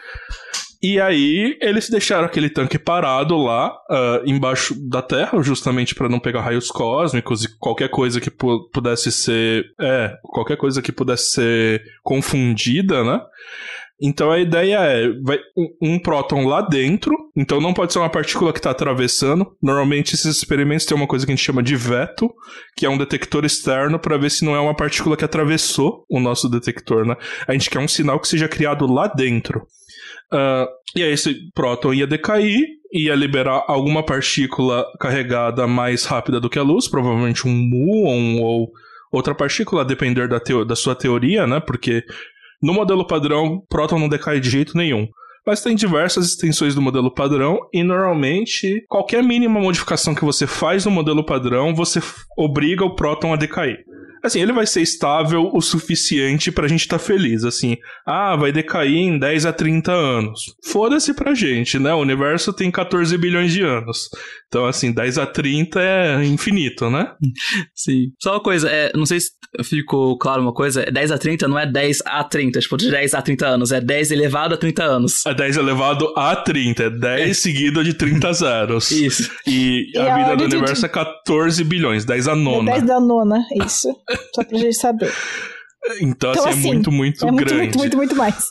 E 0.81 0.99
aí 0.99 1.57
eles 1.61 1.89
deixaram 1.89 2.25
aquele 2.25 2.49
tanque 2.49 2.77
parado 2.77 3.35
lá 3.37 3.73
uh, 3.89 4.29
embaixo 4.29 4.75
da 4.89 5.01
Terra, 5.01 5.41
justamente 5.41 5.95
para 5.95 6.09
não 6.09 6.19
pegar 6.19 6.41
raios 6.41 6.69
cósmicos 6.69 7.43
e 7.43 7.57
qualquer 7.57 7.89
coisa 7.89 8.21
que 8.21 8.29
pu 8.29 8.69
pudesse 8.71 9.11
ser, 9.11 9.65
é, 9.79 10.15
qualquer 10.23 10.57
coisa 10.57 10.81
que 10.81 10.91
pudesse 10.91 11.31
ser 11.31 11.83
confundida, 12.03 13.03
né? 13.03 13.21
Então 13.99 14.31
a 14.31 14.39
ideia 14.39 14.77
é 14.77 15.09
vai 15.23 15.39
um, 15.81 15.97
próton 15.97 16.45
lá 16.45 16.61
dentro, 16.61 17.11
então 17.35 17.59
não 17.59 17.73
pode 17.73 17.91
ser 17.91 17.99
uma 17.99 18.09
partícula 18.09 18.53
que 18.53 18.59
está 18.59 18.69
atravessando. 18.69 19.55
Normalmente 19.61 20.13
esses 20.13 20.37
experimentos 20.37 20.85
têm 20.85 20.95
uma 20.95 21.07
coisa 21.07 21.25
que 21.25 21.31
a 21.31 21.35
gente 21.35 21.45
chama 21.45 21.63
de 21.63 21.75
veto, 21.75 22.31
que 22.75 22.85
é 22.85 22.89
um 22.89 22.97
detector 22.97 23.43
externo 23.43 23.97
para 23.97 24.17
ver 24.17 24.29
se 24.29 24.45
não 24.45 24.55
é 24.55 24.59
uma 24.59 24.75
partícula 24.75 25.17
que 25.17 25.25
atravessou 25.25 26.05
o 26.07 26.19
nosso 26.19 26.47
detector, 26.47 27.05
né? 27.05 27.15
A 27.47 27.53
gente 27.53 27.69
quer 27.71 27.79
um 27.79 27.87
sinal 27.87 28.19
que 28.19 28.27
seja 28.27 28.47
criado 28.47 28.85
lá 28.85 29.07
dentro. 29.07 29.65
Uh, 30.31 30.67
e 30.95 31.01
aí 31.01 31.13
esse 31.13 31.51
próton 31.55 31.93
ia 31.93 32.05
decair, 32.05 32.67
ia 32.93 33.15
liberar 33.15 33.63
alguma 33.67 34.03
partícula 34.03 34.85
carregada 34.99 35.65
mais 35.65 36.05
rápida 36.05 36.39
do 36.39 36.49
que 36.49 36.59
a 36.59 36.63
luz, 36.63 36.87
provavelmente 36.87 37.47
um 37.47 37.51
muon 37.51 38.41
ou 38.41 38.71
outra 39.11 39.33
partícula, 39.33 39.81
a 39.81 39.85
depender 39.85 40.27
da, 40.27 40.39
da 40.67 40.75
sua 40.75 40.93
teoria, 40.93 41.47
né? 41.47 41.59
Porque 41.59 42.03
no 42.61 42.73
modelo 42.73 43.05
padrão, 43.05 43.61
próton 43.69 43.99
não 43.99 44.09
decai 44.09 44.39
de 44.39 44.49
jeito 44.49 44.77
nenhum. 44.77 45.07
Mas 45.45 45.61
tem 45.61 45.75
diversas 45.75 46.27
extensões 46.27 46.75
do 46.75 46.81
modelo 46.81 47.09
padrão 47.09 47.57
e 47.73 47.81
normalmente 47.81 48.83
qualquer 48.89 49.23
mínima 49.23 49.59
modificação 49.59 50.13
que 50.13 50.25
você 50.25 50.45
faz 50.45 50.83
no 50.83 50.91
modelo 50.91 51.25
padrão, 51.25 51.73
você 51.73 52.01
obriga 52.37 52.83
o 52.83 52.95
próton 52.95 53.33
a 53.33 53.37
decair 53.37 53.77
assim, 54.27 54.41
ele 54.41 54.53
vai 54.53 54.65
ser 54.65 54.81
estável 54.81 55.49
o 55.53 55.61
suficiente 55.61 56.51
pra 56.51 56.67
gente 56.67 56.81
estar 56.81 56.99
tá 56.99 57.03
feliz, 57.03 57.43
assim. 57.43 57.77
Ah, 58.05 58.35
vai 58.35 58.51
decair 58.51 58.95
em 58.95 59.17
10 59.17 59.45
a 59.45 59.53
30 59.53 59.91
anos. 59.91 60.41
Foda-se 60.65 61.13
pra 61.13 61.33
gente, 61.33 61.79
né? 61.79 61.93
O 61.93 62.01
universo 62.01 62.53
tem 62.53 62.69
14 62.69 63.17
bilhões 63.17 63.51
de 63.51 63.61
anos. 63.61 64.09
Então, 64.47 64.65
assim, 64.65 64.93
10 64.93 65.17
a 65.17 65.25
30 65.25 65.81
é 65.81 66.25
infinito, 66.25 66.89
né? 66.89 67.11
Sim. 67.75 68.11
Só 68.21 68.33
uma 68.33 68.41
coisa, 68.41 68.69
é, 68.69 68.91
não 68.95 69.05
sei 69.05 69.19
se 69.19 69.31
ficou 69.63 70.17
claro 70.17 70.41
uma 70.41 70.53
coisa, 70.53 70.85
10 70.85 71.11
a 71.11 71.17
30 71.17 71.47
não 71.49 71.59
é 71.59 71.69
10 71.69 72.03
a 72.05 72.23
30, 72.23 72.59
tipo, 72.59 72.77
de 72.77 72.89
10 72.89 73.13
a 73.13 73.21
30 73.21 73.45
anos, 73.45 73.71
é 73.73 73.81
10 73.81 74.11
elevado 74.11 74.55
a 74.55 74.57
30 74.57 74.83
anos. 74.83 75.25
É 75.25 75.33
10 75.33 75.57
elevado 75.57 76.13
a 76.15 76.33
30, 76.35 76.83
é 76.83 76.89
10 76.89 77.29
é. 77.29 77.33
seguido 77.33 77.83
de 77.83 77.93
30 77.93 78.33
zeros. 78.33 78.91
Isso. 78.91 79.29
E, 79.45 79.91
e 79.93 79.97
a, 79.97 80.15
a 80.15 80.17
vida 80.17 80.37
do 80.37 80.43
universo 80.45 80.81
de... 80.81 80.85
é 80.85 80.89
14 80.89 81.63
bilhões, 81.65 82.05
10 82.05 82.27
a 82.29 82.35
nona. 82.35 82.71
É 82.71 82.73
10 82.75 82.85
da 82.85 82.99
nona, 83.01 83.45
isso. 83.65 83.89
Só 84.33 84.43
pra 84.45 84.57
gente 84.57 84.77
saber. 84.77 85.11
Então, 86.01 86.31
então 86.31 86.31
assim, 86.31 86.47
é 86.47 86.51
assim, 86.51 86.69
é 86.69 86.73
muito, 86.73 86.91
muito 86.91 87.27
é 87.27 87.31
muito, 87.31 87.47
grande. 87.47 87.63
Muito, 87.63 87.77
muito, 87.77 87.97
muito 87.97 88.15
mais. 88.15 88.45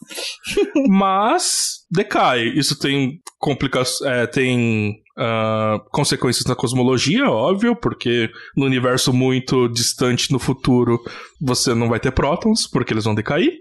Mas 0.89 1.81
decai. 1.91 2.49
Isso 2.49 2.79
tem 2.79 3.21
complicações. 3.39 4.11
É, 4.11 4.27
tem 4.27 4.97
uh, 5.17 5.81
consequências 5.91 6.45
na 6.45 6.55
cosmologia, 6.55 7.29
óbvio, 7.29 7.75
porque 7.75 8.31
no 8.57 8.67
universo 8.67 9.13
muito 9.13 9.69
distante 9.69 10.33
no 10.33 10.39
futuro 10.39 11.01
você 11.41 11.75
não 11.75 11.89
vai 11.89 11.99
ter 11.99 12.11
prótons, 12.11 12.67
porque 12.67 12.93
eles 12.93 13.05
vão 13.05 13.15
decair. 13.15 13.53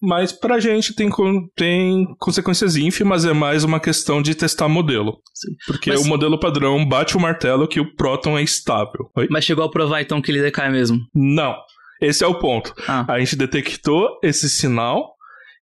Mas 0.00 0.32
pra 0.32 0.60
gente 0.60 0.94
tem, 0.94 1.10
tem 1.56 2.06
consequências 2.18 2.76
ínfimas, 2.76 3.24
é 3.24 3.32
mais 3.32 3.64
uma 3.64 3.80
questão 3.80 4.20
de 4.20 4.34
testar 4.34 4.68
modelo. 4.68 5.20
Sim. 5.32 5.52
Porque 5.66 5.90
Mas... 5.90 6.00
o 6.00 6.08
modelo 6.08 6.38
padrão 6.38 6.84
bate 6.86 7.16
o 7.16 7.20
martelo 7.20 7.68
que 7.68 7.80
o 7.80 7.94
próton 7.94 8.38
é 8.38 8.42
estável. 8.42 9.10
Oi? 9.16 9.28
Mas 9.30 9.44
chegou 9.44 9.64
a 9.64 9.70
provar 9.70 10.00
então 10.02 10.20
que 10.20 10.30
ele 10.30 10.42
decai 10.42 10.70
mesmo? 10.70 10.98
Não. 11.14 11.54
Esse 12.00 12.24
é 12.24 12.26
o 12.26 12.34
ponto. 12.34 12.74
Ah. 12.86 13.06
A 13.08 13.18
gente 13.18 13.36
detectou 13.36 14.18
esse 14.22 14.50
sinal 14.50 15.13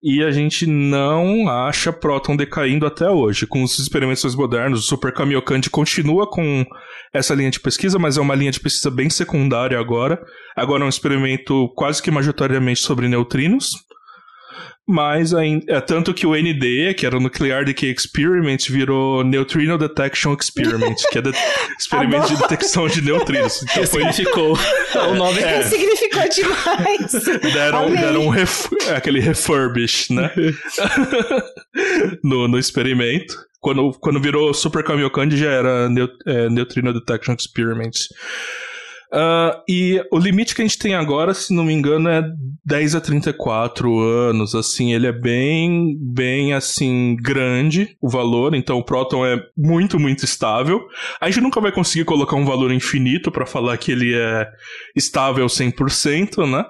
e 0.04 0.24
a 0.24 0.32
gente 0.32 0.66
não 0.66 1.48
acha 1.48 1.94
próton 1.94 2.36
decaindo 2.36 2.86
até 2.86 3.10
hoje. 3.10 3.46
Com 3.46 3.64
os 3.64 3.78
experimentos 3.78 4.36
modernos, 4.36 4.80
o 4.80 4.88
Super 4.88 5.14
Kamiokande 5.14 5.70
continua 5.70 6.30
com 6.30 6.66
essa 7.14 7.36
linha 7.36 7.52
de 7.52 7.60
pesquisa, 7.60 8.00
mas 8.00 8.18
é 8.18 8.22
uma 8.22 8.36
linha 8.36 8.52
de 8.52 8.60
pesquisa 8.60 8.90
bem 8.90 9.10
secundária 9.10 9.80
agora. 9.80 10.22
Agora 10.56 10.84
é 10.84 10.86
um 10.86 10.90
experimento 10.90 11.70
quase 11.76 12.02
que 12.02 12.10
majoritariamente 12.10 12.80
sobre 12.80 13.08
neutrinos 13.08 13.91
mas 14.88 15.32
é 15.68 15.80
tanto 15.82 16.14
que 16.14 16.26
o 16.26 16.36
ND, 16.36 16.94
que 16.96 17.06
era 17.06 17.16
o 17.16 17.20
Nuclear 17.20 17.64
Decay 17.64 17.92
Experiment, 17.92 18.58
virou 18.70 19.24
Neutrino 19.24 19.78
Detection 19.78 20.36
Experiment, 20.40 20.96
que 21.12 21.20
é 21.20 21.22
de, 21.22 21.32
experimento 21.80 22.28
de 22.28 22.38
detecção 22.38 22.88
de 22.88 23.02
neutrinos. 23.02 23.64
Então 23.72 23.88
foi... 23.88 24.02
significou. 24.12 24.58
o 25.10 25.14
nome 25.16 25.40
é. 25.40 25.62
significou 25.64 26.24
demais. 26.30 27.12
Deram, 27.54 27.90
deram 27.92 28.26
um 28.26 28.30
ref, 28.30 28.68
aquele 28.96 29.20
refurbish, 29.20 30.10
né? 30.10 30.32
no, 32.24 32.48
no 32.48 32.60
experimento. 32.60 33.36
Quando, 33.60 33.92
quando 34.00 34.20
virou 34.20 34.54
Super 34.54 34.84
Kamiokande 34.84 35.38
já 35.38 35.52
era 35.52 35.88
neut, 35.88 36.14
é, 36.26 36.50
Neutrino 36.50 36.94
Detection 36.94 37.36
Experiment. 37.40 37.92
Uh, 39.14 39.60
e 39.68 40.02
o 40.10 40.18
limite 40.18 40.56
que 40.56 40.62
a 40.62 40.66
gente 40.66 40.78
tem 40.78 40.96
agora, 40.96 41.34
se 41.34 41.54
não 41.54 41.66
me 41.66 41.74
engano, 41.74 42.08
é 42.08 42.24
10 42.66 42.96
a 42.96 43.02
34 43.02 44.00
anos, 44.00 44.56
assim, 44.56 44.94
ele 44.94 45.06
é 45.06 45.12
bem, 45.12 45.98
bem, 46.00 46.54
assim, 46.54 47.18
grande 47.22 47.98
o 48.02 48.08
valor, 48.08 48.56
então 48.56 48.78
o 48.78 48.86
próton 48.86 49.26
é 49.26 49.38
muito, 49.58 50.00
muito 50.00 50.24
estável. 50.24 50.82
A 51.20 51.30
gente 51.30 51.44
nunca 51.44 51.60
vai 51.60 51.74
conseguir 51.74 52.06
colocar 52.06 52.38
um 52.38 52.46
valor 52.46 52.72
infinito 52.72 53.32
para 53.32 53.46
falar 53.46 53.78
que 53.78 53.92
ele 53.92 54.16
é 54.16 54.48
estável 54.96 55.46
100%, 55.46 56.50
né? 56.50 56.64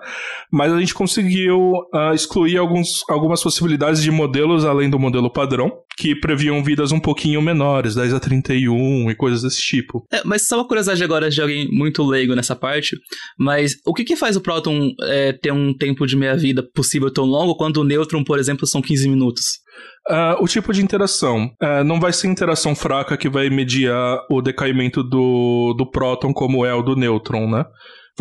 Mas 0.52 0.74
a 0.74 0.80
gente 0.80 0.96
conseguiu 0.96 1.60
uh, 1.94 2.14
excluir 2.14 2.58
alguns, 2.58 3.04
algumas 3.08 3.44
possibilidades 3.44 4.02
de 4.02 4.10
modelos 4.10 4.66
além 4.66 4.90
do 4.90 4.98
modelo 4.98 5.30
padrão, 5.30 5.72
que 5.98 6.16
previam 6.16 6.64
vidas 6.64 6.92
um 6.92 7.00
pouquinho 7.00 7.42
menores, 7.42 7.96
10 7.96 8.14
a 8.14 8.20
31 8.20 9.12
e 9.12 9.16
coisas 9.16 9.42
desse 9.42 9.62
tipo. 9.62 10.06
É, 10.12 10.22
mas 10.26 10.48
só 10.48 10.58
uma 10.58 10.68
curiosidade 10.68 11.04
agora 11.04 11.30
de 11.30 11.42
alguém 11.42 11.70
muito 11.72 12.04
leigo 12.04 12.36
nessa 12.36 12.56
parte, 12.56 12.98
mas 13.38 13.76
o 13.86 13.94
que 13.94 14.04
que 14.04 14.16
faz 14.16 14.36
o 14.36 14.42
próton 14.42 14.92
é, 15.04 15.34
ter 15.34 15.52
um 15.52 15.74
tempo 15.74 16.06
de 16.06 16.16
meia-vida 16.16 16.64
possível 16.74 17.12
tão 17.12 17.26
longo 17.26 17.56
quando 17.56 17.78
o 17.78 17.84
nêutron, 17.84 18.24
por 18.24 18.40
exemplo, 18.40 18.66
são 18.66 18.82
15 18.82 19.10
minutos? 19.10 19.62
Uh, 20.10 20.44
o 20.44 20.48
tipo 20.48 20.74
de 20.74 20.82
interação. 20.82 21.46
Uh, 21.62 21.84
não 21.86 22.00
vai 22.00 22.12
ser 22.12 22.28
interação 22.28 22.76
fraca 22.76 23.16
que 23.16 23.30
vai 23.30 23.50
mediar 23.50 24.20
o 24.30 24.42
decaimento 24.42 25.04
do, 25.04 25.74
do 25.78 25.90
próton 25.90 26.34
como 26.34 26.66
é 26.66 26.74
o 26.74 26.82
do 26.82 26.96
nêutron, 26.96 27.50
né? 27.50 27.64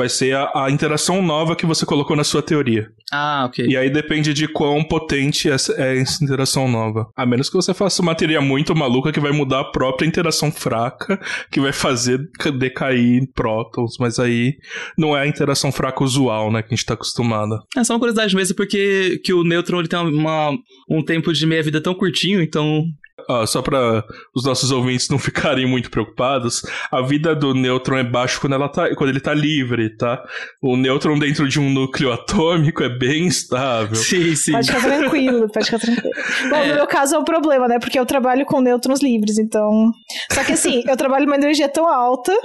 Vai 0.01 0.09
ser 0.09 0.35
a, 0.35 0.65
a, 0.65 0.71
interação 0.71 1.21
nova 1.21 1.55
que 1.55 1.67
você 1.67 1.85
colocou 1.85 2.17
na 2.17 2.25
sua 2.25 2.41
teoria. 2.41 2.89
Ah, 3.13 3.45
ok. 3.47 3.67
E 3.67 3.77
aí 3.77 3.91
depende 3.91 4.33
de 4.33 4.49
quão 4.49 4.83
potente 4.83 5.51
essa, 5.51 5.75
é 5.75 5.99
essa 5.99 6.25
interação 6.25 6.67
nova. 6.69 7.11
A 7.15 7.27
menos 7.27 7.51
que 7.51 7.57
você 7.57 7.75
faça 7.75 8.01
uma 8.01 8.15
teoria 8.15 8.41
muito 8.41 8.75
maluca 8.75 9.13
que 9.13 9.21
vai 9.21 9.31
mudar 9.31 9.61
a 9.61 9.71
própria 9.71 10.07
interação 10.07 10.51
fraca, 10.51 11.21
que 11.53 11.61
vai 11.61 11.73
fazer 11.73 12.19
decair 12.59 13.29
prótons, 13.35 13.97
mas 14.01 14.19
aí 14.19 14.55
não 14.97 15.15
é 15.15 15.23
a 15.23 15.27
interação 15.27 15.71
fraca 15.71 16.03
usual, 16.03 16.51
né, 16.51 16.63
que 16.63 16.73
a 16.73 16.77
gente 16.77 16.87
tá 16.87 16.95
acostumado. 16.95 17.59
É 17.77 17.85
só 17.85 17.93
uma 17.93 17.99
curiosidade 17.99 18.35
mesmo, 18.35 18.57
porque 18.57 19.21
que 19.23 19.35
o 19.35 19.45
nêutron 19.45 19.81
ele 19.81 19.89
tem 19.89 19.99
uma, 19.99 20.57
um 20.89 21.05
tempo 21.05 21.31
de 21.31 21.45
meia-vida 21.45 21.83
tão 21.83 21.95
curtinho, 21.95 22.41
então 22.41 22.85
Uh, 23.31 23.47
só 23.47 23.63
para 23.63 24.05
os 24.35 24.45
nossos 24.45 24.73
ouvintes 24.73 25.09
não 25.09 25.19
ficarem 25.21 25.67
muito 25.67 25.91
preocupados, 25.91 26.63
a 26.91 27.01
vida 27.01 27.35
do 27.35 27.55
nêutron 27.55 27.99
é 27.99 28.03
baixa 28.03 28.41
quando, 28.41 28.55
ela 28.55 28.69
tá, 28.69 28.93
quando 28.97 29.11
ele 29.11 29.21
tá 29.21 29.33
livre, 29.33 29.91
tá? 29.91 30.21
O 30.61 30.77
nêutron 30.77 31.19
dentro 31.19 31.49
de 31.49 31.61
um 31.61 31.71
núcleo 31.71 32.13
atômico 32.13 32.83
é 32.83 32.89
bem 32.89 33.27
estável. 33.27 33.95
Sim, 33.95 34.35
sim. 34.35 34.53
Pode 34.53 34.67
ficar 34.67 34.83
tranquilo, 34.83 35.49
pode 35.49 35.67
ficar 35.67 35.79
tranquilo. 35.79 36.11
Bom, 36.51 36.57
é. 36.57 36.69
no 36.69 36.75
meu 36.75 36.87
caso 36.87 37.15
é 37.15 37.19
um 37.19 37.25
problema, 37.25 37.69
né? 37.69 37.79
Porque 37.79 37.99
eu 37.99 38.07
trabalho 38.07 38.45
com 38.45 38.61
nêutrons 38.61 39.01
livres, 39.01 39.39
então. 39.39 39.93
Só 40.33 40.43
que 40.43 40.53
assim, 40.53 40.83
eu 40.89 40.97
trabalho 40.97 41.27
uma 41.27 41.37
energia 41.37 41.69
tão 41.69 41.87
alta 41.87 42.37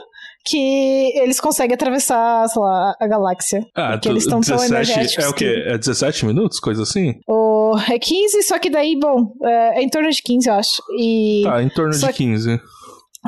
que 0.46 1.12
eles 1.18 1.40
conseguem 1.40 1.74
atravessar, 1.74 2.48
sei 2.48 2.62
lá, 2.62 2.96
a 3.00 3.08
galáxia. 3.08 3.66
Ah, 3.74 3.94
porque 3.94 4.10
eles 4.10 4.24
estão 4.24 4.42
tão 4.42 4.64
energéticos. 4.64 5.26
É 5.26 5.28
o 5.28 5.34
quê? 5.34 5.64
É 5.66 5.78
17 5.78 6.26
minutos? 6.26 6.60
Coisa 6.60 6.84
assim? 6.84 7.16
O, 7.28 7.76
é 7.90 7.98
15, 7.98 8.44
só 8.44 8.60
que 8.60 8.70
daí, 8.70 8.98
bom, 8.98 9.34
é, 9.44 9.80
é 9.80 9.84
em 9.84 9.90
torno 9.90 10.10
de 10.10 10.22
15, 10.22 10.48
eu 10.48 10.54
acho. 10.54 10.84
E, 11.00 11.42
tá, 11.44 11.64
em 11.64 11.70
torno 11.70 11.92
de 11.92 12.14
15. 12.14 12.62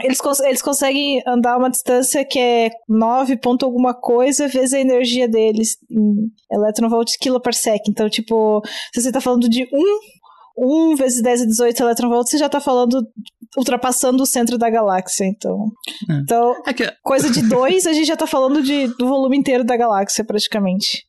Eles, 0.03 0.21
cons 0.21 0.39
eles 0.41 0.61
conseguem 0.61 1.23
andar 1.25 1.57
uma 1.57 1.71
distância 1.71 2.23
que 2.23 2.37
é 2.37 2.69
9 2.87 3.37
ponto 3.37 3.65
alguma 3.65 3.95
coisa 3.95 4.47
vezes 4.47 4.73
a 4.73 4.79
energia 4.79 5.27
deles 5.27 5.77
em 5.89 6.31
eletronvolts 6.51 7.17
kiloparsec. 7.17 7.81
Então, 7.89 8.07
tipo, 8.07 8.61
se 8.93 9.01
você 9.01 9.11
tá 9.11 9.19
falando 9.19 9.49
de 9.49 9.63
1 9.73 10.17
1 10.59 10.95
vezes 10.95 11.21
10 11.21 11.41
a 11.41 11.45
18 11.45 11.83
eletronvolts, 11.83 12.31
você 12.31 12.37
já 12.37 12.49
tá 12.49 12.59
falando 12.59 13.07
ultrapassando 13.55 14.23
o 14.23 14.25
centro 14.25 14.57
da 14.57 14.69
galáxia, 14.69 15.25
então. 15.25 15.71
É. 16.09 16.13
Então, 16.13 16.55
é 16.65 16.73
que... 16.73 16.91
coisa 17.03 17.29
de 17.29 17.41
2, 17.47 17.85
a 17.85 17.93
gente 17.93 18.07
já 18.07 18.17
tá 18.17 18.27
falando 18.27 18.61
de, 18.61 18.87
do 18.97 19.07
volume 19.07 19.37
inteiro 19.37 19.63
da 19.63 19.77
galáxia, 19.77 20.25
praticamente. 20.25 21.03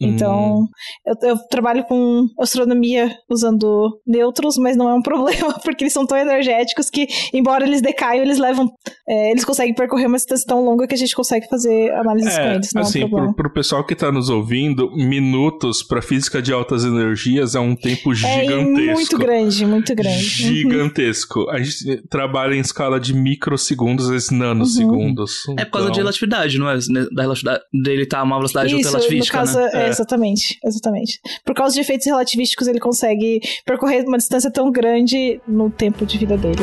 Então, 0.00 0.60
hum. 0.60 0.68
eu, 1.06 1.30
eu, 1.30 1.38
trabalho 1.48 1.84
com 1.84 2.26
astronomia 2.38 3.14
usando 3.30 4.00
nêutrons, 4.06 4.56
mas 4.58 4.76
não 4.76 4.88
é 4.88 4.94
um 4.94 5.02
problema, 5.02 5.54
porque 5.62 5.84
eles 5.84 5.92
são 5.92 6.06
tão 6.06 6.18
energéticos 6.18 6.90
que, 6.90 7.06
embora 7.32 7.66
eles 7.66 7.80
decaiam, 7.80 8.22
eles 8.22 8.38
levam. 8.38 8.70
É, 9.08 9.30
eles 9.30 9.44
conseguem 9.44 9.74
percorrer 9.74 10.06
uma 10.06 10.16
distância 10.16 10.46
tão 10.46 10.64
longa 10.64 10.86
que 10.86 10.94
a 10.94 10.98
gente 10.98 11.14
consegue 11.14 11.48
fazer 11.48 11.92
análises 11.92 12.36
é, 12.36 12.42
com 12.42 12.54
eles. 12.54 12.72
Não 12.74 12.82
assim, 12.82 13.02
é 13.02 13.06
um 13.06 13.10
pro, 13.10 13.34
pro 13.34 13.52
pessoal 13.52 13.84
que 13.84 13.94
tá 13.94 14.10
nos 14.10 14.28
ouvindo, 14.28 14.90
minutos 14.96 15.82
para 15.82 16.02
física 16.02 16.42
de 16.42 16.52
altas 16.52 16.84
energias 16.84 17.54
é 17.54 17.60
um 17.60 17.74
tempo 17.74 18.12
é 18.12 18.14
gigantesco. 18.14 18.80
É 18.80 18.94
muito 18.94 19.18
grande, 19.18 19.66
muito 19.66 19.94
grande. 19.94 20.42
Uhum. 20.44 20.54
Gigantesco. 20.54 21.50
A 21.50 21.58
gente 21.62 22.02
trabalha 22.08 22.54
em 22.54 22.60
escala 22.60 22.98
de 22.98 23.14
microsegundos, 23.14 24.08
vezes 24.08 24.30
nanosegundos. 24.30 25.44
Uhum. 25.46 25.56
É 25.58 25.64
por 25.64 25.72
causa 25.72 25.86
de 25.86 25.92
então 25.92 26.02
relatividade, 26.02 26.58
não 26.58 26.68
é? 26.68 26.78
Da 27.12 27.22
relatividade 27.22 27.62
dele 27.72 28.06
tá 28.06 28.20
a 28.20 28.22
uma 28.22 28.36
velocidade 28.36 28.74
Isso, 28.74 28.90
relativística, 28.90 29.38
no 29.38 29.44
caso, 29.44 29.58
né? 29.58 29.70
É, 29.82 29.88
exatamente, 29.88 30.58
exatamente. 30.64 31.20
Por 31.44 31.54
causa 31.54 31.74
de 31.74 31.80
efeitos 31.80 32.06
relativísticos, 32.06 32.66
ele 32.68 32.80
consegue 32.80 33.40
percorrer 33.64 34.06
uma 34.06 34.18
distância 34.18 34.50
tão 34.50 34.70
grande 34.70 35.40
no 35.46 35.70
tempo 35.70 36.04
de 36.06 36.18
vida 36.18 36.36
dele. 36.36 36.62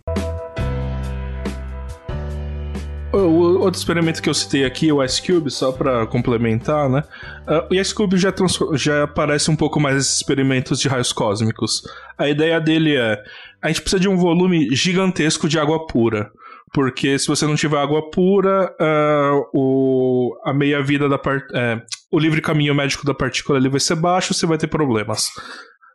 Outro 3.61 3.79
experimento 3.79 4.21
que 4.21 4.29
eu 4.29 4.33
citei 4.33 4.65
aqui, 4.65 4.91
o 4.91 5.03
Ice 5.03 5.21
Cube, 5.21 5.49
só 5.49 5.71
para 5.71 6.05
complementar, 6.07 6.89
né? 6.89 7.03
Uh, 7.47 7.73
o 7.73 7.75
Ice 7.75 7.93
Cube 7.93 8.17
já, 8.17 8.33
já 8.73 9.03
aparece 9.03 9.49
um 9.49 9.55
pouco 9.55 9.79
mais 9.79 9.97
esses 9.97 10.17
experimentos 10.17 10.79
de 10.79 10.87
raios 10.87 11.13
cósmicos. 11.13 11.83
A 12.17 12.27
ideia 12.27 12.59
dele 12.59 12.95
é: 12.95 13.21
a 13.61 13.67
gente 13.67 13.81
precisa 13.81 13.99
de 13.99 14.09
um 14.09 14.17
volume 14.17 14.73
gigantesco 14.75 15.47
de 15.47 15.59
água 15.59 15.85
pura. 15.85 16.31
Porque 16.73 17.19
se 17.19 17.27
você 17.27 17.45
não 17.45 17.55
tiver 17.55 17.77
água 17.77 18.09
pura, 18.09 18.73
uh, 18.79 19.49
o, 19.53 20.39
a 20.45 20.53
meia-vida 20.53 21.09
da 21.09 21.17
part, 21.17 21.45
é, 21.53 21.81
o 22.09 22.17
livre 22.17 22.41
caminho 22.41 22.73
médico 22.73 23.05
da 23.05 23.13
partícula 23.13 23.59
ali 23.59 23.67
vai 23.67 23.79
ser 23.79 23.95
baixo, 23.95 24.33
você 24.33 24.45
vai 24.45 24.57
ter 24.57 24.67
problemas. 24.67 25.31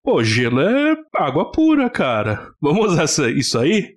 Pô, 0.04 0.22
gelo 0.22 0.60
é 0.60 0.94
água 1.16 1.50
pura, 1.50 1.88
cara. 1.88 2.50
Vamos 2.60 2.92
usar 2.92 3.30
isso 3.30 3.58
aí? 3.58 3.94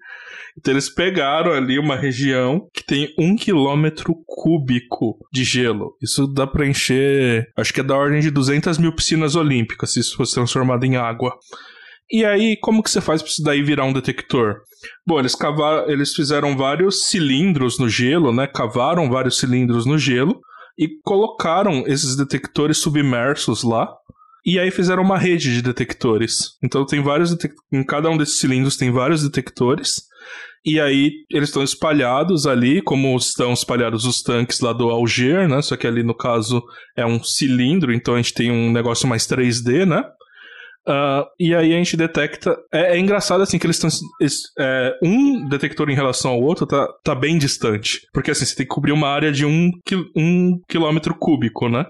Então 0.59 0.73
eles 0.73 0.89
pegaram 0.89 1.53
ali 1.53 1.79
uma 1.79 1.95
região 1.95 2.67
que 2.73 2.85
tem 2.85 3.13
um 3.17 3.35
quilômetro 3.35 4.13
cúbico 4.25 5.17
de 5.31 5.45
gelo. 5.45 5.95
Isso 6.01 6.27
dá 6.27 6.45
pra 6.45 6.67
encher, 6.67 7.47
acho 7.57 7.73
que 7.73 7.79
é 7.79 7.83
da 7.83 7.95
ordem 7.95 8.19
de 8.19 8.29
200 8.29 8.77
mil 8.77 8.93
piscinas 8.93 9.35
olímpicas, 9.35 9.93
se 9.93 10.01
isso 10.01 10.17
fosse 10.17 10.33
transformado 10.33 10.83
em 10.83 10.97
água. 10.97 11.33
E 12.11 12.25
aí, 12.25 12.57
como 12.57 12.83
que 12.83 12.89
você 12.89 12.99
faz 12.99 13.21
para 13.21 13.29
isso 13.29 13.43
daí 13.43 13.61
virar 13.61 13.85
um 13.85 13.93
detector? 13.93 14.57
Bom, 15.07 15.19
eles 15.19 15.35
cavaram, 15.35 15.89
eles 15.89 16.13
fizeram 16.13 16.57
vários 16.57 17.05
cilindros 17.07 17.79
no 17.79 17.87
gelo, 17.87 18.33
né? 18.33 18.45
Cavaram 18.47 19.09
vários 19.09 19.37
cilindros 19.37 19.85
no 19.85 19.97
gelo 19.97 20.41
e 20.77 20.89
colocaram 21.03 21.83
esses 21.87 22.17
detectores 22.17 22.79
submersos 22.79 23.63
lá. 23.63 23.87
E 24.45 24.57
aí 24.57 24.71
fizeram 24.71 25.03
uma 25.03 25.17
rede 25.17 25.53
de 25.53 25.61
detectores. 25.61 26.57
Então 26.63 26.85
tem 26.85 27.01
vários 27.01 27.35
em 27.71 27.83
cada 27.83 28.09
um 28.09 28.17
desses 28.17 28.39
cilindros 28.39 28.75
tem 28.75 28.91
vários 28.91 29.21
detectores. 29.21 30.08
E 30.65 30.79
aí 30.79 31.11
eles 31.31 31.49
estão 31.49 31.63
espalhados 31.63 32.45
ali, 32.45 32.81
como 32.81 33.15
estão 33.15 33.53
espalhados 33.53 34.05
os 34.05 34.21
tanques 34.21 34.59
lá 34.59 34.73
do 34.73 34.89
Alger, 34.89 35.47
né? 35.47 35.61
Só 35.61 35.77
que 35.77 35.87
ali 35.87 36.03
no 36.03 36.13
caso 36.13 36.61
é 36.95 37.05
um 37.05 37.23
cilindro, 37.23 37.93
então 37.93 38.15
a 38.15 38.17
gente 38.17 38.33
tem 38.33 38.51
um 38.51 38.71
negócio 38.71 39.07
mais 39.07 39.25
3D, 39.25 39.85
né? 39.85 40.03
Uh, 40.87 41.23
e 41.39 41.53
aí 41.53 41.73
a 41.73 41.77
gente 41.77 41.95
detecta. 41.95 42.57
É, 42.73 42.95
é 42.95 42.99
engraçado 42.99 43.41
assim 43.41 43.59
que 43.59 43.65
eles 43.65 43.75
estão. 43.75 43.89
É, 44.57 44.97
um 45.03 45.47
detector 45.47 45.89
em 45.89 45.95
relação 45.95 46.31
ao 46.31 46.41
outro 46.41 46.65
tá, 46.65 46.87
tá 47.03 47.13
bem 47.13 47.37
distante. 47.37 48.01
Porque 48.11 48.31
assim, 48.31 48.45
você 48.45 48.55
tem 48.55 48.65
que 48.65 48.73
cobrir 48.73 48.91
uma 48.91 49.07
área 49.07 49.31
de 49.31 49.45
um, 49.45 49.71
um 50.15 50.59
quilômetro 50.67 51.15
cúbico, 51.15 51.69
né? 51.69 51.85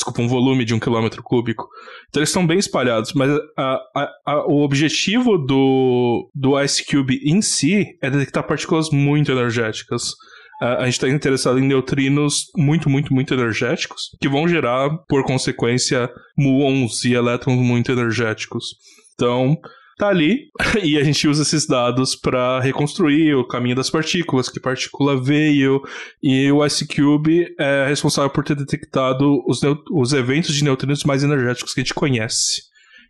Desculpa, 0.00 0.22
um 0.22 0.28
volume 0.28 0.64
de 0.64 0.72
um 0.72 0.80
quilômetro 0.80 1.22
cúbico. 1.22 1.68
Então 2.08 2.20
eles 2.20 2.30
estão 2.30 2.46
bem 2.46 2.58
espalhados, 2.58 3.12
mas 3.12 3.30
a, 3.54 3.80
a, 3.94 4.08
a, 4.26 4.46
o 4.46 4.62
objetivo 4.62 5.36
do, 5.36 6.30
do 6.34 6.58
Ice 6.62 6.82
Cube 6.84 7.20
em 7.22 7.42
si 7.42 7.98
é 8.00 8.08
detectar 8.08 8.46
partículas 8.46 8.88
muito 8.90 9.30
energéticas 9.30 10.14
a 10.60 10.84
gente 10.84 10.94
está 10.94 11.08
interessado 11.08 11.58
em 11.58 11.66
neutrinos 11.66 12.50
muito, 12.54 12.90
muito, 12.90 13.14
muito 13.14 13.32
energéticos, 13.32 14.14
que 14.20 14.28
vão 14.28 14.46
gerar, 14.46 14.90
por 15.08 15.24
consequência, 15.24 16.10
muons 16.36 17.02
e 17.04 17.14
elétrons 17.14 17.58
muito 17.58 17.90
energéticos. 17.90 18.74
Então, 19.14 19.56
tá 20.00 20.08
ali 20.08 20.48
e 20.82 20.98
a 20.98 21.04
gente 21.04 21.28
usa 21.28 21.42
esses 21.42 21.66
dados 21.66 22.16
para 22.16 22.60
reconstruir 22.60 23.34
o 23.34 23.46
caminho 23.46 23.76
das 23.76 23.90
partículas, 23.90 24.48
que 24.48 24.58
partícula 24.58 25.20
veio, 25.20 25.82
e 26.22 26.50
o 26.50 26.64
Ice 26.64 26.86
Cube 26.86 27.54
é 27.58 27.86
responsável 27.86 28.30
por 28.30 28.42
ter 28.42 28.56
detectado 28.56 29.44
os, 29.46 29.60
os 29.90 30.12
eventos 30.12 30.54
de 30.54 30.64
neutrinos 30.64 31.04
mais 31.04 31.22
energéticos 31.22 31.74
que 31.74 31.80
a 31.80 31.84
gente 31.84 31.94
conhece. 31.94 32.62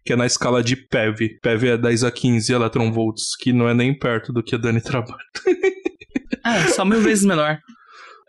Que 0.05 0.15
é 0.15 0.17
na 0.17 0.25
escala 0.25 0.63
de 0.63 0.77
PeV. 0.77 1.39
PeV 1.43 1.69
é 1.69 1.77
10 1.77 2.05
a 2.05 2.11
15 2.11 2.53
electronvolts, 2.53 3.37
que 3.39 3.53
não 3.53 3.69
é 3.69 3.75
nem 3.75 3.97
perto 3.97 4.33
do 4.33 4.43
que 4.43 4.55
a 4.55 4.59
Dani 4.59 4.81
trabalha. 4.83 5.19
Ah, 6.43 6.67
só 6.69 6.85
mil 6.85 7.01
vezes 7.01 7.25
menor. 7.25 7.59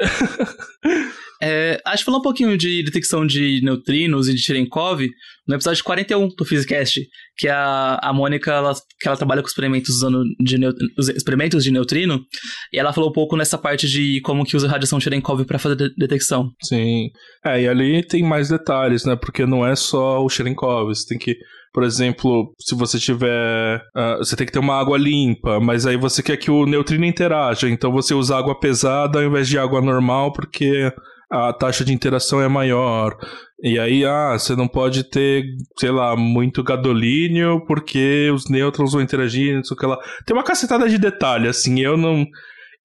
É, 1.44 1.82
acho 1.84 2.04
que 2.04 2.06
falou 2.06 2.20
um 2.20 2.24
pouquinho 2.24 2.56
de 2.56 2.84
detecção 2.84 3.26
de 3.26 3.62
neutrinos 3.64 4.30
e 4.30 4.36
de 4.36 4.40
Cherenkov 4.40 5.10
no 5.48 5.56
episódio 5.56 5.84
41 5.84 6.28
do 6.38 6.46
Physicast, 6.46 7.02
que 7.36 7.48
a, 7.48 8.00
a 8.00 8.14
Mônica, 8.14 8.52
ela, 8.52 8.76
que 9.00 9.08
ela 9.08 9.18
trabalha 9.18 9.42
com 9.42 9.48
experimentos 9.48 9.90
usando 9.96 10.24
de 10.40 10.56
os 10.96 11.10
experimentos 11.10 11.64
de 11.64 11.72
neutrino, 11.72 12.24
e 12.72 12.78
ela 12.78 12.94
falou 12.94 13.10
um 13.10 13.14
pouco 13.14 13.36
nessa 13.36 13.58
parte 13.58 13.88
de 13.88 14.22
como 14.22 14.46
que 14.46 14.56
usa 14.56 14.68
radiação 14.68 15.00
Cherenkov 15.00 15.44
para 15.46 15.58
fazer 15.58 15.76
de 15.76 15.90
detecção. 15.98 16.52
Sim. 16.62 17.10
É, 17.44 17.64
e 17.64 17.68
ali 17.68 18.06
tem 18.06 18.22
mais 18.22 18.50
detalhes, 18.50 19.04
né? 19.04 19.16
Porque 19.16 19.44
não 19.44 19.66
é 19.66 19.76
só 19.76 20.24
o 20.24 20.30
Cherenkov, 20.30 20.90
você 20.90 21.08
tem 21.08 21.18
que 21.18 21.36
por 21.74 21.84
exemplo, 21.84 22.54
se 22.60 22.76
você 22.76 23.00
tiver. 23.00 23.82
Uh, 23.96 24.18
você 24.18 24.36
tem 24.36 24.46
que 24.46 24.52
ter 24.52 24.60
uma 24.60 24.80
água 24.80 24.98
limpa, 24.98 25.60
mas 25.60 25.86
aí 25.86 25.96
você 25.96 26.22
quer 26.22 26.38
que 26.38 26.52
o 26.52 26.66
neutrino 26.66 27.06
interaja. 27.06 27.70
Então 27.70 27.92
você 27.92 28.14
usa 28.14 28.38
água 28.38 28.60
pesada 28.60 29.20
ao 29.20 29.26
invés 29.26 29.48
de 29.48 29.58
água 29.58 29.82
normal, 29.82 30.34
porque 30.34 30.92
a 31.32 31.54
taxa 31.54 31.86
de 31.86 31.94
interação 31.94 32.42
é 32.42 32.48
maior. 32.50 33.16
E 33.64 33.80
aí, 33.80 34.04
ah, 34.04 34.34
você 34.38 34.56
não 34.56 34.68
pode 34.68 35.04
ter, 35.04 35.46
sei 35.80 35.92
lá, 35.92 36.16
muito 36.16 36.64
gadolínio, 36.64 37.64
porque 37.66 38.30
os 38.34 38.50
nêutrons 38.50 38.92
vão 38.92 39.02
interagir, 39.02 39.56
não 39.56 39.64
sei 39.64 39.76
o 39.76 39.80
que 39.80 39.86
lá. 39.86 39.98
Tem 40.26 40.36
uma 40.36 40.44
cacetada 40.44 40.90
de 40.90 40.98
detalhe, 40.98 41.48
assim, 41.48 41.80
eu 41.80 41.96
não. 41.96 42.26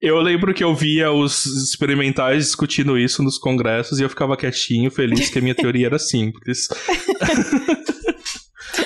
Eu 0.00 0.20
lembro 0.20 0.52
que 0.52 0.62
eu 0.62 0.74
via 0.74 1.10
os 1.10 1.46
experimentais 1.46 2.44
discutindo 2.44 2.98
isso 2.98 3.22
nos 3.22 3.38
congressos 3.38 3.98
e 3.98 4.02
eu 4.02 4.10
ficava 4.10 4.36
quietinho, 4.36 4.90
feliz 4.90 5.30
que 5.30 5.38
a 5.38 5.42
minha 5.42 5.54
teoria 5.54 5.86
era 5.86 5.98
simples. 5.98 6.68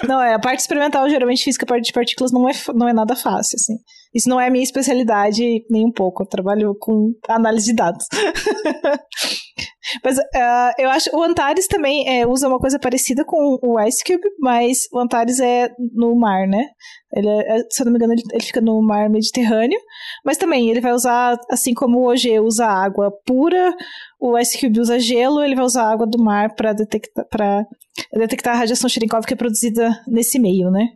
Não, 0.06 0.20
é, 0.20 0.34
a 0.34 0.38
parte 0.38 0.60
experimental, 0.60 1.08
geralmente 1.08 1.44
física 1.44 1.66
de 1.80 1.92
partículas 1.92 2.32
não 2.32 2.48
é, 2.48 2.52
não 2.74 2.88
é 2.88 2.92
nada 2.92 3.16
fácil, 3.16 3.56
assim. 3.56 3.78
Isso 4.14 4.28
não 4.28 4.40
é 4.40 4.48
a 4.48 4.50
minha 4.50 4.64
especialidade 4.64 5.64
nem 5.70 5.86
um 5.86 5.92
pouco. 5.92 6.22
Eu 6.22 6.26
trabalho 6.26 6.74
com 6.78 7.12
análise 7.28 7.66
de 7.66 7.74
dados. 7.74 8.06
mas 10.04 10.18
uh, 10.18 10.72
eu 10.78 10.90
acho 10.90 11.10
o 11.16 11.22
Antares 11.22 11.66
também 11.66 12.08
é, 12.08 12.26
usa 12.26 12.48
uma 12.48 12.58
coisa 12.58 12.78
parecida 12.78 13.24
com 13.24 13.58
o 13.62 13.80
Ice 13.82 14.02
Cube, 14.04 14.28
mas 14.38 14.88
o 14.92 14.98
Antares 14.98 15.40
é 15.40 15.68
no 15.94 16.14
mar, 16.16 16.46
né? 16.46 16.66
Ele 17.12 17.28
é, 17.28 17.58
é 17.58 17.64
se 17.70 17.82
eu 17.82 17.86
não 17.86 17.92
me 17.92 17.98
engano, 17.98 18.12
ele, 18.12 18.22
ele, 18.32 18.44
fica 18.44 18.60
no 18.60 18.80
mar 18.82 19.08
Mediterrâneo. 19.10 19.78
Mas 20.24 20.36
também 20.36 20.70
ele 20.70 20.80
vai 20.80 20.92
usar, 20.92 21.36
assim 21.50 21.74
como 21.74 21.98
o 21.98 22.10
OG 22.10 22.40
usa 22.40 22.66
água 22.66 23.10
pura, 23.26 23.74
o 24.20 24.38
Ice 24.38 24.58
Cube 24.58 24.80
usa 24.80 24.98
gelo, 24.98 25.42
ele 25.42 25.54
vai 25.54 25.64
usar 25.64 25.90
água 25.90 26.06
do 26.06 26.22
mar 26.22 26.54
para 26.54 26.72
detectar, 26.72 27.66
detectar 28.12 28.54
a 28.54 28.58
radiação 28.58 28.88
Cherenkov 28.88 29.24
que 29.26 29.34
é 29.34 29.36
produzida 29.36 29.90
nesse 30.06 30.38
meio, 30.38 30.70
né? 30.70 30.86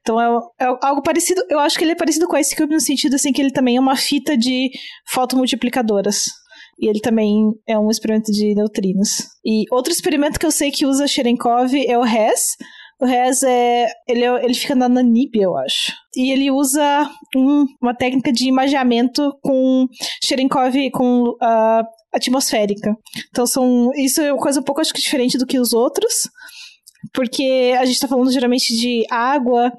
Então 0.00 0.20
é, 0.20 0.64
é, 0.64 0.66
algo 0.82 1.02
parecido. 1.02 1.42
Eu 1.48 1.58
acho 1.58 1.78
que 1.78 1.84
ele 1.84 1.92
é 1.92 1.96
parecido 1.96 2.26
com 2.26 2.36
o 2.36 2.38
Ice 2.38 2.54
Cube 2.54 2.61
no 2.66 2.80
sentido 2.80 3.14
assim 3.14 3.32
que 3.32 3.40
ele 3.40 3.50
também 3.50 3.76
é 3.76 3.80
uma 3.80 3.96
fita 3.96 4.36
de 4.36 4.70
fotomultiplicadoras. 5.06 6.24
E 6.78 6.88
ele 6.88 7.00
também 7.00 7.52
é 7.68 7.78
um 7.78 7.90
experimento 7.90 8.32
de 8.32 8.54
neutrinos. 8.54 9.28
E 9.44 9.64
outro 9.70 9.92
experimento 9.92 10.38
que 10.38 10.46
eu 10.46 10.50
sei 10.50 10.70
que 10.70 10.86
usa 10.86 11.06
Cherenkov 11.06 11.74
é 11.74 11.96
o 11.96 12.02
RES. 12.02 12.56
O 13.00 13.04
RES 13.04 13.42
é 13.42 13.88
ele, 14.08 14.24
é, 14.24 14.44
ele 14.44 14.54
fica 14.54 14.74
na 14.74 14.88
Namíbia, 14.88 15.42
eu 15.44 15.56
acho. 15.56 15.92
E 16.16 16.32
ele 16.32 16.50
usa 16.50 17.10
um, 17.36 17.66
uma 17.80 17.94
técnica 17.94 18.32
de 18.32 18.48
imageamento 18.48 19.32
com 19.42 19.86
Cherenkov, 20.24 20.74
com 20.92 21.30
uh, 21.30 21.84
atmosférica. 22.12 22.96
Então 23.30 23.46
são 23.46 23.90
isso 23.96 24.20
é 24.20 24.32
uma 24.32 24.42
coisa 24.42 24.60
um 24.60 24.64
pouco 24.64 24.80
acho 24.80 24.92
que 24.92 25.00
diferente 25.00 25.38
do 25.38 25.46
que 25.46 25.58
os 25.58 25.72
outros, 25.72 26.28
porque 27.12 27.74
a 27.78 27.84
gente 27.84 27.94
está 27.94 28.06
falando 28.06 28.30
geralmente 28.30 28.76
de 28.76 29.04
água 29.10 29.72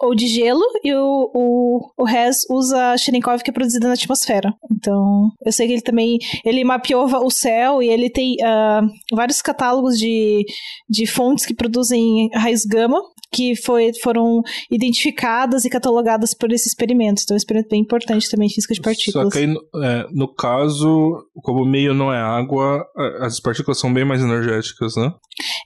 ou 0.00 0.14
de 0.14 0.26
gelo 0.26 0.64
e 0.84 0.92
o, 0.94 1.30
o, 1.34 1.92
o 1.96 2.04
RES 2.04 2.46
usa 2.50 2.96
Cherenkov 2.96 3.42
que 3.42 3.50
é 3.50 3.52
produzida 3.52 3.88
na 3.88 3.94
atmosfera. 3.94 4.54
Então, 4.70 5.30
eu 5.44 5.52
sei 5.52 5.66
que 5.66 5.72
ele 5.74 5.82
também 5.82 6.18
ele 6.44 6.64
mapeou 6.64 7.06
o 7.24 7.30
céu 7.30 7.82
e 7.82 7.88
ele 7.88 8.10
tem 8.10 8.36
uh, 8.36 9.16
vários 9.16 9.42
catálogos 9.42 9.98
de, 9.98 10.44
de 10.88 11.06
fontes 11.06 11.44
que 11.46 11.54
produzem 11.54 12.30
raiz 12.34 12.64
gama 12.64 13.00
que 13.32 13.54
foi, 13.54 13.92
foram 14.02 14.42
identificadas 14.70 15.64
e 15.64 15.70
catalogadas 15.70 16.34
por 16.34 16.52
esse 16.52 16.68
experimento. 16.68 17.22
Então, 17.22 17.34
é 17.34 17.36
um 17.36 17.38
experimento 17.38 17.68
bem 17.70 17.80
importante 17.80 18.28
também 18.28 18.48
em 18.48 18.50
física 18.50 18.74
de 18.74 18.80
partículas. 18.80 19.26
Só 19.26 19.30
que 19.30 19.38
aí, 19.38 19.54
é, 19.84 20.06
no 20.12 20.26
caso, 20.34 21.24
como 21.42 21.62
o 21.62 21.66
meio 21.66 21.94
não 21.94 22.12
é 22.12 22.20
água, 22.20 22.84
as 23.20 23.38
partículas 23.38 23.78
são 23.78 23.92
bem 23.92 24.04
mais 24.04 24.20
energéticas, 24.20 24.96
né? 24.96 25.12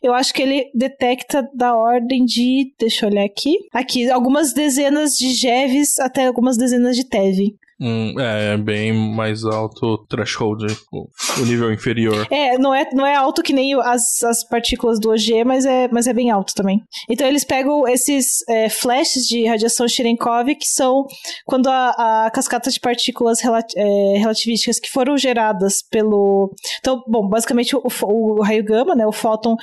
Eu 0.02 0.12
acho 0.12 0.32
que 0.34 0.42
ele 0.42 0.70
detecta 0.74 1.48
da 1.54 1.74
ordem 1.74 2.24
de. 2.24 2.74
Deixa 2.78 3.06
eu 3.06 3.10
olhar 3.10 3.24
aqui. 3.24 3.56
Aqui, 3.72 4.10
algumas 4.14 4.52
dezenas 4.52 5.18
de 5.18 5.34
GeVs 5.34 5.98
até 5.98 6.26
algumas 6.26 6.56
dezenas 6.56 6.96
de 6.96 7.04
TeV. 7.04 7.56
É, 7.80 8.54
é 8.54 8.56
bem 8.56 8.92
mais 8.92 9.44
alto 9.44 9.84
o 9.86 9.98
threshold, 9.98 10.64
o, 10.92 11.08
o, 11.40 11.44
nível 11.44 11.72
inferior. 11.72 12.26
É, 12.30 12.56
não 12.56 12.74
é, 12.74 12.88
não 12.92 13.06
é 13.06 13.14
alto 13.14 13.42
que 13.42 13.52
nem 13.52 13.74
as, 13.74 14.22
as 14.22 14.44
partículas 14.46 15.00
do 15.00 15.10
OG, 15.10 15.44
mas 15.44 15.66
é, 15.66 15.88
mas 15.88 16.06
é 16.06 16.12
bem 16.12 16.30
alto 16.30 16.54
também. 16.54 16.82
Então 17.10 17.26
eles 17.26 17.44
pegam 17.44 17.86
esses 17.88 18.46
é, 18.48 18.68
flashes 18.68 19.26
de 19.26 19.46
radiação 19.46 19.88
Cherenkov, 19.88 20.54
que 20.54 20.68
são 20.68 21.04
quando 21.44 21.68
a, 21.68 22.26
a 22.26 22.30
cascata 22.30 22.70
de 22.70 22.78
partículas 22.78 23.40
relat, 23.40 23.66
é, 23.76 24.18
relativísticas 24.18 24.78
que 24.78 24.90
foram 24.90 25.16
geradas 25.18 25.82
pelo... 25.82 26.54
Então, 26.78 27.02
bom, 27.08 27.28
basicamente 27.28 27.74
o, 27.74 27.82
o, 28.02 28.38
o 28.38 28.42
raio 28.42 28.64
gama, 28.64 28.94
né, 28.94 29.06
o 29.06 29.12
fóton 29.12 29.56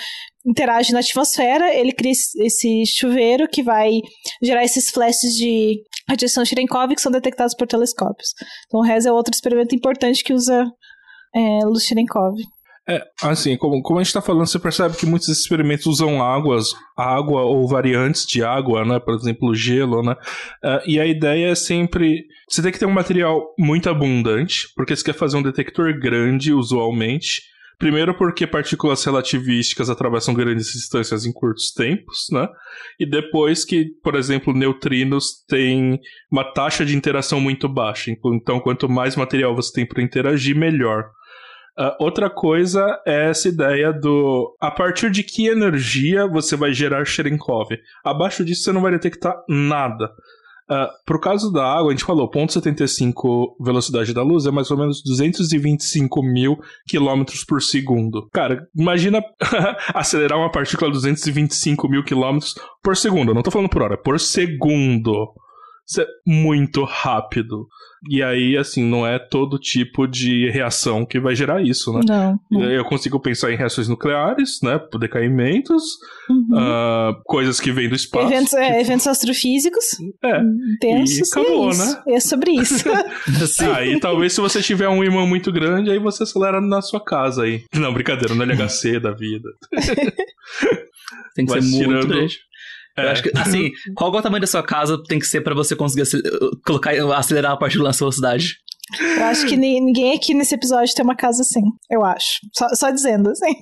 interage 0.46 0.92
na 0.92 1.00
atmosfera, 1.00 1.74
ele 1.74 1.92
cria 1.92 2.12
esse 2.12 2.84
chuveiro 2.86 3.48
que 3.48 3.62
vai 3.62 4.00
gerar 4.42 4.64
esses 4.64 4.90
flashes 4.90 5.36
de 5.36 5.82
radiação 6.12 6.46
Cherenkov 6.46 6.94
que 6.94 7.02
são 7.02 7.12
detectados 7.12 7.56
por 7.56 7.68
telescópios. 7.68 8.30
Então, 8.68 8.80
o 8.80 8.84
RES 8.84 9.06
é 9.06 9.12
outro 9.12 9.34
experimento 9.34 9.76
importante 9.76 10.24
que 10.24 10.34
usa 10.34 10.66
é, 11.36 11.66
Lushchenkov. 11.66 12.36
É, 12.90 13.04
assim, 13.22 13.56
como, 13.58 13.82
como 13.82 14.00
a 14.00 14.04
gente 14.04 14.14
tá 14.14 14.22
falando, 14.22 14.48
você 14.48 14.58
percebe 14.58 14.98
que 14.98 15.06
muitos 15.06 15.28
experimentos 15.28 15.86
usam 15.86 16.22
águas, 16.22 16.74
água 16.98 17.44
ou 17.44 17.68
variantes 17.68 18.26
de 18.26 18.44
água, 18.44 18.84
né? 18.84 19.00
Por 19.00 19.14
exemplo, 19.14 19.54
gelo, 19.54 20.02
né? 20.02 20.14
Uh, 20.64 20.82
e 20.88 21.00
a 21.00 21.06
ideia 21.06 21.52
é 21.52 21.56
sempre. 21.56 22.26
Você 22.50 22.62
tem 22.62 22.72
que 22.72 22.80
ter 22.80 22.88
um 22.88 22.92
material 22.92 23.40
muito 23.58 23.90
abundante, 23.90 24.68
porque 24.76 24.96
você 24.96 25.04
quer 25.04 25.14
fazer 25.14 25.38
um 25.38 25.44
detector 25.44 25.98
grande, 26.00 26.54
usualmente. 26.54 27.44
Primeiro 27.82 28.14
porque 28.14 28.46
partículas 28.46 29.04
relativísticas 29.04 29.90
atravessam 29.90 30.36
grandes 30.36 30.68
distâncias 30.68 31.26
em 31.26 31.34
curtos 31.34 31.74
tempos, 31.74 32.28
né? 32.32 32.48
E 33.00 33.08
depois 33.08 33.66
que, 33.66 33.86
por 34.04 34.14
exemplo, 34.14 34.54
neutrinos 34.54 35.44
têm 35.48 36.00
uma 36.32 36.44
taxa 36.44 36.86
de 36.86 36.96
interação 36.96 37.42
muito 37.42 37.68
baixa. 37.68 38.12
Então, 38.12 38.60
quanto 38.60 38.88
mais 38.88 39.16
material 39.16 39.56
você 39.56 39.74
tem 39.74 39.84
para 39.88 40.04
interagir, 40.04 40.56
melhor. 40.56 41.06
Uh, 41.76 41.96
outra 42.00 42.30
coisa 42.30 43.02
é 43.04 43.32
essa 43.32 43.50
ideia 43.50 43.92
do 43.92 44.56
a 44.62 44.70
partir 44.70 45.10
de 45.10 45.24
que 45.24 45.48
energia 45.48 46.28
você 46.28 46.56
vai 46.56 46.72
gerar 46.74 47.04
Cherenkov. 47.04 47.70
Abaixo 48.06 48.46
disso 48.46 48.62
você 48.62 48.72
não 48.72 48.82
vai 48.82 48.92
detectar 48.92 49.36
nada. 49.50 50.12
Uh, 50.72 50.88
pro 51.06 51.20
caso 51.20 51.52
da 51.52 51.66
água, 51.66 51.90
a 51.90 51.92
gente 51.92 52.06
falou, 52.06 52.32
0.75 52.32 53.56
velocidade 53.60 54.14
da 54.14 54.24
luz 54.24 54.46
é 54.46 54.52
mais 54.52 54.72
ou 54.72 54.78
menos 54.78 55.04
225 55.04 56.24
mil 56.24 56.58
quilômetros 56.88 57.44
por 57.44 57.62
segundo. 57.62 58.30
Cara, 58.32 58.66
imagina 58.74 59.22
acelerar 59.94 60.40
uma 60.40 60.50
partícula 60.50 60.90
a 60.90 60.94
225 60.94 61.90
mil 61.90 62.06
quilômetros 62.06 62.56
por 62.82 62.96
segundo. 62.96 63.34
Não 63.34 63.42
tô 63.42 63.52
falando 63.52 63.70
por 63.70 63.82
hora, 63.82 63.98
por 63.98 64.18
segundo. 64.18 65.34
Isso 65.92 66.02
é 66.02 66.08
muito 66.26 66.86
rápido. 66.86 67.68
E 68.10 68.24
aí, 68.24 68.58
assim, 68.58 68.82
não 68.82 69.06
é 69.06 69.20
todo 69.20 69.60
tipo 69.60 70.08
de 70.08 70.50
reação 70.50 71.06
que 71.06 71.20
vai 71.20 71.36
gerar 71.36 71.62
isso, 71.62 71.92
né? 71.92 72.00
Não. 72.08 72.40
não. 72.50 72.64
Eu 72.64 72.86
consigo 72.86 73.20
pensar 73.20 73.52
em 73.52 73.58
reações 73.58 73.90
nucleares, 73.90 74.60
né? 74.64 74.80
Decaimentos, 74.98 75.84
uhum. 76.30 76.48
uh, 76.54 77.22
coisas 77.26 77.60
que 77.60 77.74
vêm 77.74 77.90
do 77.90 77.96
espaço. 77.96 78.32
Eventos, 78.32 78.54
é, 78.54 78.80
eventos 78.80 79.06
astrofísicos. 79.06 79.86
É. 80.24 80.42
Intensos. 80.76 81.18
E 81.18 81.40
acabou, 81.40 81.72
é 81.72 81.78
né? 81.78 82.04
É 82.08 82.20
sobre 82.22 82.52
isso. 82.54 82.86
ah, 83.76 83.86
e 83.86 84.00
talvez 84.00 84.32
se 84.32 84.40
você 84.40 84.62
tiver 84.62 84.88
um 84.88 85.04
imã 85.04 85.26
muito 85.28 85.52
grande, 85.52 85.92
aí 85.92 86.00
você 86.00 86.24
acelera 86.24 86.62
na 86.62 86.82
sua 86.82 87.04
casa 87.04 87.44
aí. 87.44 87.66
Não, 87.76 87.94
brincadeira, 87.94 88.34
no 88.34 88.44
LHC 88.44 88.98
da 88.98 89.12
vida. 89.12 89.50
Tem 91.36 91.46
que 91.46 91.52
Vai 91.52 91.62
ser 91.62 91.68
muito 91.68 91.88
tirando... 91.88 92.08
grande. 92.08 92.40
É. 92.98 93.06
Eu 93.06 93.10
acho 93.10 93.24
que, 93.24 93.32
assim, 93.38 93.72
qual 93.96 94.14
é 94.14 94.20
o 94.20 94.22
tamanho 94.22 94.42
da 94.42 94.48
sua 94.48 94.64
casa 94.64 95.02
tem 95.08 95.20
que 95.20 95.26
ser 95.26 95.42
para 95.42 95.56
você 95.56 95.76
conseguir 95.76 96.04
colocar, 96.66 96.92
acelerar 97.16 97.54
a 97.54 97.58
partícula 97.58 97.90
na 97.90 97.94
sua 97.94 98.06
velocidade? 98.06 98.58
Eu 99.00 99.24
acho 99.26 99.48
que 99.48 99.56
ninguém 99.56 100.16
aqui 100.16 100.34
nesse 100.34 100.54
episódio 100.54 100.94
tem 100.94 101.04
uma 101.04 101.16
casa 101.16 101.42
assim. 101.42 101.62
Eu 101.90 102.04
acho. 102.04 102.40
Só, 102.54 102.68
só 102.76 102.90
dizendo, 102.90 103.30
assim. 103.30 103.54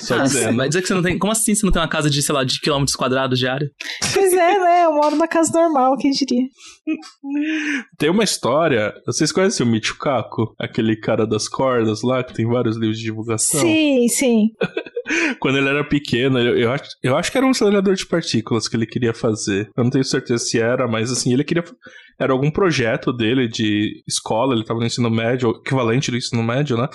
Só 0.00 0.18
ah, 0.18 0.22
dizendo. 0.22 0.56
Vai 0.56 0.68
dizer 0.68 0.80
que 0.80 0.88
você 0.88 0.94
não 0.94 1.02
tem. 1.02 1.18
Como 1.18 1.32
assim 1.32 1.54
você 1.54 1.66
não 1.66 1.72
tem 1.72 1.82
uma 1.82 1.88
casa 1.88 2.08
de, 2.08 2.22
sei 2.22 2.34
lá, 2.34 2.42
de 2.42 2.58
quilômetros 2.58 2.96
quadrados 2.96 3.38
de 3.38 3.46
área? 3.46 3.70
Pois 4.14 4.32
é, 4.32 4.58
né? 4.58 4.84
Eu 4.84 4.94
moro 4.94 5.10
numa 5.10 5.28
casa 5.28 5.52
normal, 5.52 5.96
quem 5.98 6.10
diria? 6.10 6.46
Tem 7.98 8.08
uma 8.08 8.24
história. 8.24 8.94
Vocês 9.04 9.30
conhecem 9.30 9.66
o 9.66 9.68
Michio 9.68 9.98
Kaku? 9.98 10.54
Aquele 10.58 10.96
cara 10.96 11.26
das 11.26 11.48
cordas 11.48 12.02
lá, 12.02 12.24
que 12.24 12.32
tem 12.32 12.46
vários 12.46 12.76
livros 12.76 12.98
de 12.98 13.04
divulgação? 13.04 13.60
Sim, 13.60 14.08
sim. 14.08 14.48
Quando 15.40 15.58
ele 15.58 15.68
era 15.68 15.84
pequeno, 15.84 16.38
eu, 16.38 16.58
eu, 16.58 16.72
acho, 16.72 16.84
eu 17.02 17.16
acho 17.16 17.30
que 17.30 17.38
era 17.38 17.46
um 17.46 17.50
acelerador 17.50 17.94
de 17.94 18.06
partículas 18.06 18.68
que 18.68 18.76
ele 18.76 18.86
queria 18.86 19.14
fazer. 19.14 19.70
Eu 19.76 19.84
não 19.84 19.90
tenho 19.90 20.04
certeza 20.04 20.44
se 20.44 20.60
era, 20.60 20.86
mas 20.86 21.10
assim, 21.10 21.32
ele 21.32 21.44
queria. 21.44 21.64
Era 22.20 22.32
algum 22.32 22.50
projeto 22.50 23.12
dele 23.12 23.48
de 23.48 24.02
escola, 24.06 24.54
ele 24.54 24.62
estava 24.62 24.78
no 24.78 24.86
ensino 24.86 25.10
médio, 25.10 25.50
equivalente 25.50 26.10
do 26.10 26.16
ensino 26.16 26.42
médio, 26.42 26.76
né? 26.76 26.88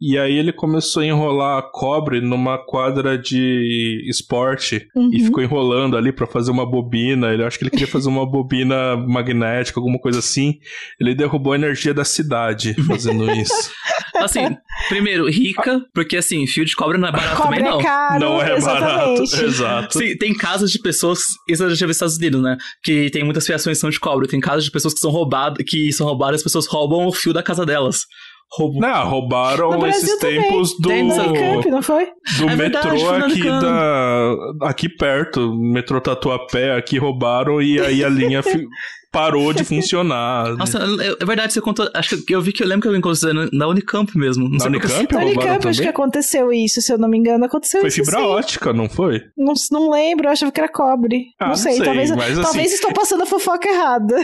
E 0.00 0.18
aí 0.18 0.38
ele 0.38 0.50
começou 0.50 1.02
a 1.02 1.06
enrolar 1.06 1.70
cobre 1.72 2.22
numa 2.22 2.56
quadra 2.56 3.18
de 3.18 4.02
esporte 4.08 4.88
uhum. 4.96 5.10
e 5.12 5.20
ficou 5.20 5.42
enrolando 5.42 5.94
ali 5.94 6.10
para 6.10 6.26
fazer 6.26 6.50
uma 6.50 6.64
bobina. 6.64 7.30
Ele 7.34 7.44
acho 7.44 7.58
que 7.58 7.64
ele 7.64 7.70
queria 7.70 7.86
fazer 7.86 8.08
uma 8.08 8.24
bobina 8.28 8.96
magnética, 8.96 9.78
alguma 9.78 9.98
coisa 9.98 10.20
assim. 10.20 10.54
Ele 10.98 11.14
derrubou 11.14 11.52
a 11.52 11.56
energia 11.56 11.92
da 11.92 12.04
cidade 12.04 12.72
fazendo 12.84 13.30
isso. 13.30 13.70
Assim, 14.16 14.56
primeiro, 14.88 15.28
rica, 15.28 15.80
porque 15.94 16.16
assim, 16.16 16.46
fio 16.46 16.64
de 16.64 16.74
cobre 16.74 16.98
não 16.98 17.08
é 17.08 17.12
barato 17.12 17.36
cobre 17.36 17.58
também, 17.58 17.72
não. 17.72 17.80
É 17.80 17.82
caro, 17.82 18.20
não 18.20 18.42
é 18.42 18.56
exatamente. 18.56 18.96
barato. 18.96 19.22
Exato. 19.44 19.98
Sim, 19.98 20.16
tem 20.16 20.34
casos 20.34 20.70
de 20.70 20.78
pessoas, 20.78 21.20
isso 21.48 21.62
eu 21.62 21.70
já 21.70 21.76
tive 21.76 21.88
nos 21.88 21.96
Estados 21.96 22.16
Unidos, 22.16 22.42
né? 22.42 22.56
Que 22.82 23.10
tem 23.10 23.24
muitas 23.24 23.46
fiações 23.46 23.78
são 23.78 23.90
de 23.90 24.00
cobre. 24.00 24.28
Tem 24.28 24.40
casos 24.40 24.64
de 24.64 24.70
pessoas 24.70 24.94
que 24.94 25.00
são 25.00 25.10
roubadas, 25.10 25.64
que 25.66 25.92
são 25.92 26.06
roubadas, 26.06 26.36
as 26.40 26.42
pessoas 26.42 26.66
roubam 26.66 27.06
o 27.06 27.12
fio 27.12 27.32
da 27.32 27.42
casa 27.42 27.64
delas. 27.64 28.06
Roubou. 28.52 28.80
Não, 28.80 29.08
roubaram 29.08 29.86
esses 29.86 30.18
tempos 30.18 30.76
do. 30.80 30.88
Tem 30.88 31.04
no 31.04 31.14
Unicamp, 31.14 31.70
não 31.70 31.82
foi? 31.82 32.08
Do 32.36 32.48
é 32.48 32.56
metrô 32.56 32.90
verdade, 32.90 33.32
aqui 33.32 33.44
da. 33.44 34.34
Aqui 34.62 34.88
perto. 34.88 35.54
Metrô 35.54 36.00
Tatuapé, 36.00 36.76
aqui 36.76 36.98
roubaram 36.98 37.62
e 37.62 37.78
aí 37.78 38.04
a 38.04 38.08
linha 38.08 38.42
parou 39.10 39.52
de 39.52 39.64
funcionar. 39.64 40.56
Nossa, 40.56 40.78
é 40.78 41.24
verdade, 41.24 41.52
você 41.52 41.60
contou. 41.60 41.88
Acho 41.94 42.16
que 42.22 42.34
eu 42.34 42.40
vi 42.40 42.52
que 42.52 42.62
eu 42.62 42.66
lembro 42.66 42.82
que 42.82 42.88
eu 42.88 42.96
encontrei 42.96 43.32
na 43.52 43.66
Unicamp 43.66 44.16
mesmo. 44.16 44.48
Não 44.48 44.58
na 44.58 44.66
Unicamp? 44.66 45.12
Na 45.12 45.20
Unicamp, 45.20 45.68
acho 45.68 45.82
que 45.82 45.88
aconteceu 45.88 46.52
isso, 46.52 46.80
se 46.80 46.92
eu 46.92 46.98
não 46.98 47.08
me 47.08 47.18
engano. 47.18 47.44
Aconteceu 47.44 47.80
foi 47.80 47.88
isso. 47.88 47.96
Foi 47.96 48.04
fibra 48.06 48.20
sim. 48.20 48.26
ótica, 48.26 48.72
não 48.72 48.88
foi? 48.88 49.22
Não, 49.36 49.54
não 49.72 49.90
lembro, 49.90 50.26
eu 50.26 50.30
achava 50.30 50.52
que 50.52 50.60
era 50.60 50.70
cobre. 50.70 51.26
Ah, 51.38 51.48
não, 51.48 51.56
sei, 51.56 51.74
sei 51.74 51.84
talvez, 51.84 52.10
mas, 52.10 52.32
assim... 52.32 52.42
talvez 52.42 52.72
estou 52.72 52.92
passando 52.92 53.22
a 53.22 53.26
fofoca 53.26 53.68
errada. 53.68 54.16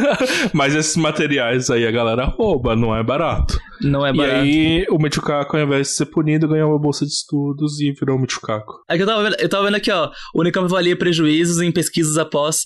mas 0.52 0.74
esses 0.74 0.96
materiais 0.96 1.68
aí 1.70 1.86
a 1.86 1.90
galera 1.90 2.24
rouba, 2.24 2.74
não 2.74 2.96
é 2.96 3.02
barato. 3.02 3.58
Não 3.82 4.06
é 4.06 4.12
barato. 4.12 4.46
E 4.46 4.80
aí 4.80 4.86
o 4.90 4.98
Michucaco, 4.98 5.56
ao 5.56 5.62
invés 5.62 5.88
de 5.88 5.94
ser 5.94 6.06
punido, 6.06 6.48
ganhou 6.48 6.70
uma 6.70 6.78
bolsa 6.78 7.04
de 7.04 7.12
estudos 7.12 7.80
e 7.80 7.92
virou 7.92 8.16
o 8.16 8.20
Michucaco. 8.20 8.84
É 8.88 8.96
que 8.96 9.02
eu 9.02 9.06
tava 9.06 9.22
vendo, 9.22 9.36
eu 9.38 9.48
tava 9.48 9.64
vendo 9.64 9.76
aqui, 9.76 9.90
ó. 9.90 10.10
O 10.34 10.40
Unicamp 10.40 10.68
valia 10.68 10.96
prejuízos 10.96 11.60
em 11.60 11.70
pesquisas 11.70 12.16
após 12.16 12.64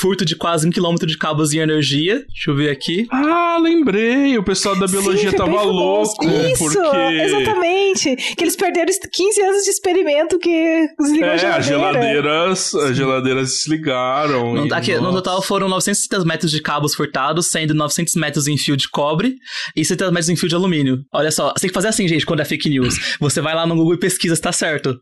furto 0.00 0.24
de 0.24 0.34
quase 0.34 0.66
um 0.66 0.70
quilômetro 0.70 1.06
de 1.06 1.18
cabos 1.18 1.50
de 1.50 1.58
energia. 1.58 2.24
Deixa 2.26 2.50
eu 2.50 2.56
ver 2.56 2.70
aqui. 2.70 3.06
Ah, 3.10 3.58
lembrei. 3.60 4.38
O 4.38 4.42
pessoal 4.42 4.74
da 4.78 4.86
biologia 4.86 5.30
Sim, 5.30 5.36
tava 5.36 5.62
louco. 5.62 6.24
Isso, 6.24 6.64
porque... 6.64 6.96
exatamente. 6.96 8.16
Que 8.34 8.44
eles 8.44 8.56
perderam 8.56 8.92
15 9.12 9.42
anos 9.42 9.64
de 9.64 9.70
experimento 9.70 10.38
que 10.38 10.88
desligou 10.98 11.28
é, 11.28 11.32
a 11.32 11.60
geladeira. 11.60 11.60
As 11.60 11.62
geladeiras, 11.62 12.74
as 12.74 12.96
geladeiras 12.96 13.48
desligaram. 13.50 14.54
No, 14.54 14.74
aqui, 14.74 14.94
no 14.96 15.12
total 15.12 15.42
foram 15.42 15.68
960 15.68 16.24
metros 16.24 16.50
de 16.50 16.60
cabos 16.60 16.94
furtados, 16.94 17.48
sendo 17.50 17.74
900 17.74 18.14
metros 18.16 18.46
em 18.48 18.56
fio 18.56 18.76
de 18.76 18.88
cobre 18.88 19.36
e 19.76 19.84
70 19.84 20.10
metros 20.10 20.28
em 20.28 20.36
fio 20.36 20.48
de 20.48 20.54
alumínio. 20.54 21.04
Olha 21.12 21.30
só, 21.30 21.52
você 21.52 21.62
tem 21.62 21.68
que 21.68 21.74
fazer 21.74 21.88
assim, 21.88 22.08
gente, 22.08 22.24
quando 22.24 22.40
é 22.40 22.44
fake 22.44 22.68
news. 22.68 23.16
Você 23.20 23.40
vai 23.40 23.54
lá 23.54 23.66
no 23.66 23.74
Google 23.74 23.94
e 23.94 23.98
pesquisa 23.98 24.34
se 24.34 24.42
tá 24.42 24.52
certo. 24.52 24.98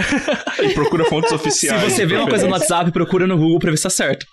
e 0.62 0.74
procura 0.74 1.04
fontes 1.04 1.32
oficiais. 1.32 1.82
Se 1.82 1.90
você 1.90 2.06
vê 2.06 2.16
uma 2.16 2.28
coisa 2.28 2.46
no 2.46 2.52
WhatsApp, 2.52 2.90
procura 2.92 3.26
no 3.26 3.36
Google 3.36 3.58
pra 3.58 3.70
ver 3.70 3.76
se 3.76 3.82
tá 3.84 3.90
certo. 3.90 4.26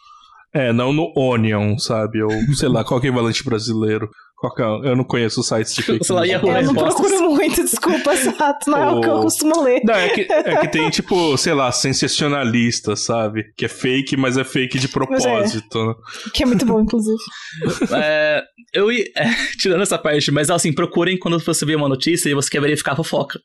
É, 0.53 0.71
não 0.71 0.93
no 0.93 1.11
Onion, 1.17 1.77
sabe? 1.77 2.23
Ou 2.23 2.31
sei 2.53 2.69
lá, 2.69 2.83
qual 2.83 3.01
que 3.01 3.07
é 3.07 3.09
o 3.09 3.13
equivalente 3.13 3.43
brasileiro. 3.43 4.09
É? 4.43 4.89
Eu 4.89 4.95
não 4.95 5.03
conheço 5.03 5.39
os 5.39 5.47
sites 5.47 5.73
de 5.73 5.81
fake 5.83 6.11
news. 6.11 6.43
Eu 6.43 6.63
não 6.63 6.73
procuro 6.73 7.31
muito, 7.31 7.63
desculpa, 7.63 8.13
exato. 8.13 8.69
Não 8.69 8.77
é 8.77 8.91
o 8.91 9.01
que 9.01 9.07
eu 9.07 9.21
costumo 9.21 9.61
ler. 9.61 9.81
Não, 9.83 9.93
é 9.93 10.09
que, 10.09 10.27
é 10.29 10.57
que 10.57 10.67
tem, 10.67 10.89
tipo, 10.91 11.37
sei 11.37 11.53
lá, 11.53 11.71
sensacionalista, 11.71 12.95
sabe? 12.95 13.45
Que 13.57 13.65
é 13.65 13.69
fake, 13.69 14.17
mas 14.17 14.37
é 14.37 14.43
fake 14.43 14.77
de 14.77 14.87
propósito. 14.87 15.95
É. 16.27 16.29
Que 16.31 16.43
é 16.43 16.45
muito 16.45 16.65
bom, 16.65 16.81
inclusive. 16.81 17.17
é, 17.91 18.43
eu 18.73 18.91
ia. 18.91 19.05
É, 19.15 19.25
tirando 19.57 19.81
essa 19.81 19.97
parte, 19.97 20.31
mas 20.31 20.49
assim, 20.49 20.73
procurem 20.73 21.17
quando 21.17 21.39
você 21.39 21.65
vê 21.65 21.75
uma 21.75 21.89
notícia 21.89 22.29
e 22.29 22.33
você 22.33 22.49
quer 22.49 22.61
verificar 22.61 22.93
a 22.93 22.95
fofoca. 22.95 23.39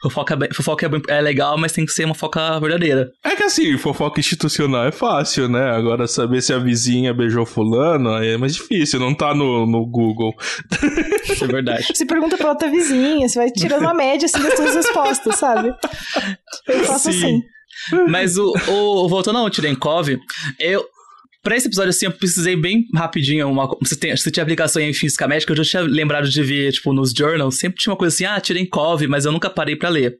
Fofoca, 0.00 0.38
fofoca 0.54 0.86
é, 0.86 1.16
é 1.16 1.20
legal, 1.20 1.58
mas 1.58 1.72
tem 1.72 1.84
que 1.84 1.92
ser 1.92 2.04
uma 2.04 2.14
fofoca 2.14 2.58
verdadeira. 2.60 3.10
É 3.24 3.34
que 3.34 3.42
assim, 3.42 3.76
fofoca 3.78 4.20
institucional 4.20 4.86
é 4.86 4.92
fácil, 4.92 5.48
né? 5.48 5.70
Agora 5.70 6.06
saber 6.06 6.40
se 6.40 6.52
a 6.52 6.58
vizinha 6.58 7.12
beijou 7.12 7.44
fulano 7.44 8.14
é 8.16 8.36
mais 8.36 8.54
difícil, 8.54 9.00
não 9.00 9.14
tá 9.14 9.34
no, 9.34 9.66
no 9.66 9.84
Google. 9.86 10.34
É 11.42 11.46
verdade. 11.46 11.86
Você 11.94 12.06
pergunta 12.06 12.36
pra 12.36 12.50
outra 12.50 12.68
vizinha, 12.68 13.28
você 13.28 13.38
vai 13.38 13.50
tirando 13.50 13.82
uma 13.82 13.94
média 13.94 14.26
assim 14.26 14.42
das 14.42 14.54
suas 14.54 14.74
respostas, 14.74 15.36
sabe? 15.36 15.74
Eu 16.68 16.84
faço 16.84 17.12
Sim. 17.12 17.18
assim. 17.18 17.42
Mas 18.08 18.36
o, 18.38 18.52
o 18.68 19.08
voltando 19.08 19.38
ao 19.38 19.50
Tirenkov, 19.50 20.08
eu 20.58 20.86
Pra 21.46 21.56
esse 21.56 21.68
episódio, 21.68 21.90
assim, 21.90 22.06
eu 22.06 22.10
precisei 22.10 22.56
bem 22.56 22.88
rapidinho. 22.92 23.48
Uma, 23.48 23.68
você, 23.80 23.94
tem, 23.94 24.12
tinha 24.12 24.42
aplicação 24.42 24.82
em 24.82 24.92
física 24.92 25.28
médica, 25.28 25.52
eu 25.52 25.56
já 25.58 25.62
tinha 25.62 25.82
lembrado 25.82 26.28
de 26.28 26.42
ver, 26.42 26.72
tipo, 26.72 26.92
nos 26.92 27.12
journals, 27.12 27.60
sempre 27.60 27.78
tinha 27.78 27.92
uma 27.92 27.96
coisa 27.96 28.12
assim, 28.12 28.24
ah, 28.24 28.40
tirei 28.40 28.68
mas 29.08 29.24
eu 29.24 29.30
nunca 29.30 29.48
parei 29.48 29.76
para 29.76 29.88
ler. 29.88 30.16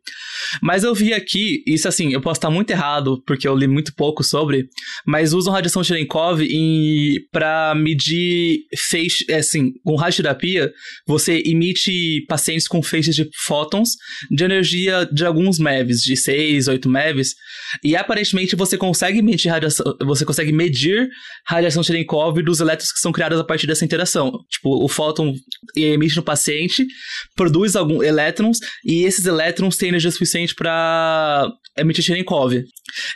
Mas 0.63 0.85
eu 0.85 0.95
vi 0.95 1.13
aqui, 1.13 1.65
isso 1.67 1.89
assim, 1.89 2.13
eu 2.13 2.21
posso 2.21 2.39
estar 2.39 2.49
muito 2.49 2.71
errado, 2.71 3.21
porque 3.27 3.49
eu 3.49 3.57
li 3.57 3.67
muito 3.67 3.93
pouco 3.97 4.23
sobre, 4.23 4.69
mas 5.05 5.33
usam 5.33 5.53
radiação 5.53 5.83
Cherenkov 5.83 6.41
em, 6.43 7.17
pra 7.33 7.75
medir 7.75 8.61
feixe, 8.89 9.25
é, 9.29 9.39
assim, 9.39 9.73
com 9.85 9.97
radioterapia, 9.97 10.73
você 11.09 11.43
emite 11.45 12.25
pacientes 12.29 12.69
com 12.69 12.81
feixes 12.81 13.17
de 13.17 13.29
fótons 13.45 13.97
de 14.31 14.45
energia 14.45 15.05
de 15.13 15.27
alguns 15.27 15.59
MeVs, 15.59 16.03
de 16.03 16.17
6, 16.17 16.69
8 16.69 16.89
MeVs, 16.89 17.35
e 17.83 17.97
aparentemente 17.97 18.55
você 18.55 18.79
consegue 18.79 19.21
medir 19.23 19.49
radiação, 19.49 19.85
você 20.05 20.25
consegue 20.25 20.53
medir 20.53 21.11
radiação 21.47 21.83
Cherenkov 21.83 22.43
dos 22.43 22.61
elétrons 22.61 22.93
que 22.93 23.01
são 23.01 23.13
criados 23.13 23.39
a 23.39 23.45
partir 23.45 23.67
dessa 23.67 23.85
interação. 23.85 24.33
Tipo, 24.51 24.85
o 24.85 24.89
fóton 24.89 25.35
emite 25.77 26.17
no 26.17 26.23
paciente, 26.23 26.87
produz 27.35 27.77
alguns 27.77 28.05
elétrons, 28.05 28.59
e 28.85 29.05
esses 29.05 29.27
elétrons 29.27 29.77
têm 29.77 29.91
energia 29.91 30.11
suficiente 30.11 30.55
para 30.55 31.49
emitir 31.77 32.05
Cherenkov. 32.05 32.55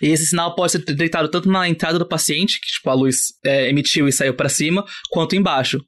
E 0.03 0.07
esse 0.07 0.27
sinal 0.27 0.55
pode 0.55 0.73
ser 0.73 0.85
detectado 0.85 1.29
tanto 1.29 1.49
na 1.49 1.69
entrada 1.69 1.99
do 1.99 2.07
paciente, 2.07 2.61
que 2.61 2.67
tipo, 2.67 2.91
a 2.91 2.95
luz 2.95 3.17
é, 3.45 3.69
emitiu 3.69 4.07
e 4.09 4.13
saiu 4.13 4.35
para 4.35 4.49
cima, 4.49 4.85
quanto 5.11 5.35
embaixo. 5.35 5.83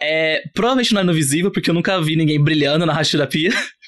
É, 0.00 0.42
provavelmente 0.54 0.92
não 0.92 1.00
é 1.00 1.04
no 1.04 1.14
visível, 1.14 1.50
porque 1.50 1.70
eu 1.70 1.74
nunca 1.74 2.00
vi 2.00 2.16
ninguém 2.16 2.42
brilhando 2.42 2.86
na 2.86 2.92
radioterapia. 2.92 3.50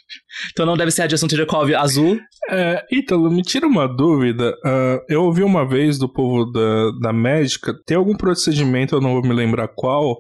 Então 0.53 0.67
não 0.67 0.77
deve 0.77 0.91
ser 0.91 1.03
radiação 1.03 1.29
Cherenkov 1.29 1.75
azul. 1.75 2.19
É, 2.49 2.85
Ítalo, 2.91 3.31
me 3.31 3.43
tira 3.43 3.67
uma 3.67 3.87
dúvida. 3.87 4.51
Uh, 4.65 5.01
eu 5.09 5.23
ouvi 5.23 5.43
uma 5.43 5.67
vez 5.67 5.99
do 5.99 6.09
povo 6.09 6.51
da, 6.51 6.91
da 7.01 7.13
médica, 7.13 7.75
tem 7.87 7.97
algum 7.97 8.17
procedimento, 8.17 8.95
eu 8.95 9.01
não 9.01 9.13
vou 9.13 9.23
me 9.23 9.33
lembrar 9.33 9.69
qual, 9.75 10.19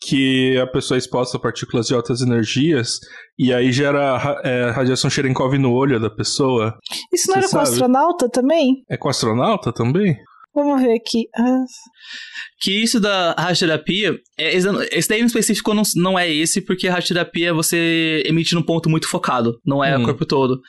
que 0.00 0.58
a 0.58 0.66
pessoa 0.66 0.96
é 0.96 1.00
exposta 1.00 1.36
a 1.36 1.40
partículas 1.40 1.86
de 1.86 1.94
altas 1.94 2.20
energias 2.20 2.98
e 3.38 3.52
aí 3.52 3.72
gera 3.72 4.40
é, 4.44 4.70
radiação 4.70 5.10
Cherenkov 5.10 5.56
no 5.58 5.72
olho 5.72 6.00
da 6.00 6.10
pessoa. 6.10 6.76
Isso 7.12 7.28
não 7.28 7.34
Você 7.34 7.38
era 7.38 7.48
sabe? 7.48 7.64
com 7.64 7.72
astronauta 7.72 8.28
também? 8.28 8.84
É 8.90 8.96
com 8.96 9.08
astronauta 9.08 9.72
também? 9.72 10.16
Vamos 10.56 10.80
ver 10.80 10.94
aqui. 10.94 11.28
Ah. 11.36 11.64
Que 12.62 12.82
isso 12.82 12.98
da 12.98 13.34
radioterapia, 13.38 14.18
é, 14.38 14.56
esse 14.56 15.06
daí 15.06 15.20
em 15.20 15.26
específico 15.26 15.74
não, 15.74 15.82
não 15.96 16.18
é 16.18 16.32
esse, 16.32 16.62
porque 16.62 16.88
a 16.88 16.94
radioterapia 16.94 17.52
você 17.52 18.22
emite 18.24 18.54
num 18.54 18.62
ponto 18.62 18.88
muito 18.88 19.06
focado, 19.06 19.60
não 19.66 19.84
é 19.84 19.96
hum. 19.96 20.00
o 20.00 20.04
corpo 20.06 20.24
todo. 20.24 20.62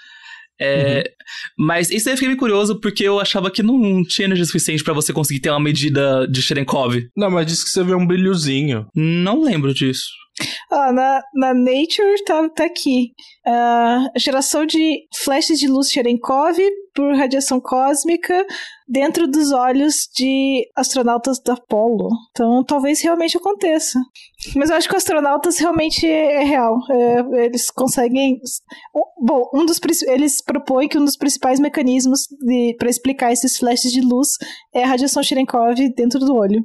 É, 0.59 0.97
uhum. 0.97 1.65
Mas 1.65 1.89
isso 1.89 2.09
aí 2.09 2.13
eu 2.13 2.17
fiquei 2.17 2.27
meio 2.27 2.39
curioso 2.39 2.81
porque 2.81 3.03
eu 3.03 3.19
achava 3.19 3.49
que 3.49 3.63
não 3.63 4.03
tinha 4.03 4.25
energia 4.25 4.43
suficiente 4.43 4.83
para 4.83 4.93
você 4.93 5.13
conseguir 5.13 5.39
ter 5.39 5.51
uma 5.51 5.59
medida 5.59 6.27
de 6.27 6.41
Cherenkov. 6.41 6.95
Não, 7.15 7.29
mas 7.29 7.45
diz 7.45 7.63
que 7.63 7.69
você 7.69 7.83
vê 7.83 7.95
um 7.95 8.05
brilhozinho. 8.05 8.87
Não 8.93 9.41
lembro 9.41 9.73
disso. 9.73 10.07
Ah, 10.71 10.91
na, 10.91 11.21
na 11.33 11.53
Nature 11.53 12.23
tá, 12.25 12.49
tá 12.49 12.65
aqui. 12.65 13.11
Uh, 13.45 14.19
geração 14.19 14.65
de 14.65 14.99
flashes 15.23 15.59
de 15.59 15.67
luz 15.67 15.89
Cherenkov 15.89 16.57
por 16.93 17.15
radiação 17.15 17.61
cósmica 17.61 18.45
dentro 18.87 19.27
dos 19.27 19.51
olhos 19.51 20.07
de 20.15 20.67
astronautas 20.75 21.39
da 21.39 21.53
Apollo. 21.53 22.09
Então, 22.31 22.63
talvez 22.63 23.01
realmente 23.01 23.37
aconteça. 23.37 23.99
Mas 24.55 24.69
eu 24.69 24.75
acho 24.75 24.87
que 24.87 24.95
os 24.95 25.03
astronautas 25.03 25.57
realmente 25.57 26.05
é, 26.05 26.41
é 26.41 26.43
real. 26.43 26.77
É, 26.89 27.45
eles 27.45 27.69
conseguem. 27.69 28.39
Bom, 29.19 29.49
um 29.53 29.65
dos 29.65 29.79
eles 30.07 30.41
propõem 30.41 30.87
que 30.87 30.97
um 30.97 31.03
dos 31.03 31.17
principais 31.17 31.59
mecanismos 31.59 32.27
para 32.77 32.89
explicar 32.89 33.31
esses 33.31 33.57
flashes 33.57 33.91
de 33.91 34.01
luz 34.01 34.29
é 34.73 34.83
a 34.83 34.87
radiação 34.87 35.23
Cherenkov 35.23 35.75
dentro 35.95 36.19
do 36.19 36.35
olho, 36.35 36.63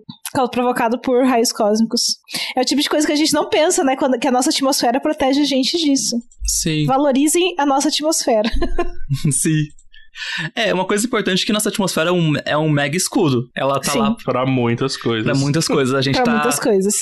provocado 0.50 1.00
por 1.00 1.24
raios 1.24 1.52
cósmicos. 1.52 2.18
É 2.56 2.60
o 2.60 2.64
tipo 2.64 2.80
de 2.80 2.88
coisa 2.88 3.06
que 3.06 3.12
a 3.12 3.16
gente 3.16 3.32
não 3.32 3.48
pensa, 3.48 3.82
né? 3.82 3.96
Quando, 3.96 4.18
que 4.18 4.28
a 4.28 4.32
nossa 4.32 4.50
atmosfera 4.50 5.00
protege 5.00 5.40
a 5.40 5.44
gente 5.44 5.76
disso. 5.78 6.16
Sim. 6.46 6.84
Valorizem 6.84 7.54
a 7.58 7.66
nossa 7.66 7.88
atmosfera. 7.88 8.50
Sim. 9.32 9.81
É, 10.54 10.72
uma 10.72 10.84
coisa 10.84 11.06
importante 11.06 11.42
é 11.42 11.46
que 11.46 11.52
nossa 11.52 11.68
atmosfera 11.68 12.10
é 12.10 12.12
um, 12.12 12.32
é 12.44 12.56
um 12.56 12.68
mega 12.68 12.96
escudo. 12.96 13.48
Ela 13.54 13.80
tá 13.80 13.92
Sim. 13.92 13.98
lá. 13.98 14.16
Pra 14.24 14.46
muitas 14.46 14.96
coisas. 14.96 15.24
Pra 15.24 15.34
muitas 15.34 15.66
coisas. 15.66 15.94
A 15.94 16.02
gente 16.02 16.16
pra 16.16 16.24
tá. 16.24 16.32
muitas 16.32 16.58
coisas. 16.58 16.94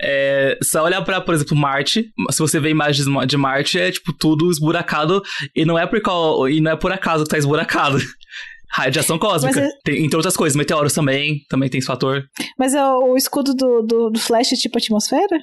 É, 0.00 0.58
só 0.62 0.84
olhar 0.84 1.02
pra, 1.02 1.20
por 1.20 1.34
exemplo, 1.34 1.56
Marte. 1.56 2.10
Se 2.30 2.38
você 2.38 2.58
vê 2.58 2.70
imagens 2.70 3.06
de 3.26 3.36
Marte, 3.36 3.78
é 3.78 3.90
tipo 3.90 4.12
tudo 4.12 4.50
esburacado. 4.50 5.22
E 5.54 5.64
não 5.64 5.78
é 5.78 5.86
por, 5.86 6.50
e 6.50 6.60
não 6.60 6.72
é 6.72 6.76
por 6.76 6.92
acaso 6.92 7.24
que 7.24 7.30
tá 7.30 7.38
esburacado. 7.38 7.98
Radiação 8.74 9.18
cósmica. 9.18 9.60
É... 9.60 9.68
Tem, 9.84 10.02
entre 10.02 10.16
outras 10.16 10.34
coisas, 10.34 10.56
meteoros 10.56 10.94
também, 10.94 11.44
também 11.48 11.68
tem 11.68 11.78
esse 11.78 11.86
fator. 11.86 12.24
Mas 12.58 12.74
é 12.74 12.82
o, 12.82 13.12
o 13.12 13.16
escudo 13.18 13.54
do, 13.54 13.82
do, 13.82 14.10
do, 14.10 14.18
Flash 14.18 14.52
é 14.52 14.56
tipo 14.56 14.78
atmosfera? 14.78 15.38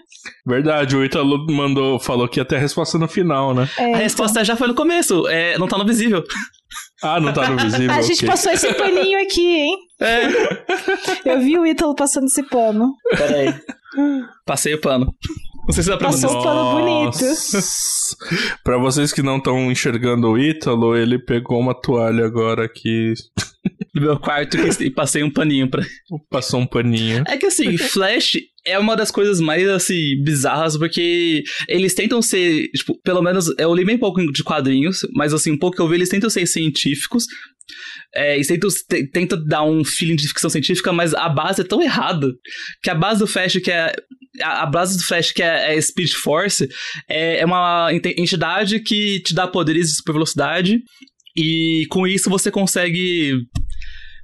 Verdade, 0.46 0.98
o 0.98 1.06
Italo 1.06 1.46
mandou, 1.48 2.00
falou 2.00 2.28
que 2.28 2.40
ia 2.40 2.46
ter 2.46 2.56
a 2.56 2.60
resposta 2.60 2.98
no 2.98 3.08
final, 3.08 3.54
né? 3.54 3.70
É, 3.78 3.84
a 3.84 3.90
então... 3.90 4.02
resposta 4.02 4.44
já 4.44 4.56
foi 4.56 4.68
no 4.68 4.74
começo, 4.74 5.28
é, 5.28 5.60
não 5.60 5.68
tá 5.68 5.78
no 5.78 5.86
visível. 5.86 6.24
Ah, 7.02 7.20
não 7.20 7.34
tá 7.34 7.50
no 7.50 7.58
visível. 7.58 7.92
a 7.92 8.02
gente 8.02 8.18
okay. 8.18 8.30
passou 8.30 8.52
esse 8.52 8.74
paninho 8.74 9.22
aqui, 9.22 9.56
hein? 9.56 9.78
É. 10.02 10.28
Eu 11.26 11.40
vi 11.40 11.58
o 11.58 11.66
Ítalo 11.66 11.96
passando 11.96 12.26
esse 12.26 12.44
pano. 12.44 12.96
Pera 13.10 13.38
aí. 13.38 13.56
Passei 14.46 14.74
o 14.74 14.82
pano. 14.82 15.14
Não 15.66 15.74
sei 15.74 15.84
se 15.84 15.90
dá 15.90 15.98
pra 15.98 16.08
Passou 16.08 16.40
um 16.40 16.44
pano 16.44 16.72
bonito. 16.72 17.26
pra 18.64 18.78
vocês 18.78 19.14
que 19.14 19.22
não 19.22 19.38
estão 19.38 19.72
enxergando 19.72 20.30
o 20.30 20.38
Ítalo, 20.38 20.96
ele 20.96 21.20
pegou 21.20 21.60
uma 21.60 21.80
toalha 21.80 22.26
agora 22.26 22.66
aqui. 22.66 23.14
No 23.94 24.02
meu 24.02 24.20
quarto 24.20 24.58
e 24.58 24.90
passei 24.90 25.24
um 25.24 25.32
paninho 25.32 25.70
pra. 25.70 25.84
Passou 26.30 26.60
um 26.60 26.66
paninho. 26.66 27.24
É 27.28 27.38
que 27.38 27.48
assim, 27.48 27.78
Flash 27.78 28.38
é 28.70 28.80
uma 28.80 28.96
das 28.96 29.12
coisas 29.12 29.40
mais, 29.40 29.68
assim, 29.68 30.22
bizarras, 30.24 30.78
porque 30.78 31.44
eles 31.68 31.94
tentam 31.94 32.22
ser, 32.22 32.70
tipo, 32.72 33.00
pelo 33.02 33.22
menos, 33.22 33.54
eu 33.58 33.74
li 33.74 33.84
bem 33.86 33.98
pouco 33.98 34.32
de 34.32 34.44
quadrinhos, 34.44 35.00
mas 35.14 35.34
assim, 35.34 35.52
um 35.52 35.58
pouco 35.58 35.76
que 35.76 35.82
eu 35.82 35.88
vi, 35.88 35.96
eles 35.96 36.10
tentam 36.10 36.30
ser 36.30 36.46
científicos, 36.46 37.26
é, 38.14 38.36
eles 38.36 38.48
tentam, 39.12 39.44
dar 39.46 39.64
um 39.64 39.84
feeling 39.84 40.16
de 40.16 40.28
ficção 40.28 40.50
científica, 40.50 40.92
mas 40.92 41.14
a 41.14 41.30
base 41.30 41.62
é 41.62 41.64
tão 41.64 41.82
errada, 41.82 42.28
que 42.82 42.90
a 42.90 42.96
base 42.96 43.20
do 43.20 43.28
Flash, 43.28 43.58
que 43.58 43.72
é 43.72 43.94
a, 44.42 44.66
base 44.66 44.98
do 44.98 45.04
Flash, 45.04 45.32
que 45.32 45.44
é, 45.44 45.76
é 45.76 45.82
Speed 45.82 46.12
Force, 46.14 46.68
é, 47.10 47.40
é 47.40 47.46
uma 47.46 47.90
entidade 47.94 48.80
que 48.80 49.22
te 49.22 49.34
dá 49.34 49.48
poderes 49.48 49.88
de 49.88 49.98
super 49.98 50.14
velocidade, 50.14 50.80
e 51.36 51.86
com 51.90 52.08
isso 52.08 52.30
você 52.30 52.52
consegue 52.52 53.34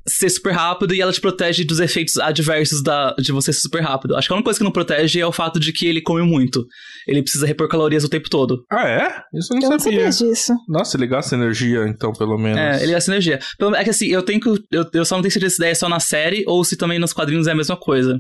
ser 0.07 0.29
super 0.29 0.53
rápido 0.53 0.93
e 0.93 1.01
ela 1.01 1.11
te 1.11 1.19
protege 1.19 1.63
dos 1.63 1.79
efeitos 1.79 2.17
adversos 2.17 2.83
da, 2.83 3.15
de 3.19 3.31
você 3.31 3.51
ser 3.51 3.61
super 3.61 3.81
rápido. 3.81 4.15
Acho 4.15 4.27
que 4.27 4.33
a 4.33 4.35
única 4.35 4.45
coisa 4.45 4.59
que 4.59 4.63
não 4.63 4.71
protege 4.71 5.19
é 5.19 5.25
o 5.25 5.31
fato 5.31 5.59
de 5.59 5.73
que 5.73 5.87
ele 5.87 6.01
come 6.01 6.21
muito. 6.21 6.65
Ele 7.07 7.21
precisa 7.21 7.45
repor 7.45 7.67
calorias 7.67 8.03
o 8.03 8.09
tempo 8.09 8.29
todo. 8.29 8.63
Ah, 8.71 8.87
é? 8.87 9.37
Isso 9.37 9.53
eu 9.53 9.59
não 9.59 9.73
eu 9.73 9.79
sabia. 9.79 10.03
Não 10.03 10.11
sabia 10.11 10.31
disso. 10.31 10.53
Nossa, 10.67 10.97
ele 10.97 11.07
gasta 11.07 11.35
energia, 11.35 11.87
então, 11.87 12.11
pelo 12.13 12.37
menos. 12.37 12.59
É, 12.59 12.83
ele 12.83 12.91
gasta 12.91 13.11
energia. 13.11 13.39
É 13.75 13.83
que 13.83 13.89
assim, 13.89 14.07
eu 14.07 14.23
tenho 14.23 14.39
que. 14.39 14.49
Eu, 14.71 14.85
eu 14.93 15.05
só 15.05 15.15
não 15.15 15.21
tenho 15.21 15.31
certeza 15.31 15.55
se 15.55 15.61
ideia 15.61 15.71
é 15.71 15.75
só 15.75 15.89
na 15.89 15.99
série 15.99 16.43
ou 16.47 16.63
se 16.63 16.75
também 16.75 16.99
nos 16.99 17.13
quadrinhos 17.13 17.47
é 17.47 17.51
a 17.51 17.55
mesma 17.55 17.75
coisa. 17.75 18.19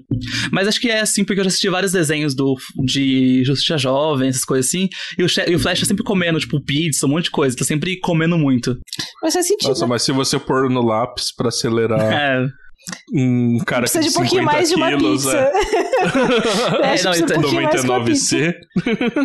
Mas 0.51 0.67
acho 0.67 0.79
que 0.79 0.89
é 0.89 1.01
assim, 1.01 1.23
porque 1.23 1.39
eu 1.39 1.43
já 1.43 1.49
assisti 1.49 1.69
vários 1.69 1.91
desenhos 1.91 2.35
do, 2.35 2.55
de 2.85 3.43
Justiça 3.43 3.77
Jovem, 3.77 4.29
essas 4.29 4.45
coisas 4.45 4.67
assim. 4.67 4.87
E 5.17 5.23
o, 5.23 5.27
e 5.47 5.55
o 5.55 5.59
Flash 5.59 5.81
tá 5.81 5.85
sempre 5.85 6.03
comendo, 6.03 6.39
tipo, 6.39 6.63
pizza, 6.63 7.05
um 7.05 7.09
monte 7.09 7.25
de 7.25 7.31
coisa. 7.31 7.55
Tá 7.55 7.65
sempre 7.65 7.99
comendo 7.99 8.37
muito. 8.37 8.77
Mas 9.21 9.33
faz 9.33 9.47
sentido. 9.47 9.69
Nossa, 9.69 9.87
mas 9.87 10.03
se 10.03 10.11
você 10.11 10.39
pôr 10.39 10.69
no 10.69 10.83
lápis 10.83 11.33
pra 11.33 11.51
acelerar. 11.75 12.55
É 12.55 12.65
um 13.13 13.57
cara 13.65 13.81
precisa 13.83 14.03
de 14.03 14.09
um 14.09 14.13
pouquinho 14.13 14.43
mais 14.43 14.69
de 14.69 14.75
uma 14.75 14.89
quilos, 14.89 15.23
pizza. 15.23 15.37
É, 15.37 16.95
é 16.99 17.03
não, 17.03 17.15
então, 17.15 17.37
um 17.39 17.41
99C. 17.41 18.53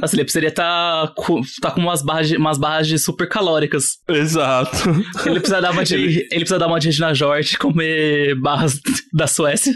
Nossa, 0.01 0.15
ele 0.15 0.25
precisaria 0.25 0.49
estar 0.49 1.09
tá 1.09 1.15
com, 1.15 1.41
tá 1.61 1.71
com 1.71 1.81
umas, 1.81 2.03
barras 2.03 2.29
de, 2.29 2.37
umas 2.37 2.57
barras 2.57 2.89
de 2.89 2.99
super 2.99 3.29
calóricas. 3.29 3.99
Exato. 4.09 4.77
Ele 5.27 5.41
precisa 5.41 5.61
dar 5.61 5.73
uma 5.73 5.85
de, 5.85 5.95
ele... 5.95 6.19
ele 6.31 6.41
precisa 6.41 6.59
dar 6.59 6.69
uma 6.69 6.81
de 6.81 6.87
Regina 6.87 7.13
George 7.13 7.59
comer 7.59 8.35
barras 8.41 8.81
da 9.13 9.27
Suécia. 9.27 9.75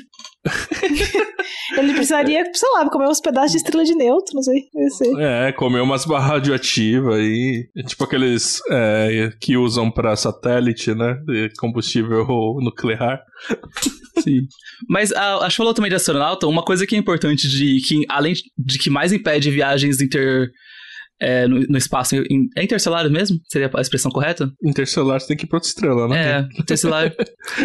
Ele 1.77 1.95
precisaria, 1.95 2.45
sei 2.53 2.69
lá, 2.71 2.89
comer 2.89 3.09
uns 3.09 3.21
pedaços 3.21 3.53
de 3.53 3.59
estrela 3.59 3.85
de 3.85 3.95
nêutrons 3.95 4.47
aí. 4.49 4.69
É, 5.19 5.53
comer 5.53 5.81
umas 5.81 6.05
barras 6.05 6.29
radioativas 6.29 7.17
aí. 7.17 7.67
Tipo 7.87 8.05
aqueles 8.05 8.61
é, 8.71 9.33
que 9.41 9.57
usam 9.57 9.91
para 9.91 10.17
satélite, 10.17 10.95
né? 10.95 11.15
De 11.27 11.51
combustível 11.59 12.27
nuclear. 12.61 13.23
Sim. 14.23 14.47
Mas 14.89 15.13
a, 15.13 15.47
a 15.47 15.51
falou 15.51 15.75
também 15.75 15.89
de 15.89 15.97
astronauta, 15.97 16.47
uma 16.47 16.63
coisa 16.63 16.87
que 16.87 16.95
é 16.95 16.99
importante 16.99 17.49
de 17.49 17.81
que, 17.81 18.05
além 18.09 18.35
de 18.57 18.79
que 18.79 18.91
mais 18.91 19.13
impede 19.13 19.51
viagens 19.51 20.01
inter 20.01 20.51
é, 21.21 21.47
no, 21.47 21.61
no, 21.61 21.79
espaço. 21.79 22.17
é 22.17 22.63
interestelar 22.63 23.09
mesmo? 23.11 23.39
Seria 23.51 23.71
a 23.73 23.81
expressão 23.81 24.11
correta? 24.11 24.51
Interestelar 24.63 25.21
você 25.21 25.29
tem 25.29 25.37
que 25.37 25.45
ir 25.45 25.49
pra 25.49 25.57
outra 25.57 25.69
estrela, 25.69 26.09
né? 26.09 26.31
É, 26.31 26.61
interestelar. 26.61 27.07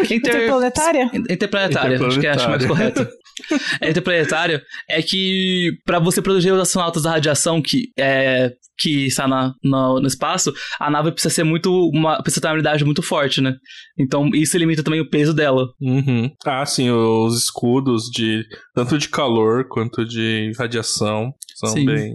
Inter... 0.03 0.15
Interplanetária? 0.15 1.11
Interplanetária, 1.13 2.07
acho 2.07 2.19
que 2.19 2.27
é, 2.27 2.31
acho 2.31 2.49
mais 2.49 2.65
correto. 2.65 3.07
é 3.81 3.89
interplanetário 3.89 4.61
é 4.89 5.01
que 5.01 5.71
para 5.85 5.99
você 5.99 6.21
proteger 6.21 6.53
os 6.53 6.59
astronautas 6.59 7.03
da 7.03 7.11
radiação 7.11 7.61
que 7.61 7.91
é 7.97 8.51
que 8.77 9.07
está 9.07 9.27
na, 9.27 9.53
no, 9.61 9.99
no, 9.99 10.07
espaço, 10.07 10.53
a 10.79 10.89
nave 10.89 11.11
precisa 11.11 11.33
ser 11.33 11.43
muito 11.43 11.69
uma 11.93 12.21
precisa 12.21 12.41
ter 12.41 12.47
uma 12.47 12.53
habilidade 12.53 12.85
muito 12.85 13.01
forte, 13.01 13.41
né? 13.41 13.55
Então 13.97 14.29
isso 14.33 14.57
limita 14.57 14.83
também 14.83 15.01
o 15.01 15.09
peso 15.09 15.33
dela. 15.33 15.67
Uhum. 15.81 16.31
Ah, 16.45 16.65
sim, 16.65 16.89
os 16.89 17.43
escudos 17.43 18.05
de 18.05 18.45
tanto 18.73 18.97
de 18.97 19.09
calor 19.09 19.67
quanto 19.67 20.05
de 20.05 20.53
radiação 20.57 21.33
São 21.59 21.69
Sim. 21.69 21.85
bem 21.85 22.13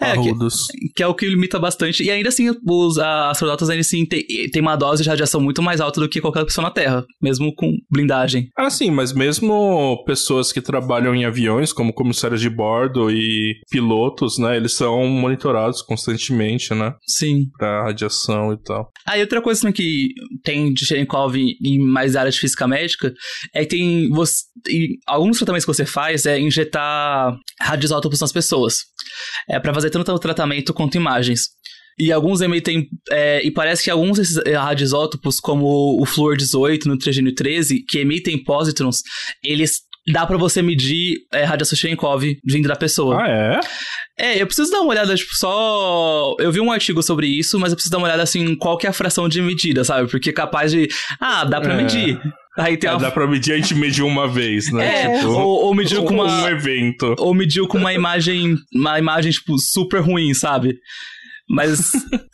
É, 0.00 0.14
que, 0.14 0.32
que 0.96 1.02
é 1.02 1.06
o 1.06 1.14
que 1.14 1.26
limita 1.26 1.58
bastante. 1.58 2.02
E 2.02 2.10
ainda 2.10 2.30
assim, 2.30 2.50
os 2.66 2.98
astronautas 2.98 3.68
ainda 3.68 3.82
assim 3.82 4.06
têm 4.06 4.24
tem 4.50 4.62
uma 4.62 4.76
dose 4.76 5.02
de 5.02 5.08
radiação 5.08 5.40
muito 5.40 5.62
mais 5.62 5.80
alta 5.80 6.00
do 6.00 6.08
que 6.08 6.20
qualquer 6.20 6.44
pessoa 6.44 6.64
na 6.64 6.70
Terra, 6.70 7.04
mesmo 7.22 7.54
com 7.54 7.72
blindagem. 7.90 8.48
Ah, 8.56 8.70
sim, 8.70 8.90
mas 8.90 9.12
mesmo 9.12 10.02
pessoas 10.04 10.52
que 10.52 10.60
trabalham 10.60 11.14
em 11.14 11.24
aviões, 11.24 11.72
como 11.72 11.92
comissários 11.92 12.40
de 12.40 12.48
bordo 12.48 13.10
e 13.10 13.54
pilotos, 13.70 14.38
né, 14.38 14.56
eles 14.56 14.72
são 14.72 15.06
monitorados 15.06 15.82
constantemente, 15.82 16.74
né, 16.74 16.94
Sim. 17.06 17.44
pra 17.56 17.84
radiação 17.84 18.52
e 18.52 18.62
tal. 18.62 18.90
Ah, 19.06 19.18
e 19.18 19.20
outra 19.20 19.42
coisa 19.42 19.60
também 19.60 19.74
que 19.74 20.08
tem 20.42 20.72
de 20.72 20.86
Cherenkov 20.86 21.36
em 21.36 21.78
mais 21.78 22.16
área 22.16 22.30
de 22.30 22.38
física 22.38 22.66
médica 22.66 23.12
é 23.54 23.64
que 23.64 23.76
tem 23.76 24.08
você, 24.08 24.44
alguns 25.06 25.36
tratamentos 25.36 25.64
que 25.64 25.72
você 25.72 25.86
faz 25.86 26.26
é 26.26 26.38
injetar 26.38 27.36
radioisótopos 27.60 28.20
nas 28.20 28.32
pessoas. 28.32 28.77
É 29.48 29.58
para 29.58 29.74
fazer 29.74 29.90
tanto 29.90 30.12
o 30.12 30.18
tratamento 30.18 30.72
quanto 30.74 30.96
imagens. 30.96 31.48
E 31.98 32.12
alguns 32.12 32.40
emitem. 32.40 32.86
é, 33.10 33.44
e 33.44 33.50
parece 33.50 33.82
que 33.82 33.90
alguns 33.90 34.18
desses 34.18 34.36
é, 34.46 34.54
radioisótopos, 34.54 35.40
como 35.40 36.00
o 36.00 36.06
flúor 36.06 36.36
18, 36.36 36.88
nitrogênio 36.88 37.34
13, 37.34 37.84
que 37.88 37.98
emitem 37.98 38.42
pósitrons, 38.42 38.98
eles. 39.42 39.80
Dá 40.10 40.24
pra 40.24 40.38
você 40.38 40.62
medir 40.62 41.16
é, 41.34 41.44
radiação 41.44 41.76
Cherenkov 41.76 42.22
vindo 42.42 42.66
da 42.66 42.76
pessoa. 42.76 43.20
Ah, 43.22 43.28
é? 43.28 43.60
É, 44.18 44.40
eu 44.42 44.46
preciso 44.46 44.70
dar 44.70 44.80
uma 44.80 44.88
olhada, 44.90 45.14
tipo, 45.14 45.34
só. 45.36 46.34
Eu 46.38 46.50
vi 46.50 46.60
um 46.60 46.72
artigo 46.72 47.02
sobre 47.02 47.26
isso, 47.26 47.58
mas 47.58 47.72
eu 47.72 47.76
preciso 47.76 47.90
dar 47.92 47.98
uma 47.98 48.06
olhada 48.06 48.22
assim, 48.22 48.54
qual 48.56 48.78
que 48.78 48.86
é 48.86 48.90
a 48.90 48.92
fração 48.94 49.28
de 49.28 49.42
medida, 49.42 49.84
sabe? 49.84 50.08
Porque 50.10 50.30
é 50.30 50.32
capaz 50.32 50.70
de. 50.72 50.88
Ah, 51.20 51.44
dá 51.44 51.60
pra 51.60 51.74
É. 51.74 51.76
medir. 51.76 52.18
Aí 52.58 52.76
tem 52.76 52.90
É, 52.90 52.92
uma. 52.92 53.00
dá 53.00 53.10
pra 53.10 53.26
medir, 53.26 53.52
a 53.52 53.56
gente 53.56 53.74
mediu 53.74 54.06
uma 54.06 54.26
vez, 54.26 54.70
né? 54.72 54.84
É, 55.14 55.18
tipo, 55.20 55.30
ou, 55.30 55.66
ou 55.66 55.74
mediu 55.74 56.02
com 56.04 56.14
um 56.14 56.22
uma. 56.24 56.50
evento. 56.50 57.14
Ou 57.18 57.32
mediu 57.32 57.68
com 57.68 57.78
uma 57.78 57.94
imagem. 57.94 58.56
Uma 58.74 58.98
imagem, 58.98 59.30
tipo, 59.30 59.56
super 59.58 60.00
ruim, 60.00 60.34
sabe? 60.34 60.76
Mas. 61.48 61.92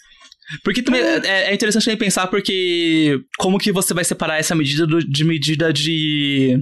Porque 0.62 0.82
também 0.82 1.00
é, 1.00 1.50
é 1.50 1.54
interessante 1.54 1.84
também 1.86 1.96
pensar 1.98 2.26
porque 2.26 3.18
como 3.38 3.58
que 3.58 3.72
você 3.72 3.94
vai 3.94 4.04
separar 4.04 4.38
essa 4.38 4.54
medida 4.54 4.86
do- 4.86 5.00
de 5.00 5.24
medida 5.24 5.72
de 5.72 6.58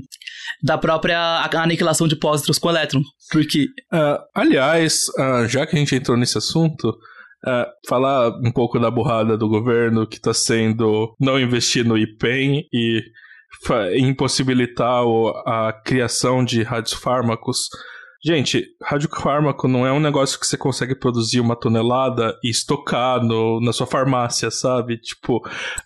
da 0.62 0.78
própria 0.78 1.44
aniquilação 1.56 2.06
de 2.06 2.14
pósitrons 2.16 2.58
com 2.58 2.70
elétron? 2.70 3.02
Porque 3.30 3.66
Ah, 3.92 4.20
aliás, 4.36 5.00
ah, 5.18 5.46
já 5.48 5.66
que 5.66 5.74
a 5.74 5.78
gente 5.80 5.94
entrou 5.96 6.16
nesse 6.16 6.38
assunto, 6.38 6.96
ah, 7.44 7.66
falar 7.88 8.30
um 8.46 8.52
pouco 8.52 8.78
da 8.78 8.88
burrada 8.90 9.36
do 9.36 9.48
governo 9.48 10.06
que 10.06 10.16
está 10.16 10.32
sendo 10.32 11.14
não 11.20 11.38
investir 11.38 11.84
no 11.84 11.98
IPEM 11.98 12.64
e 12.72 13.02
impossibilitar 13.96 15.02
a 15.46 15.72
criação 15.72 16.44
de 16.44 16.62
radiofármacos. 16.62 17.68
Gente, 18.24 18.68
radiofármaco 18.80 19.66
não 19.66 19.86
é 19.86 19.92
um 19.92 19.98
negócio 19.98 20.38
que 20.38 20.46
você 20.46 20.56
consegue 20.56 20.94
produzir 20.94 21.40
uma 21.40 21.56
tonelada 21.56 22.38
e 22.42 22.50
estocar 22.50 23.22
no, 23.22 23.60
na 23.60 23.72
sua 23.72 23.86
farmácia, 23.86 24.50
sabe? 24.50 24.96
Tipo, 24.98 25.40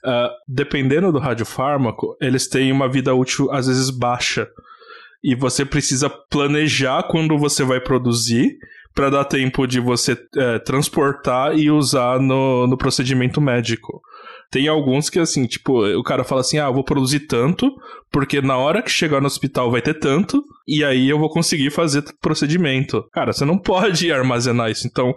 ah, 0.04 0.30
dependendo 0.46 1.10
do 1.10 1.18
radiofármaco, 1.18 2.16
eles 2.20 2.46
têm 2.46 2.70
uma 2.70 2.88
vida 2.88 3.14
útil 3.14 3.50
às 3.50 3.66
vezes 3.66 3.88
baixa 3.88 4.48
e 5.24 5.34
você 5.34 5.64
precisa 5.64 6.08
planejar 6.08 7.02
quando 7.04 7.36
você 7.36 7.64
vai 7.64 7.80
produzir 7.80 8.58
para 8.94 9.10
dar 9.10 9.24
tempo 9.24 9.66
de 9.66 9.80
você 9.80 10.16
é, 10.36 10.58
transportar 10.60 11.58
e 11.58 11.70
usar 11.70 12.20
no, 12.20 12.66
no 12.66 12.78
procedimento 12.78 13.40
médico. 13.40 14.00
Tem 14.50 14.68
alguns 14.68 15.10
que, 15.10 15.18
assim, 15.18 15.46
tipo, 15.46 15.84
o 15.84 16.02
cara 16.02 16.24
fala 16.24 16.40
assim: 16.40 16.58
ah, 16.58 16.66
eu 16.66 16.74
vou 16.74 16.84
produzir 16.84 17.20
tanto, 17.20 17.70
porque 18.10 18.40
na 18.40 18.56
hora 18.56 18.82
que 18.82 18.90
chegar 18.90 19.20
no 19.20 19.26
hospital 19.26 19.70
vai 19.70 19.82
ter 19.82 19.94
tanto, 19.94 20.42
e 20.66 20.84
aí 20.84 21.08
eu 21.08 21.18
vou 21.18 21.28
conseguir 21.28 21.70
fazer 21.70 22.04
procedimento. 22.20 23.04
Cara, 23.12 23.32
você 23.32 23.44
não 23.44 23.58
pode 23.60 24.10
armazenar 24.12 24.70
isso. 24.70 24.86
Então, 24.86 25.14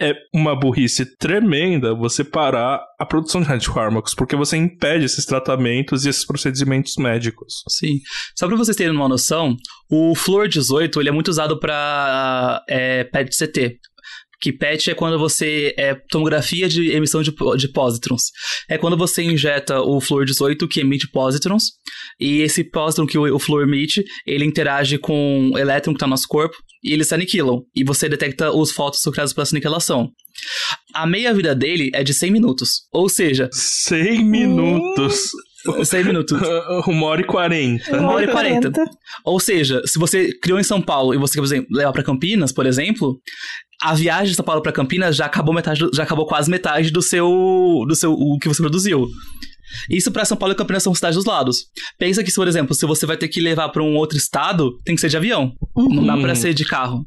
é 0.00 0.12
uma 0.34 0.54
burrice 0.54 1.16
tremenda 1.16 1.94
você 1.94 2.22
parar 2.22 2.80
a 2.98 3.06
produção 3.06 3.40
de 3.40 3.48
radiofármacos, 3.48 4.14
porque 4.14 4.36
você 4.36 4.56
impede 4.56 5.06
esses 5.06 5.24
tratamentos 5.24 6.04
e 6.04 6.10
esses 6.10 6.24
procedimentos 6.24 6.96
médicos. 6.96 7.62
Sim. 7.68 8.00
Só 8.36 8.46
pra 8.46 8.56
vocês 8.56 8.76
terem 8.76 8.94
uma 8.94 9.08
noção, 9.08 9.56
o 9.90 10.14
flúor 10.14 10.48
18 10.48 11.00
ele 11.00 11.08
é 11.08 11.12
muito 11.12 11.28
usado 11.28 11.58
para 11.58 12.62
é, 12.68 13.04
PET-CT. 13.04 13.78
Que 14.40 14.52
PET 14.52 14.90
é 14.90 14.94
quando 14.94 15.18
você. 15.18 15.74
É 15.78 15.94
tomografia 16.10 16.68
de 16.68 16.90
emissão 16.90 17.22
de, 17.22 17.32
de 17.56 17.68
pósitrons. 17.68 18.24
É 18.68 18.76
quando 18.76 18.96
você 18.96 19.22
injeta 19.22 19.80
o 19.80 20.00
flúor 20.00 20.24
18 20.24 20.68
que 20.68 20.80
emite 20.80 21.08
pósitrons. 21.10 21.64
E 22.20 22.40
esse 22.40 22.64
pósitron 22.64 23.06
que 23.06 23.18
o, 23.18 23.34
o 23.34 23.38
flúor 23.38 23.62
emite, 23.62 24.04
ele 24.26 24.44
interage 24.44 24.98
com 24.98 25.50
o 25.52 25.58
elétron 25.58 25.92
que 25.92 25.96
está 25.96 26.06
no 26.06 26.10
nosso 26.10 26.28
corpo. 26.28 26.56
E 26.84 26.92
eles 26.92 27.08
se 27.08 27.14
aniquilam. 27.14 27.62
E 27.74 27.82
você 27.82 28.08
detecta 28.08 28.52
os 28.52 28.72
fótons 28.72 29.02
criados 29.12 29.32
pela 29.32 29.42
essa 29.42 29.54
aniquilação. 29.54 30.10
A 30.94 31.06
meia-vida 31.06 31.54
dele 31.54 31.90
é 31.94 32.04
de 32.04 32.14
100 32.14 32.30
minutos. 32.30 32.82
Ou 32.92 33.08
seja, 33.08 33.48
100 33.52 34.24
minutos. 34.24 35.30
100 35.84 36.04
minutos. 36.04 36.40
Uma 36.86 37.06
hora 37.06 37.20
e 37.20 37.24
quarenta. 37.24 37.98
Uma 37.98 38.12
hora 38.12 38.24
e 38.24 38.28
quarenta. 38.28 38.70
Ou 39.24 39.40
seja, 39.40 39.82
se 39.84 39.98
você 39.98 40.30
criou 40.40 40.60
em 40.60 40.64
São 40.64 40.80
Paulo 40.80 41.14
e 41.14 41.18
você 41.18 41.40
quer, 41.40 41.64
levar 41.70 41.92
pra 41.92 42.02
Campinas, 42.02 42.52
por 42.52 42.66
exemplo, 42.66 43.18
a 43.82 43.94
viagem 43.94 44.28
de 44.30 44.34
São 44.34 44.44
Paulo 44.44 44.62
pra 44.62 44.72
Campinas 44.72 45.14
já 45.16 45.26
acabou 45.26 45.54
metade, 45.54 45.86
já 45.94 46.02
acabou 46.02 46.26
quase 46.26 46.50
metade 46.50 46.90
do 46.90 47.02
seu 47.02 47.84
do 47.86 47.94
seu 47.94 48.12
o 48.12 48.38
que 48.38 48.48
você 48.48 48.62
produziu. 48.62 49.06
Isso 49.90 50.10
pra 50.12 50.24
São 50.24 50.36
Paulo 50.36 50.54
e 50.54 50.56
Campinas 50.56 50.82
são 50.82 50.94
cidades 50.94 51.16
dos 51.16 51.24
lados. 51.26 51.66
Pensa 51.98 52.22
que, 52.24 52.32
por 52.32 52.46
exemplo, 52.48 52.74
se 52.74 52.86
você 52.86 53.04
vai 53.04 53.16
ter 53.16 53.28
que 53.28 53.40
levar 53.40 53.68
pra 53.70 53.82
um 53.82 53.94
outro 53.96 54.16
estado, 54.16 54.78
tem 54.84 54.94
que 54.94 55.00
ser 55.00 55.08
de 55.08 55.16
avião. 55.16 55.52
Não 55.76 56.06
dá 56.06 56.16
pra 56.16 56.30
Uhum. 56.30 56.34
ser 56.36 56.54
de 56.54 56.64
carro. 56.64 57.04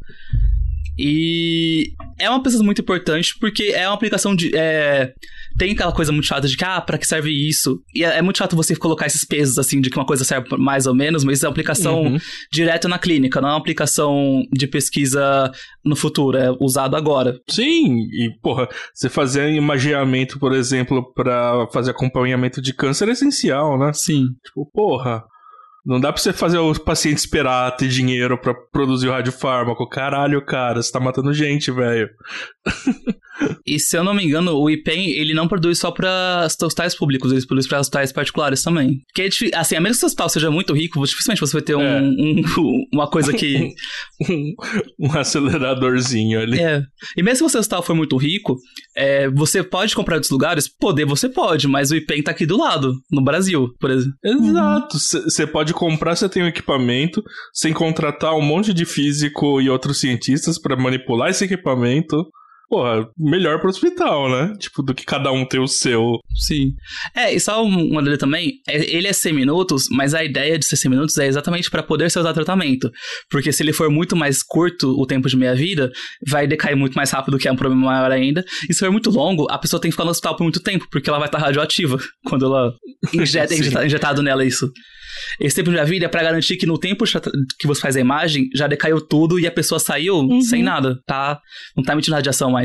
E 0.97 1.91
é 2.20 2.30
uma 2.30 2.43
pesquisa 2.43 2.63
muito 2.63 2.82
importante 2.82 3.34
porque 3.39 3.63
é 3.76 3.88
uma 3.88 3.95
aplicação 3.95 4.36
de. 4.36 4.51
é, 4.55 5.13
tem 5.60 5.74
aquela 5.74 5.91
coisa 5.91 6.12
muito 6.12 6.26
chata 6.26 6.47
de 6.47 6.57
que, 6.57 6.64
ah, 6.64 6.82
pra 6.82 6.97
que 6.97 7.05
serve 7.05 7.30
isso? 7.30 7.80
E 7.93 8.03
é, 8.03 8.18
é 8.18 8.22
muito 8.22 8.38
chato 8.38 8.55
você 8.55 8.76
colocar 8.76 9.05
esses 9.05 9.24
pesos 9.26 9.60
assim 9.60 9.80
de 9.82 9.89
que 9.89 9.97
uma 9.97 10.05
coisa 10.05 10.24
serve 10.24 10.47
mais 10.57 10.88
ou 10.88 10.95
menos, 10.95 11.24
mas 11.24 11.38
isso 11.38 11.45
é 11.45 11.49
uma 11.49 11.51
aplicação 11.51 12.01
Uhum. 12.03 12.18
direto 12.51 12.88
na 12.88 12.97
clínica, 12.97 13.41
não 13.41 13.49
é 13.49 13.51
uma 13.51 13.57
aplicação 13.60 14.41
de 14.51 14.66
pesquisa 14.66 15.51
no 15.84 15.95
futuro, 15.95 16.38
é 16.38 16.49
usado 16.62 16.95
agora. 16.95 17.38
Sim, 17.49 17.99
e 18.12 18.32
porra, 18.41 18.68
você 18.93 19.10
fazer 19.10 19.49
imageamento, 19.51 20.39
por 20.39 20.53
exemplo, 20.53 21.14
pra 21.14 21.68
fazer 21.74 21.91
acompanhamento 21.91 22.62
de 22.62 22.74
câncer 22.74 23.10
é 23.10 23.12
essencial, 23.12 23.78
né? 23.78 23.91
Sim. 23.93 24.24
Tipo, 24.45 24.66
porra. 24.74 25.24
Não 25.86 25.99
dá 25.99 26.11
pra 26.11 26.21
você 26.21 26.34
fazer 26.34 26.57
o 26.57 26.73
paciente 26.80 27.17
esperar 27.17 27.75
ter 27.75 27.88
dinheiro 27.88 28.38
pra 28.38 28.53
produzir 28.53 29.07
o 29.07 29.11
radiofármaco. 29.11 29.88
Caralho, 29.89 30.43
cara, 30.45 30.82
você 30.82 30.91
tá 30.91 30.99
matando 30.99 31.34
gente, 31.34 31.71
velho. 31.71 32.07
E 33.65 33.80
se 33.80 33.95
eu 33.97 34.03
não 34.03 34.13
me 34.13 34.25
engano, 34.25 34.53
o 34.57 34.69
IPEM, 34.69 35.11
ele 35.11 35.34
não 35.34 35.47
produz 35.47 35.80
só 35.80 35.91
para 35.91 36.45
hospitais 36.61 36.93
públicos, 36.93 37.32
ele 37.32 37.45
produz 37.45 37.67
para 37.67 37.80
hospitais 37.80 38.11
particulares 38.11 38.61
também. 38.61 38.97
Que 39.15 39.21
é 39.21 39.30
difí- 39.30 39.51
assim, 39.55 39.75
a 39.77 39.82
menos 39.82 39.97
que 39.97 40.03
o 40.03 40.07
hospital 40.07 40.27
seja 40.27 40.51
muito 40.51 40.73
rico, 40.73 41.01
dificilmente 41.05 41.39
você 41.39 41.53
vai 41.53 41.61
ter 41.61 41.75
um, 41.75 41.82
É. 41.82 42.01
um- 42.01 42.41
uma 42.93 43.09
coisa 43.09 43.32
que. 43.34 43.73
Um, 44.99 45.11
aceleradorzinho 45.17 46.39
ali. 46.41 46.59
é. 46.59 46.82
E 47.15 47.23
mesmo 47.23 47.38
se 47.38 47.43
o 47.45 47.49
seu 47.49 47.59
hospital 47.61 47.82
for 47.82 47.95
muito 47.95 48.17
rico, 48.17 48.57
é, 48.95 49.30
você 49.30 49.63
pode 49.63 49.95
comprar 49.95 50.15
em 50.15 50.17
outros 50.17 50.32
lugares? 50.32 50.67
Poder 50.67 51.05
você 51.05 51.30
pode, 51.30 51.67
mas 51.69 51.89
o 51.91 51.95
IPEM 51.95 52.21
tá 52.23 52.32
aqui 52.32 52.45
do 52.45 52.57
lado, 52.57 52.93
no 53.09 53.23
Brasil, 53.23 53.69
por 53.80 53.89
exemplo. 53.91 54.13
Exato. 54.25 54.99
Você 54.99 55.47
pode 55.47 55.68
comprar, 55.74 56.15
você 56.15 56.30
tem 56.30 56.43
um 56.43 56.47
equipamento, 56.47 57.24
sem 57.53 57.74
contratar 57.74 58.34
um 58.34 58.41
monte 58.41 58.74
de 58.74 58.86
físico 58.86 59.61
e 59.61 59.70
outros 59.70 59.99
cientistas 59.99 60.59
pra 60.59 60.76
manipular 60.76 61.30
esse 61.30 61.45
equipamento. 61.45 62.26
Porra, 62.70 63.07
melhor 63.17 63.59
pro 63.59 63.70
hospital, 63.70 64.30
né? 64.30 64.53
Tipo, 64.59 64.84
do 64.84 64.93
que 64.93 65.03
cada 65.03 65.32
um 65.32 65.43
ter 65.43 65.59
o 65.59 65.67
seu. 65.67 66.20
Sim. 66.36 66.67
É, 67.15 67.34
e 67.34 67.39
só 67.39 67.63
um- 67.65 67.89
uma 67.91 68.03
dele 68.03 68.17
também, 68.17 68.53
é- 68.67 68.95
ele 68.95 69.07
é 69.07 69.13
100 69.13 69.34
minutos, 69.34 69.88
mas 69.91 70.13
a 70.13 70.24
ideia 70.24 70.57
de 70.59 70.65
ser 70.65 70.76
100 70.76 70.91
minutos 70.91 71.17
é 71.17 71.26
exatamente 71.26 71.70
para 71.72 71.82
poder 71.82 72.11
ser 72.11 72.20
usado 72.20 72.36
tratamento. 72.36 72.91
Porque 73.32 73.51
se 73.51 73.63
ele 73.63 73.74
for 73.74 73.89
muito 73.89 74.15
mais 74.15 74.43
curto 74.43 74.89
o 74.99 75.05
tempo 75.07 75.28
de 75.28 75.36
meia-vida, 75.36 75.91
vai 76.28 76.45
decair 76.45 76.78
muito 76.78 76.93
mais 76.93 77.09
rápido, 77.09 77.39
que 77.39 77.47
é 77.47 77.51
um 77.51 77.55
problema 77.55 77.88
maior 77.88 78.11
ainda. 78.11 78.45
E 78.70 78.74
se 78.74 78.80
for 78.80 78.91
muito 78.91 79.09
longo, 79.09 79.47
a 79.49 79.57
pessoa 79.57 79.82
tem 79.82 79.89
que 79.89 79.93
ficar 79.93 80.05
no 80.05 80.11
hospital 80.11 80.36
por 80.36 80.43
muito 80.43 80.59
tempo, 80.61 80.86
porque 80.91 81.09
ela 81.09 81.17
vai 81.20 81.28
estar 81.28 81.39
radioativa 81.39 81.97
quando 82.24 82.45
ela 82.45 82.72
injeta, 83.13 83.53
injeta- 83.55 83.86
injetado 83.86 84.22
nela 84.22 84.45
isso. 84.45 84.72
Esse 85.39 85.55
tempo 85.55 85.70
de 85.70 85.76
meia-vida 85.76 86.05
é 86.05 86.07
pra 86.07 86.22
garantir 86.22 86.55
que 86.55 86.65
no 86.67 86.78
tempo 86.78 87.03
que 87.59 87.67
você 87.67 87.82
faz 87.82 87.95
a 87.97 87.99
imagem, 87.99 88.47
já 88.55 88.67
decaiu 88.67 89.01
tudo 89.01 89.39
e 89.39 89.47
a 89.47 89.51
pessoa 89.51 89.80
saiu 89.80 90.17
Uhum. 90.20 90.39
sem 90.41 90.61
nada, 90.63 90.97
tá? 91.05 91.39
Não 91.76 91.84
tá 91.84 91.93
emitindo 91.93 92.15
radiação 92.15 92.51
mais. 92.51 92.59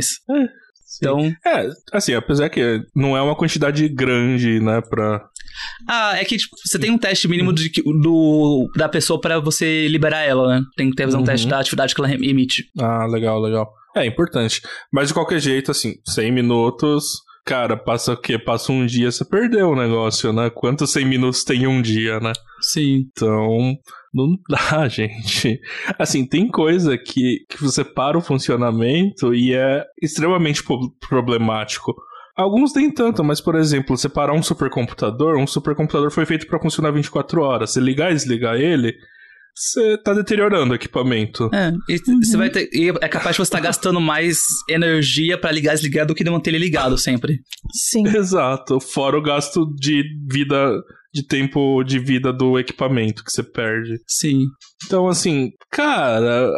Então, 0.99 1.19
É, 1.45 1.69
assim, 1.93 2.15
apesar 2.15 2.49
que 2.49 2.81
não 2.95 3.17
é 3.17 3.23
uma 3.23 3.35
quantidade 3.37 3.89
grande, 3.89 4.61
né, 4.61 4.81
pra. 4.81 5.25
Ah, 5.89 6.13
é 6.17 6.25
que 6.25 6.37
tipo, 6.37 6.55
você 6.65 6.79
tem 6.79 6.91
um 6.91 6.99
teste 6.99 7.27
mínimo 7.27 7.53
de, 7.53 7.71
do, 8.01 8.71
da 8.77 8.89
pessoa 8.89 9.21
pra 9.21 9.39
você 9.41 9.89
liberar 9.89 10.21
ela, 10.23 10.49
né? 10.49 10.63
Tem 10.77 10.91
que 10.91 10.97
ter 10.97 11.09
um 11.09 11.19
Uhum. 11.19 11.25
teste 11.25 11.49
da 11.49 11.59
atividade 11.61 11.95
que 11.95 12.01
ela 12.01 12.13
emite. 12.13 12.65
Ah, 12.79 13.07
legal, 13.07 13.41
legal. 13.41 13.73
É 13.97 14.05
importante. 14.07 14.61
Mas 14.93 15.09
de 15.09 15.15
qualquer 15.15 15.41
jeito, 15.41 15.71
assim, 15.71 15.95
100 16.07 16.33
minutos. 16.33 17.05
Cara, 17.45 17.77
passa 17.77 18.13
o 18.13 18.17
quê? 18.17 18.39
Passa 18.39 18.73
um 18.73 18.87
dia, 18.87 19.11
você 19.13 19.25
perdeu 19.25 19.71
o 19.71 19.77
negócio, 19.77 20.33
né? 20.33 20.51
Quantos 20.51 20.91
100 20.93 21.05
minutos 21.05 21.45
tem 21.45 21.67
um 21.67 21.83
dia, 21.83 22.19
né? 22.19 22.33
Sim. 22.61 23.05
Então, 23.13 23.77
Não 24.15 24.39
dá, 24.49 24.87
gente. 24.89 25.61
Assim, 25.99 26.25
tem 26.25 26.49
coisa 26.49 26.97
que, 26.97 27.45
que 27.49 27.61
você 27.61 27.85
para 27.85 28.17
o 28.17 28.23
funcionamento 28.23 29.35
e 29.35 29.53
é 29.53 29.85
extremamente 30.01 30.63
problemático. 31.09 31.93
Alguns 32.37 32.75
nem 32.75 32.91
tanto, 32.91 33.23
mas 33.25 33.41
por 33.41 33.57
exemplo, 33.57 33.97
separar 33.97 34.33
um 34.33 34.43
supercomputador, 34.43 35.37
um 35.37 35.47
supercomputador 35.47 36.11
foi 36.11 36.25
feito 36.25 36.47
para 36.47 36.61
funcionar 36.61 36.93
24 36.93 37.43
horas. 37.43 37.73
Você 37.73 37.81
ligar 37.81 38.11
e 38.11 38.15
desligar 38.15 38.57
ele, 38.57 38.95
você 39.55 39.97
tá 39.99 40.13
deteriorando 40.13 40.73
o 40.73 40.75
equipamento. 40.75 41.49
É, 41.53 41.73
e 41.89 41.95
uhum. 42.09 42.21
você 42.21 42.37
vai 42.37 42.51
ter, 42.51 42.69
e 42.73 42.89
é 42.89 43.09
capaz 43.09 43.37
de 43.37 43.39
você 43.39 43.43
estar 43.43 43.59
tá 43.59 43.65
gastando 43.65 44.01
mais 44.01 44.39
energia 44.69 45.39
para 45.39 45.53
ligar 45.53 45.73
e 45.73 45.77
desligar 45.77 46.07
do 46.07 46.15
que 46.15 46.25
de 46.25 46.31
manter 46.31 46.51
ele 46.51 46.59
ligado 46.59 46.99
sempre. 46.99 47.41
Sim. 47.73 48.05
Exato, 48.17 48.81
fora 48.81 49.17
o 49.17 49.23
gasto 49.23 49.73
de 49.77 50.03
vida 50.29 50.83
de 51.15 51.25
tempo 51.25 51.85
de 51.85 52.01
vida 52.01 52.33
do 52.33 52.59
equipamento 52.59 53.23
que 53.23 53.31
você 53.31 53.45
perde. 53.45 54.01
Sim. 54.07 54.47
Então, 54.85 55.07
assim, 55.07 55.53
cara, 55.71 56.51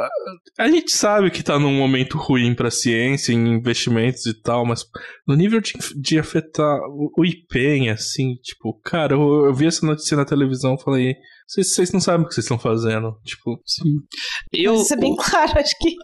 a 0.59 0.68
gente 0.68 0.90
sabe 0.92 1.30
que 1.30 1.42
tá 1.42 1.59
num 1.59 1.76
momento 1.76 2.16
ruim 2.16 2.54
pra 2.54 2.70
ciência, 2.70 3.34
em 3.34 3.48
investimentos 3.48 4.24
e 4.24 4.32
tal, 4.40 4.64
mas 4.64 4.82
no 5.28 5.36
nível 5.36 5.61
de, 5.61 5.74
de 6.00 6.18
afetar 6.18 6.78
o 6.88 7.24
IPEM, 7.24 7.90
assim, 7.90 8.36
tipo, 8.42 8.80
cara, 8.82 9.14
eu, 9.14 9.44
eu 9.44 9.54
vi 9.54 9.66
essa 9.66 9.84
notícia 9.84 10.16
na 10.16 10.24
televisão 10.24 10.74
e 10.74 10.82
falei. 10.82 11.14
Vocês, 11.48 11.92
não 11.92 12.00
sabem 12.00 12.26
o 12.26 12.28
que 12.28 12.34
vocês 12.34 12.44
estão 12.44 12.59
fazendo. 12.59 13.20
Tipo, 13.24 13.57
sim. 13.64 14.00
Eu, 14.52 14.74
Isso 14.74 14.94
é 14.94 14.96
bem 14.96 15.12
o, 15.12 15.16
claro, 15.16 15.61
acho 15.61 15.78
que. 15.78 15.94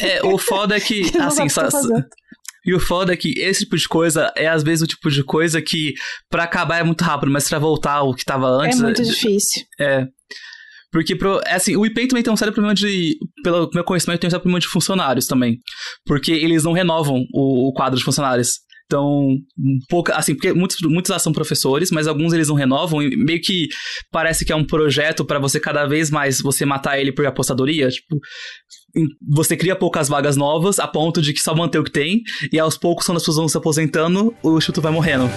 É, 0.00 0.26
o 0.26 0.36
foda 0.36 0.76
é 0.76 0.80
que, 0.80 1.02
assim, 1.22 1.48
só, 1.48 1.68
e 2.68 2.74
o 2.74 2.78
foda 2.78 3.14
é 3.14 3.16
que 3.16 3.32
esse 3.38 3.60
tipo 3.60 3.78
de 3.78 3.88
coisa 3.88 4.30
é 4.36 4.46
às 4.46 4.62
vezes 4.62 4.82
o 4.82 4.86
tipo 4.86 5.10
de 5.10 5.24
coisa 5.24 5.62
que 5.62 5.94
para 6.28 6.42
acabar 6.44 6.76
é 6.76 6.82
muito 6.82 7.02
rápido, 7.02 7.32
mas 7.32 7.48
pra 7.48 7.58
voltar 7.58 7.94
ao 7.94 8.14
que 8.14 8.26
tava 8.26 8.46
antes. 8.46 8.78
É 8.78 8.82
muito 8.82 9.02
difícil. 9.02 9.62
É. 9.80 10.06
Porque, 10.92 11.16
pro, 11.16 11.40
é 11.46 11.54
assim, 11.54 11.76
o 11.76 11.86
IPEM 11.86 12.08
também 12.08 12.22
tem 12.22 12.30
um 12.30 12.36
sério 12.36 12.52
problema 12.52 12.74
de. 12.74 13.16
Pelo 13.42 13.70
meu 13.72 13.82
conhecimento, 13.84 14.20
tem 14.20 14.28
um 14.28 14.30
sério 14.30 14.42
problema 14.42 14.60
de 14.60 14.68
funcionários 14.68 15.26
também. 15.26 15.58
Porque 16.04 16.30
eles 16.30 16.62
não 16.62 16.72
renovam 16.74 17.24
o, 17.32 17.70
o 17.70 17.72
quadro 17.72 17.98
de 17.98 18.04
funcionários. 18.04 18.58
Então, 18.88 19.36
pouca, 19.86 20.14
assim, 20.16 20.34
porque 20.34 20.50
muitos, 20.54 20.78
muitos 20.82 21.10
lá 21.10 21.18
são 21.18 21.30
professores, 21.30 21.90
mas 21.90 22.06
alguns 22.06 22.32
eles 22.32 22.48
não 22.48 22.54
renovam 22.54 23.02
e 23.02 23.14
meio 23.18 23.38
que 23.38 23.68
parece 24.10 24.46
que 24.46 24.52
é 24.52 24.56
um 24.56 24.64
projeto 24.64 25.26
para 25.26 25.38
você 25.38 25.60
cada 25.60 25.84
vez 25.84 26.10
mais 26.10 26.40
você 26.40 26.64
matar 26.64 26.98
ele 26.98 27.12
por 27.12 27.26
apostadoria, 27.26 27.90
tipo, 27.90 28.18
você 29.30 29.58
cria 29.58 29.76
poucas 29.76 30.08
vagas 30.08 30.38
novas 30.38 30.78
a 30.78 30.88
ponto 30.88 31.20
de 31.20 31.34
que 31.34 31.40
só 31.40 31.54
manter 31.54 31.78
o 31.78 31.84
que 31.84 31.92
tem, 31.92 32.22
e 32.50 32.58
aos 32.58 32.78
poucos, 32.78 33.04
quando 33.04 33.18
as 33.18 33.22
pessoas 33.22 33.36
vão 33.36 33.48
se 33.48 33.58
aposentando, 33.58 34.34
o 34.42 34.56
instituto 34.56 34.82
vai 34.82 34.92
morrendo. 34.92 35.28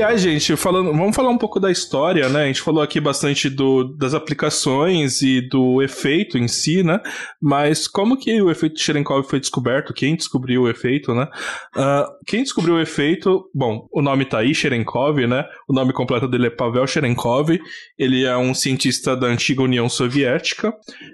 Aliás, 0.00 0.22
gente, 0.22 0.56
falando, 0.56 0.92
vamos 0.92 1.14
falar 1.14 1.28
um 1.28 1.36
pouco 1.36 1.60
da 1.60 1.70
história, 1.70 2.26
né? 2.30 2.44
A 2.44 2.46
gente 2.46 2.62
falou 2.62 2.82
aqui 2.82 2.98
bastante 2.98 3.50
do, 3.50 3.84
das 3.84 4.14
aplicações 4.14 5.20
e 5.20 5.42
do 5.42 5.82
efeito 5.82 6.38
em 6.38 6.48
si, 6.48 6.82
né? 6.82 7.02
Mas 7.38 7.86
como 7.86 8.16
que 8.16 8.40
o 8.40 8.50
efeito 8.50 8.80
Cherenkov 8.80 9.28
foi 9.28 9.38
descoberto? 9.38 9.92
Quem 9.92 10.16
descobriu 10.16 10.62
o 10.62 10.70
efeito, 10.70 11.14
né? 11.14 11.28
Uh, 11.76 12.10
quem 12.26 12.42
descobriu 12.42 12.76
o 12.76 12.80
efeito, 12.80 13.44
bom, 13.54 13.86
o 13.92 14.00
nome 14.00 14.24
tá 14.24 14.38
aí, 14.38 14.54
Cherenkov, 14.54 15.18
né? 15.26 15.44
O 15.68 15.74
nome 15.74 15.92
completo 15.92 16.26
dele 16.26 16.46
é 16.46 16.50
Pavel 16.50 16.86
Cherenkov. 16.86 17.60
Ele 17.98 18.24
é 18.24 18.34
um 18.38 18.54
cientista 18.54 19.14
da 19.14 19.26
antiga 19.26 19.60
União 19.60 19.86
Soviética 19.86 20.72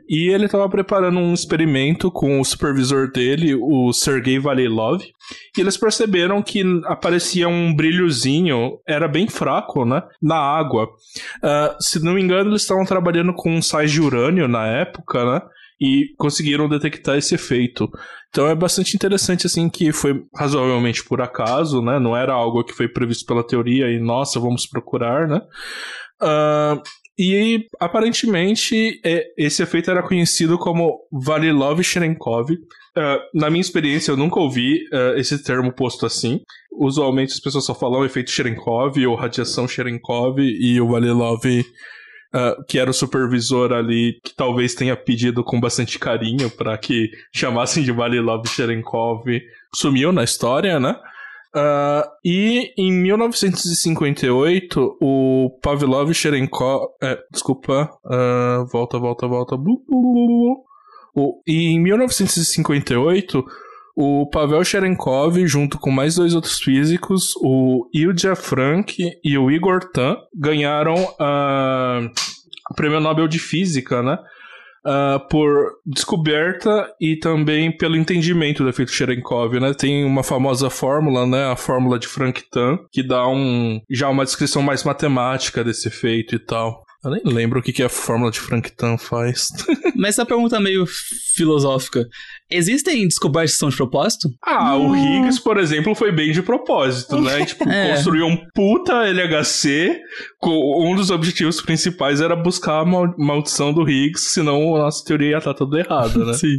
e 0.09 0.29
ele 0.29 0.45
estava 0.45 0.69
preparando 0.69 1.19
um 1.19 1.35
experimento 1.35 2.09
com 2.09 2.41
o 2.41 2.45
supervisor 2.45 3.11
dele, 3.11 3.53
o 3.53 3.93
Sergei 3.93 4.39
Valilov, 4.39 5.03
e 5.57 5.61
eles 5.61 5.77
perceberam 5.77 6.43
que 6.43 6.63
aparecia 6.85 7.49
um 7.49 7.75
brilhozinho, 7.75 8.79
era 8.87 9.09
bem 9.09 9.29
fraco, 9.29 9.85
né? 9.85 10.03
Na 10.23 10.37
água. 10.37 10.85
Uh, 10.85 11.77
se 11.81 12.03
não 12.03 12.15
me 12.15 12.23
engano, 12.23 12.51
eles 12.51 12.63
estavam 12.63 12.85
trabalhando 12.85 13.33
com 13.35 13.61
sais 13.61 13.91
de 13.91 14.01
urânio 14.01 14.49
na 14.49 14.67
época, 14.67 15.25
né? 15.25 15.41
E 15.81 16.15
conseguiram 16.17 16.69
detectar 16.69 17.17
esse 17.17 17.35
efeito. 17.35 17.91
Então 18.31 18.49
é 18.49 18.55
bastante 18.55 18.95
interessante, 18.95 19.47
assim, 19.47 19.69
que 19.69 19.93
foi 19.93 20.23
razoavelmente 20.35 21.05
por 21.05 21.21
acaso, 21.21 21.83
né? 21.83 21.99
Não 21.99 22.17
era 22.17 22.33
algo 22.33 22.65
que 22.65 22.73
foi 22.73 22.89
previsto 22.89 23.27
pela 23.27 23.47
teoria 23.47 23.91
e, 23.91 23.99
nossa, 23.99 24.41
vamos 24.41 24.67
procurar, 24.67 25.29
né? 25.29 25.41
Uh, 26.23 26.81
e 27.19 27.67
aparentemente 27.81 29.01
é, 29.03 29.25
esse 29.39 29.63
efeito 29.63 29.91
era 29.91 30.03
conhecido 30.03 30.59
como 30.59 31.01
Valilov-Cherenkov. 31.11 32.49
Uh, 32.97 33.21
na 33.35 33.51
minha 33.51 33.61
experiência, 33.61 34.11
eu 34.11 34.17
nunca 34.17 34.41
ouvi 34.41 34.79
uh, 34.91 35.19
esse 35.19 35.43
termo 35.43 35.71
posto 35.71 36.07
assim. 36.07 36.41
Usualmente 36.73 37.35
as 37.35 37.41
pessoas 37.41 37.67
só 37.67 37.75
falam 37.75 38.05
efeito 38.05 38.31
Cherenkov 38.31 38.97
ou 39.07 39.15
radiação 39.15 39.69
Cherenkov 39.69 40.41
e 40.41 40.81
o 40.81 40.89
Valilov, 40.89 41.45
uh, 41.45 42.65
que 42.67 42.79
era 42.79 42.91
o 42.91 42.95
supervisor 42.95 43.73
ali, 43.73 44.19
que 44.25 44.35
talvez 44.35 44.75
tenha 44.75 44.97
pedido 44.97 45.45
com 45.45 45.61
bastante 45.61 45.99
carinho 45.99 46.51
para 46.51 46.77
que 46.79 47.11
chamassem 47.35 47.85
de 47.85 47.93
Valilov-Cherenkov, 47.93 49.25
sumiu 49.75 50.11
na 50.11 50.25
história, 50.25 50.81
né? 50.81 50.97
Uh, 51.55 52.05
e 52.25 52.73
em 52.77 52.93
1958, 52.93 54.99
o 55.01 55.59
Pavlov 55.63 56.13
Cherenkov. 56.13 56.89
É, 57.03 57.19
desculpa. 57.31 57.91
Uh, 58.05 58.67
volta, 58.71 58.99
volta, 58.99 59.27
volta. 59.27 59.57
O, 61.17 61.41
e 61.47 61.69
em 61.69 61.81
1958, 61.81 63.45
o 63.97 64.29
Pavel 64.29 64.63
Cherenkov, 64.63 65.47
junto 65.47 65.79
com 65.79 65.91
mais 65.91 66.17
dois 66.17 66.35
outros 66.35 66.61
físicos, 66.61 67.33
o 67.43 67.89
Ilja 67.95 68.37
Frank 68.37 69.03
e 69.25 69.39
o 69.39 69.51
Igor 69.51 69.91
Tan, 69.91 70.17
ganharam 70.35 70.95
uh, 70.95 72.11
o 72.71 72.75
Prêmio 72.75 73.01
Nobel 73.01 73.27
de 73.27 73.39
Física, 73.39 74.03
né? 74.03 74.19
uh, 74.87 75.29
por 75.29 75.79
descoberta 75.85 76.89
e 77.01 77.17
também 77.17 77.77
pelo 77.77 77.97
entendimento 77.97 78.63
do 78.63 78.69
efeito 78.69 78.93
Cherenkov, 78.93 79.59
né? 79.59 79.75
Tem 79.75 80.05
uma 80.05 80.23
famosa 80.23 80.71
fórmula, 80.71 81.27
né? 81.27 81.47
A 81.47 81.57
fórmula 81.57 81.99
de 81.99 82.07
Frank-Tan, 82.07 82.79
que 82.93 83.03
dá 83.03 83.27
um 83.29 83.81
já 83.91 84.09
uma 84.09 84.25
descrição 84.25 84.63
mais 84.63 84.85
matemática 84.85 85.65
desse 85.65 85.89
efeito 85.89 86.37
e 86.37 86.39
tal. 86.39 86.86
Eu 87.05 87.11
nem 87.11 87.23
lembro 87.25 87.61
o 87.61 87.63
que, 87.63 87.73
que 87.73 87.83
a 87.83 87.89
fórmula 87.89 88.31
de 88.31 88.41
Frank-Tan 88.41 88.99
faz. 88.99 89.49
Mas 89.95 90.11
essa 90.11 90.27
pergunta 90.27 90.59
meio 90.59 90.85
filosófica. 91.35 92.07
Existem 92.49 93.07
descobertas 93.09 93.53
que 93.53 93.59
são 93.59 93.69
de 93.69 93.77
propósito? 93.77 94.29
Ah, 94.45 94.77
o 94.77 94.95
Higgs, 94.95 95.43
por 95.43 95.59
exemplo, 95.59 95.95
foi 95.97 96.13
bem 96.13 96.31
de 96.31 96.43
propósito, 96.43 97.21
né? 97.21 97.43
tipo, 97.47 97.69
é. 97.69 97.95
construiu 97.95 98.27
um 98.27 98.37
puta 98.55 99.05
LHC, 99.09 99.99
um 100.45 100.95
dos 100.95 101.11
objetivos 101.11 101.61
principais 101.61 102.21
era 102.21 102.37
buscar 102.37 102.83
a 102.83 102.85
maldição 102.85 103.73
do 103.73 103.89
Higgs, 103.89 104.33
senão 104.33 104.77
a 104.77 104.81
nossa 104.81 105.05
teoria 105.05 105.31
ia 105.31 105.39
estar 105.39 105.55
toda 105.55 105.81
errada, 105.81 106.25
né? 106.25 106.35
Sim. 106.39 106.59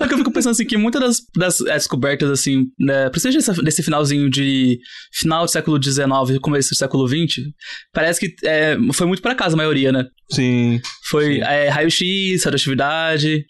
É 0.00 0.08
que 0.08 0.14
eu 0.14 0.18
fico 0.18 0.32
pensando 0.32 0.52
assim, 0.52 0.64
que 0.64 0.78
muitas 0.78 1.02
das, 1.02 1.18
das 1.36 1.60
é, 1.68 1.74
descobertas, 1.74 2.30
assim, 2.30 2.64
né, 2.78 3.10
principalmente 3.10 3.46
desse, 3.46 3.62
desse 3.62 3.82
finalzinho 3.82 4.30
de 4.30 4.78
final 5.12 5.44
do 5.44 5.50
século 5.50 5.82
XIX 5.82 6.06
e 6.34 6.40
começo 6.40 6.70
do 6.70 6.76
século 6.76 7.06
XX, 7.06 7.44
parece 7.92 8.20
que 8.20 8.46
é, 8.46 8.78
foi 8.94 9.06
muito 9.06 9.20
para 9.20 9.34
casa 9.34 9.54
a 9.54 9.58
maioria, 9.58 9.92
né? 9.92 10.06
Sim. 10.30 10.80
Foi 11.10 11.40
é, 11.40 11.68
raio-x, 11.68 12.42
radioatividade, 12.42 13.44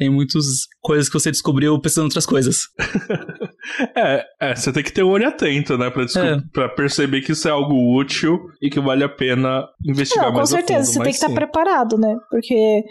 tem 0.00 0.08
muitas 0.08 0.66
coisas 0.80 1.10
que 1.10 1.12
você 1.12 1.30
descobriu 1.30 1.78
pensando 1.78 2.04
em 2.04 2.06
outras 2.06 2.24
coisas. 2.24 2.56
é, 3.94 4.24
é, 4.40 4.56
você 4.56 4.72
tem 4.72 4.82
que 4.82 4.92
ter 4.92 5.02
o 5.02 5.08
um 5.08 5.10
olho 5.10 5.28
atento, 5.28 5.76
né? 5.76 5.90
Pra, 5.90 6.02
é. 6.02 6.40
pra, 6.52 6.68
perceber 6.68 7.20
que 7.20 7.32
isso 7.32 7.46
é 7.46 7.50
algo 7.50 7.98
útil 7.98 8.38
e 8.60 8.70
que 8.70 8.80
vale 8.80 9.04
a 9.04 9.08
pena 9.08 9.66
investigar 9.84 10.26
Não, 10.26 10.34
mais 10.34 10.50
Com 10.50 10.56
certeza, 10.56 10.86
fundo, 10.86 10.92
você 10.92 10.98
tem 10.98 11.10
que 11.10 11.16
estar 11.16 11.28
tá 11.28 11.34
preparado, 11.34 11.98
né? 11.98 12.16
Porque, 12.30 12.84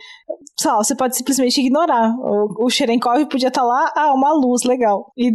sei 0.58 0.72
lá, 0.72 0.78
você 0.78 0.96
pode 0.96 1.18
simplesmente 1.18 1.60
ignorar. 1.60 2.12
O, 2.20 2.66
o 2.66 2.70
Cherenkov 2.70 3.26
podia 3.26 3.48
estar 3.48 3.62
tá 3.62 3.68
lá, 3.68 3.92
ah, 3.96 4.14
uma 4.14 4.34
luz, 4.34 4.64
legal. 4.64 5.12
E, 5.18 5.30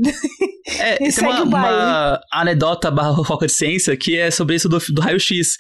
é, 0.79 1.03
e 1.05 1.11
segue 1.11 1.29
uma, 1.29 1.43
o 1.43 1.47
baile. 1.47 1.77
uma 1.77 2.21
anedota 2.33 2.91
barra 2.91 3.25
foca 3.25 3.47
de 3.47 3.53
ciência 3.53 3.97
que 3.97 4.19
é 4.19 4.31
sobre 4.31 4.57
isso 4.57 4.69
do, 4.69 4.79
do 4.79 5.01
raio-x. 5.01 5.57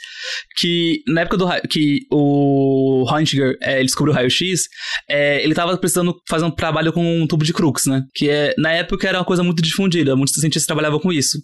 Que 0.56 1.02
na 1.08 1.22
época 1.22 1.36
do 1.36 1.48
que 1.68 2.00
o 2.12 3.04
Röntgen 3.08 3.56
é, 3.60 3.82
descobriu 3.82 4.12
o 4.12 4.16
raio-x, 4.16 4.68
é, 5.08 5.42
ele 5.42 5.54
tava 5.54 5.76
precisando 5.78 6.14
fazendo 6.28 6.48
um 6.48 6.54
trabalho 6.54 6.92
com 6.92 7.22
um 7.22 7.26
tubo 7.26 7.44
de 7.44 7.52
Crux, 7.52 7.86
né? 7.86 8.02
Que 8.14 8.30
é, 8.30 8.54
na 8.58 8.72
época 8.72 9.08
era 9.08 9.18
uma 9.18 9.24
coisa 9.24 9.42
muito 9.42 9.63
difundida, 9.68 10.16
muitos 10.16 10.34
cientistas 10.34 10.66
trabalhavam 10.66 11.00
com 11.00 11.12
isso. 11.12 11.38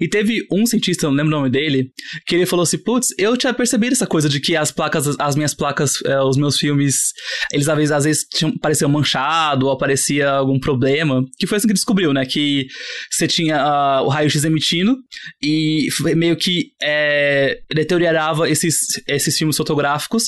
E 0.00 0.08
teve 0.08 0.46
um 0.50 0.66
cientista, 0.66 1.06
não 1.06 1.14
lembro 1.14 1.34
o 1.34 1.38
nome 1.38 1.50
dele, 1.50 1.90
que 2.26 2.34
ele 2.34 2.46
falou 2.46 2.62
assim: 2.62 2.78
putz, 2.78 3.08
eu 3.18 3.36
tinha 3.36 3.52
percebido 3.54 3.92
essa 3.92 4.06
coisa 4.06 4.28
de 4.28 4.40
que 4.40 4.56
as 4.56 4.70
placas, 4.70 5.16
as 5.18 5.36
minhas 5.36 5.54
placas, 5.54 6.02
é, 6.04 6.20
os 6.20 6.36
meus 6.36 6.58
filmes 6.58 7.12
eles 7.52 7.68
às 7.68 7.76
vezes, 7.76 7.92
às 7.92 8.04
vezes 8.04 8.26
tinham, 8.32 8.56
pareciam 8.58 8.90
manchado 8.90 9.66
ou 9.66 9.72
aparecia 9.72 10.30
algum 10.30 10.58
problema. 10.58 11.24
Que 11.38 11.46
foi 11.46 11.58
assim 11.58 11.66
que 11.66 11.74
descobriu, 11.74 12.12
né? 12.12 12.24
Que 12.24 12.66
você 13.10 13.26
tinha 13.26 13.56
uh, 13.56 14.04
o 14.04 14.08
raio-x 14.08 14.44
emitindo 14.44 14.96
e 15.42 15.88
meio 16.16 16.36
que 16.36 16.72
é, 16.82 17.60
deteriorava 17.72 18.48
esses, 18.48 19.02
esses 19.06 19.36
filmes 19.36 19.56
fotográficos. 19.56 20.24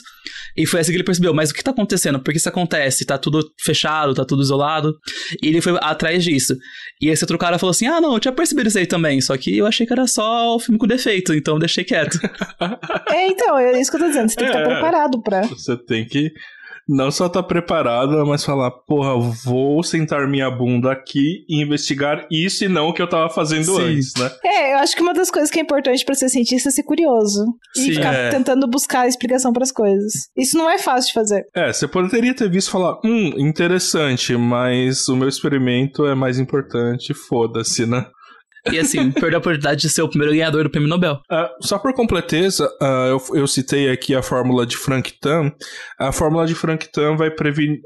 E 0.57 0.67
foi 0.67 0.81
assim 0.81 0.93
que 0.93 0.97
ele 0.97 1.05
percebeu, 1.05 1.35
mas 1.35 1.51
o 1.51 1.55
que 1.55 1.63
tá 1.63 1.71
acontecendo? 1.71 2.21
Por 2.21 2.31
que 2.31 2.39
isso 2.39 2.49
acontece? 2.49 3.05
Tá 3.05 3.19
tudo 3.19 3.45
fechado, 3.63 4.15
tá 4.15 4.25
tudo 4.25 4.43
isolado. 4.43 4.95
E 5.43 5.49
ele 5.49 5.61
foi 5.61 5.77
atrás 5.81 6.23
disso. 6.23 6.57
E 7.05 7.11
esse 7.11 7.23
outro 7.23 7.37
cara 7.37 7.59
falou 7.59 7.73
assim: 7.73 7.87
Ah, 7.87 8.01
não, 8.01 8.15
eu 8.15 8.21
tinha 8.21 8.33
percebido 8.33 8.67
isso 8.67 8.79
aí 8.79 8.87
também. 8.87 9.21
Só 9.21 9.37
que 9.37 9.59
eu 9.59 9.67
achei 9.67 9.87
que 9.87 9.93
era 9.93 10.07
só 10.07 10.57
o 10.57 10.59
filme 10.59 10.79
com 10.79 10.87
defeito, 10.87 11.35
então 11.35 11.59
deixei 11.59 11.85
quieto. 11.85 12.19
é, 13.13 13.27
então, 13.27 13.59
é 13.59 13.79
isso 13.79 13.91
que 13.91 13.99
eu 13.99 14.01
tô 14.01 14.09
dizendo. 14.09 14.31
Você 14.31 14.37
tem 14.37 14.51
que 14.51 14.57
estar 14.57 14.71
é, 14.71 14.73
preparado 14.73 15.21
pra. 15.21 15.43
Você 15.43 15.77
tem 15.77 16.07
que 16.07 16.33
não 16.89 17.11
só 17.11 17.29
tá 17.29 17.43
preparada, 17.43 18.25
mas 18.25 18.45
falar, 18.45 18.71
porra, 18.71 19.19
vou 19.45 19.83
sentar 19.83 20.29
minha 20.29 20.51
bunda 20.51 20.93
aqui 20.93 21.45
e 21.49 21.63
investigar 21.63 22.27
isso 22.31 22.65
e 22.65 22.69
não 22.69 22.89
o 22.89 22.93
que 22.93 23.01
eu 23.01 23.09
tava 23.09 23.29
fazendo 23.31 23.77
Sim. 23.77 23.83
antes, 23.83 24.13
né? 24.19 24.31
É, 24.45 24.75
eu 24.75 24.79
acho 24.79 24.95
que 24.95 25.03
uma 25.03 25.15
das 25.15 25.31
coisas 25.31 25.51
que 25.51 25.59
é 25.59 25.63
importante 25.63 26.05
para 26.05 26.15
ser 26.15 26.29
cientista 26.29 26.69
é 26.69 26.73
ser 26.73 26.83
curioso. 26.83 27.45
Sim, 27.75 27.91
e 27.91 27.95
ficar 27.95 28.13
é. 28.13 28.31
tentando 28.31 28.67
buscar 28.69 29.09
explicação 29.09 29.53
para 29.53 29.63
as 29.63 29.73
coisas. 29.73 30.29
Isso 30.37 30.57
não 30.57 30.71
é 30.71 30.79
fácil 30.79 31.09
de 31.09 31.15
fazer. 31.15 31.47
É, 31.55 31.73
você 31.73 31.89
poderia 31.89 32.35
ter 32.35 32.51
visto 32.51 32.71
falar, 32.71 32.99
hum, 33.05 33.33
interessante, 33.39 34.37
mas 34.37 35.09
o 35.09 35.17
meu 35.17 35.29
experimento 35.29 36.07
é 36.07 36.15
mais 36.15 36.39
importante, 36.39 37.15
foda-se, 37.15 37.87
né? 37.87 38.07
E 38.73 38.79
assim, 38.79 39.11
perdeu 39.11 39.37
a 39.37 39.41
oportunidade 39.41 39.83
de 39.83 39.91
ser 39.91 40.03
o 40.03 40.09
primeiro 40.09 40.33
ganhador 40.33 40.65
do 40.65 40.71
prêmio 40.71 40.89
Nobel. 40.89 41.21
Uh, 41.31 41.49
só 41.61 41.79
por 41.79 41.93
completeza, 41.93 42.67
uh, 42.81 43.09
eu, 43.09 43.23
eu, 43.35 43.47
citei 43.47 43.91
aqui 43.91 44.15
a 44.15 44.23
fórmula 44.23 44.65
de 44.65 44.77
Frank-Tan. 44.77 45.53
A 45.99 46.13
fórmula 46.13 46.47
de 46.47 46.55
Frank-Tan 46.55 47.17
vai, 47.17 47.31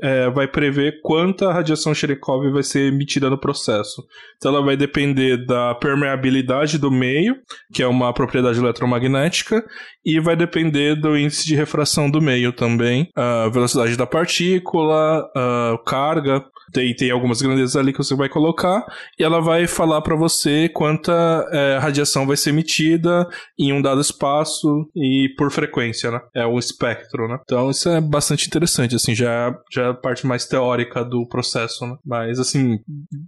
é, 0.03 0.31
vai 0.31 0.47
prever 0.47 1.01
quanta 1.03 1.53
radiação 1.53 1.95
Cherenkov 1.95 2.49
vai 2.53 2.63
ser 2.63 2.93
emitida 2.93 3.29
no 3.29 3.39
processo. 3.39 4.07
Então 4.37 4.55
ela 4.55 4.65
vai 4.65 4.77
depender 4.77 5.45
da 5.47 5.75
permeabilidade 5.75 6.79
do 6.79 6.91
meio, 6.91 7.37
que 7.73 7.83
é 7.83 7.87
uma 7.87 8.13
propriedade 8.13 8.59
eletromagnética, 8.59 9.65
e 10.05 10.21
vai 10.21 10.37
depender 10.37 10.95
do 10.95 11.17
índice 11.17 11.45
de 11.45 11.57
refração 11.57 12.11
do 12.11 12.21
meio 12.21 12.53
também, 12.53 13.11
a 13.17 13.49
velocidade 13.49 13.97
da 13.97 14.07
partícula, 14.07 15.29
a 15.35 15.79
carga, 15.85 16.45
tem, 16.73 16.95
tem 16.95 17.11
algumas 17.11 17.41
grandezas 17.41 17.77
ali 17.77 17.93
que 17.93 17.99
você 17.99 18.15
vai 18.15 18.29
colocar, 18.29 18.85
e 19.19 19.25
ela 19.25 19.41
vai 19.41 19.67
falar 19.67 20.01
para 20.03 20.17
você 20.17 20.69
quanta 20.69 21.47
é, 21.53 21.79
radiação 21.79 22.27
vai 22.27 22.37
ser 22.37 22.51
emitida 22.51 23.29
em 23.59 23.73
um 23.73 23.83
dado 23.83 24.01
espaço 24.01 24.89
e 24.95 25.29
por 25.37 25.51
frequência, 25.51 26.11
né? 26.11 26.21
É 26.35 26.47
o 26.47 26.59
espectro, 26.59 27.29
né? 27.29 27.39
Então 27.43 27.71
isso 27.71 27.89
é 27.89 28.01
bastante 28.01 28.47
interessante, 28.47 28.95
assim, 28.95 29.15
já, 29.15 29.55
já 29.71 29.83
é 29.85 29.91
a 29.91 29.95
parte 29.95 30.27
mais 30.27 30.47
teórica 30.47 31.05
do 31.05 31.27
processo, 31.27 31.87
né? 31.87 31.97
Mas, 32.05 32.39
assim, 32.39 32.79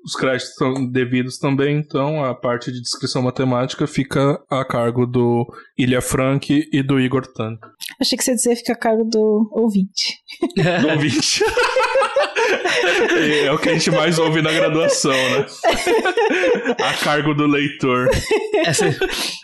os 0.05 0.15
créditos 0.15 0.55
são 0.55 0.91
devidos 0.91 1.39
também, 1.39 1.77
então 1.77 2.25
a 2.25 2.35
parte 2.35 2.73
de 2.73 2.81
descrição 2.81 3.23
matemática 3.23 3.87
fica 3.87 4.41
a 4.51 4.65
cargo 4.65 5.07
do 5.07 5.47
Ilha 5.79 6.01
Frank 6.01 6.69
e 6.73 6.83
do 6.83 7.01
Igor 7.01 7.27
Tan. 7.27 7.59
Achei 8.01 8.17
que 8.17 8.25
você 8.25 8.33
ia 8.33 8.37
dizer 8.37 8.57
fica 8.57 8.73
a 8.73 8.77
cargo 8.77 9.05
do 9.05 9.49
ouvinte. 9.53 10.19
do 10.83 10.89
ouvinte. 10.89 11.43
é 13.45 13.53
o 13.53 13.59
que 13.59 13.69
a 13.69 13.73
gente 13.73 13.91
mais 13.91 14.19
ouve 14.19 14.43
na 14.43 14.53
graduação, 14.53 15.13
né? 15.13 15.47
a 16.79 16.93
cargo 17.05 17.35
do 17.35 17.47
leitor. 17.47 18.09
Essa, 18.65 18.95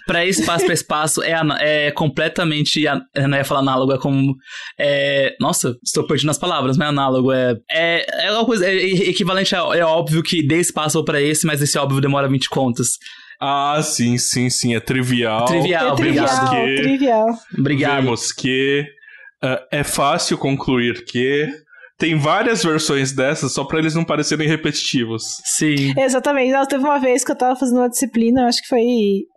pra 0.07 0.25
espaço 0.25 0.65
pra 0.65 0.75
espaço 0.75 1.23
é, 1.23 1.35
é 1.61 1.91
completamente. 1.91 2.85
Eu 2.85 3.29
não 3.29 3.37
ia 3.37 3.45
falar 3.45 3.61
análogo, 3.61 3.93
é 3.93 3.99
como. 3.99 4.37
É, 4.79 5.35
nossa, 5.41 5.77
estou 5.85 6.07
perdendo 6.07 6.31
as 6.31 6.39
palavras, 6.39 6.77
não 6.77 6.87
é 6.87 6.89
análogo. 6.89 7.33
É, 7.33 7.57
é, 7.71 8.27
é 8.27 8.33
uma 8.33 8.45
coisa. 8.45 8.67
É 8.67 8.75
equivalente 8.75 9.55
a. 9.55 9.59
É 9.75 9.85
óbvio 9.85 10.23
que 10.23 10.47
dê 10.47 10.59
espaço 10.59 11.03
para 11.05 11.21
esse, 11.21 11.47
mas 11.47 11.63
esse 11.63 11.79
óbvio 11.79 12.01
demora 12.01 12.29
20 12.29 12.49
contas. 12.49 12.99
Ah, 13.41 13.81
sim, 13.83 14.17
sim, 14.17 14.49
sim. 14.49 14.75
É 14.75 14.81
trivial. 14.81 15.45
Trivial, 15.45 15.89
é 15.89 15.93
obrigado. 15.93 16.51
Trivial, 16.51 16.83
trivial. 16.83 17.39
Obrigado. 17.59 18.03
Vemos 18.03 18.33
que. 18.33 18.87
Uh, 19.45 19.61
é 19.71 19.85
fácil 19.85 20.39
concluir 20.39 21.05
que 21.05 21.47
tem 21.99 22.19
várias 22.19 22.63
versões 22.63 23.13
dessas 23.13 23.53
só 23.53 23.65
para 23.65 23.79
eles 23.79 23.95
não 23.95 24.05
parecerem 24.05 24.49
repetitivos. 24.49 25.41
Sim. 25.45 25.95
Exatamente. 25.99 26.53
Não, 26.53 26.67
teve 26.67 26.85
uma 26.85 26.99
vez 26.99 27.25
que 27.25 27.33
eu 27.33 27.37
tava 27.37 27.59
fazendo 27.59 27.79
uma 27.79 27.89
disciplina, 27.89 28.47
acho 28.47 28.63
que 28.63 28.69
foi 28.69 28.85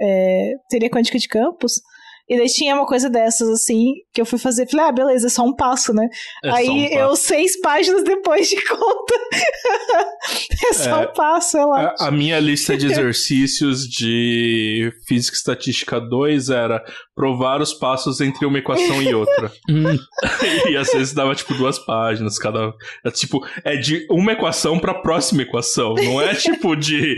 é, 0.02 0.54
teoria 0.70 0.90
quântica 0.90 1.18
de 1.18 1.28
campos. 1.28 1.82
E 2.30 2.38
daí 2.38 2.48
tinha 2.48 2.76
uma 2.76 2.86
coisa 2.86 3.10
dessas, 3.10 3.50
assim, 3.50 3.94
que 4.14 4.22
eu 4.22 4.26
fui 4.26 4.38
fazer. 4.38 4.70
Falei, 4.70 4.86
ah, 4.86 4.92
beleza, 4.92 5.28
é 5.28 5.30
só 5.30 5.44
um 5.44 5.56
passo, 5.56 5.94
né? 5.94 6.08
É 6.44 6.52
Aí 6.52 6.70
um 6.70 6.86
eu, 6.86 7.16
seis 7.16 7.60
páginas 7.60 8.04
depois 8.04 8.48
de 8.48 8.62
conta. 8.68 9.14
é 10.70 10.74
só 10.74 11.02
é, 11.02 11.08
um 11.08 11.14
passo, 11.14 11.58
eu 11.58 11.74
acho. 11.74 12.04
A, 12.04 12.08
a 12.08 12.12
minha 12.12 12.40
lista 12.40 12.78
de 12.78 12.86
exercícios 12.86 13.88
de 13.88 14.94
Física 15.08 15.36
e 15.36 15.40
Estatística 15.40 16.00
2 16.00 16.50
era 16.50 16.84
provar 17.16 17.62
os 17.62 17.74
passos 17.74 18.22
entre 18.22 18.46
uma 18.46 18.60
equação 18.60 19.02
e 19.02 19.14
outra. 19.14 19.52
E 20.70 20.78
às 20.78 20.92
vezes 20.92 21.14
dava, 21.14 21.34
tipo, 21.34 21.54
duas 21.56 21.80
páginas 21.80 22.38
cada. 22.38 22.74
É, 23.04 23.10
tipo, 23.10 23.46
é 23.64 23.76
de 23.76 24.06
uma 24.10 24.34
equação 24.34 24.80
pra 24.80 24.94
próxima 24.94 25.42
equação. 25.42 25.96
Não 25.96 26.22
é 26.22 26.36
tipo 26.36 26.76
de. 26.76 27.16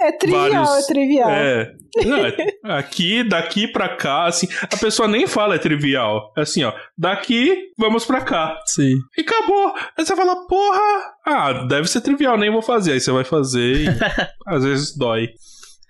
É 0.00 0.12
trivial, 0.12 0.50
vários... 0.50 0.84
é 0.84 0.86
trivial. 0.86 1.30
É. 1.30 1.72
Não, 2.04 2.26
é 2.26 2.34
aqui, 2.64 3.22
daqui 3.22 3.68
pra 3.68 3.88
cá, 3.88 4.30
assim, 4.34 4.48
a 4.62 4.76
pessoa 4.76 5.08
nem 5.08 5.26
fala 5.26 5.54
é 5.54 5.58
trivial. 5.58 6.32
É 6.36 6.42
assim, 6.42 6.64
ó, 6.64 6.72
daqui, 6.96 7.70
vamos 7.78 8.04
pra 8.04 8.20
cá. 8.20 8.58
Sim. 8.66 8.96
E 9.16 9.22
acabou. 9.22 9.74
Aí 9.96 10.04
você 10.04 10.14
fala, 10.14 10.46
porra, 10.46 11.14
ah, 11.26 11.52
deve 11.68 11.88
ser 11.88 12.00
trivial, 12.00 12.36
nem 12.38 12.50
vou 12.50 12.62
fazer. 12.62 12.92
Aí 12.92 13.00
você 13.00 13.10
vai 13.10 13.24
fazer 13.24 13.76
e 13.76 13.86
às 14.46 14.64
vezes 14.64 14.96
dói. 14.96 15.28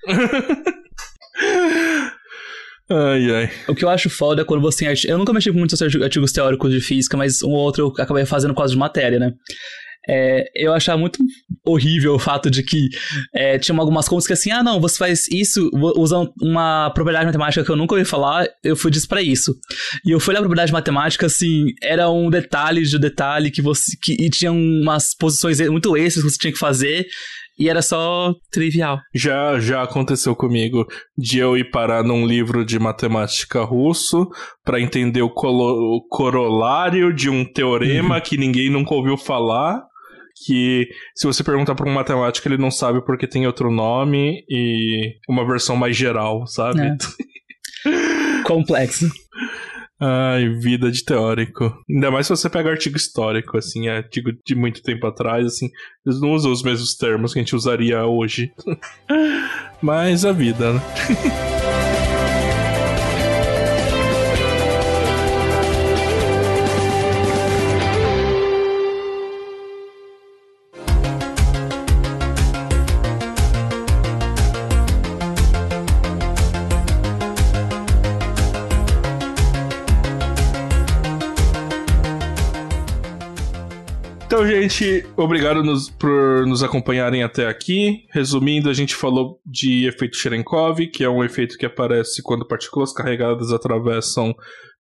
Ai, 2.87 3.35
ai. 3.35 3.51
O 3.67 3.75
que 3.75 3.83
eu 3.83 3.89
acho 3.89 4.11
foda 4.11 4.43
é 4.43 4.45
quando 4.45 4.61
você 4.61 4.85
tem 4.85 5.11
Eu 5.11 5.17
nunca 5.17 5.33
mexi 5.33 5.51
com 5.51 5.59
muitos 5.59 5.81
artigos 5.81 6.33
teóricos 6.33 6.71
de 6.71 6.81
física, 6.81 7.17
mas 7.17 7.43
um 7.43 7.49
ou 7.49 7.57
outro 7.57 7.87
eu 7.87 8.03
acabei 8.03 8.27
fazendo 8.27 8.55
causa 8.55 8.75
de 8.75 8.79
matéria, 8.79 9.19
né? 9.19 9.33
É, 10.09 10.45
eu 10.55 10.73
achava 10.73 10.99
muito 10.99 11.19
horrível 11.65 12.15
o 12.15 12.19
fato 12.19 12.51
de 12.51 12.63
que 12.63 12.89
é, 13.35 13.59
tinha 13.59 13.77
algumas 13.79 14.09
contas 14.09 14.27
que 14.27 14.33
assim, 14.33 14.51
ah 14.51 14.63
não, 14.63 14.81
você 14.81 14.99
faz 14.99 15.29
isso 15.29 15.71
usando 15.97 16.33
uma 16.41 16.91
propriedade 16.91 17.27
matemática 17.27 17.65
que 17.65 17.71
eu 17.71 17.77
nunca 17.77 17.95
ouvi 17.95 18.05
falar, 18.05 18.47
eu 18.63 18.77
fui 18.77 18.91
disso 18.91 19.09
para 19.09 19.23
isso. 19.23 19.55
E 20.05 20.11
eu 20.11 20.21
fui 20.21 20.35
na 20.35 20.41
propriedade 20.41 20.73
matemática, 20.73 21.27
assim, 21.27 21.67
era 21.83 22.11
um 22.11 22.29
detalhe 22.29 22.83
de 22.83 22.99
detalhe 22.99 23.51
que 23.51 23.63
você. 23.63 23.97
Que, 24.03 24.13
e 24.13 24.29
tinha 24.29 24.53
umas 24.53 25.15
posições 25.15 25.61
muito 25.69 25.97
extras 25.97 26.25
que 26.25 26.31
você 26.31 26.39
tinha 26.39 26.53
que 26.53 26.59
fazer. 26.59 27.07
E 27.57 27.69
era 27.69 27.83
só 27.83 28.35
trivial. 28.51 28.99
Já, 29.15 29.61
já 29.61 29.83
aconteceu 29.83 30.35
comigo 30.35 30.89
de 31.17 31.39
eu 31.39 31.57
ir 31.57 31.71
parar 31.71 32.03
num 32.03 32.27
livro 32.27 32.65
de 32.65 32.81
matemática 32.81 33.63
russo 33.63 34.29
para 34.65 34.81
entender 34.81 35.23
o, 35.23 35.33
o, 35.33 36.05
corolário 36.11 37.15
de 37.15 37.31
um 37.31 37.45
teorema 37.45 38.17
uhum. 38.17 38.21
que 38.21 38.37
ninguém 38.37 38.69
nunca 38.69 38.93
ouviu 38.93 39.17
falar 39.17 39.81
que 40.35 40.89
se 41.15 41.27
você 41.27 41.45
perguntar 41.45 41.75
para 41.75 41.89
um 41.89 41.93
matemático, 41.93 42.47
ele 42.49 42.59
não 42.59 42.71
sabe 42.71 43.05
porque 43.05 43.27
tem 43.27 43.47
outro 43.47 43.71
nome 43.71 44.45
e 44.49 45.15
uma 45.29 45.47
versão 45.47 45.77
mais 45.77 45.97
geral, 45.97 46.47
sabe? 46.47 46.81
É. 46.81 46.97
Complexo. 48.45 49.11
Ai, 50.01 50.49
vida 50.61 50.91
de 50.91 51.05
teórico. 51.05 51.73
Ainda 51.89 52.11
mais 52.11 52.27
se 52.27 52.31
você 52.31 52.51
pega 52.51 52.69
artigo 52.69 52.97
histórico, 52.97 53.57
assim, 53.57 53.89
é 53.89 53.99
artigo 53.99 54.33
de 54.45 54.55
muito 54.55 54.83
tempo 54.83 55.07
atrás, 55.07 55.47
assim, 55.47 55.71
eles 56.05 56.21
não 56.21 56.33
usam 56.33 56.53
os 56.53 56.63
mesmos 56.63 56.95
termos 56.97 57.33
que 57.33 57.39
a 57.39 57.43
gente 57.43 57.57
usaria 57.57 58.05
hoje. 58.05 58.53
Mas 59.81 60.25
a 60.25 60.33
vida, 60.33 60.75
né? 60.75 60.81
gente, 84.69 85.07
obrigado 85.17 85.63
nos, 85.63 85.91
por 85.91 86.47
nos 86.47 86.63
acompanharem 86.63 87.23
até 87.23 87.47
aqui. 87.47 88.07
Resumindo, 88.11 88.71
a 88.71 88.75
gente 88.75 88.95
falou 88.95 89.41
de 89.45 89.87
efeito 89.87 90.17
Cherenkov, 90.17 90.87
que 90.89 91.05
é 91.05 91.09
um 91.09 91.23
efeito 91.23 91.59
que 91.59 91.67
aparece 91.67 92.23
quando 92.23 92.47
partículas 92.47 92.93
carregadas 92.93 93.53
atravessam 93.53 94.35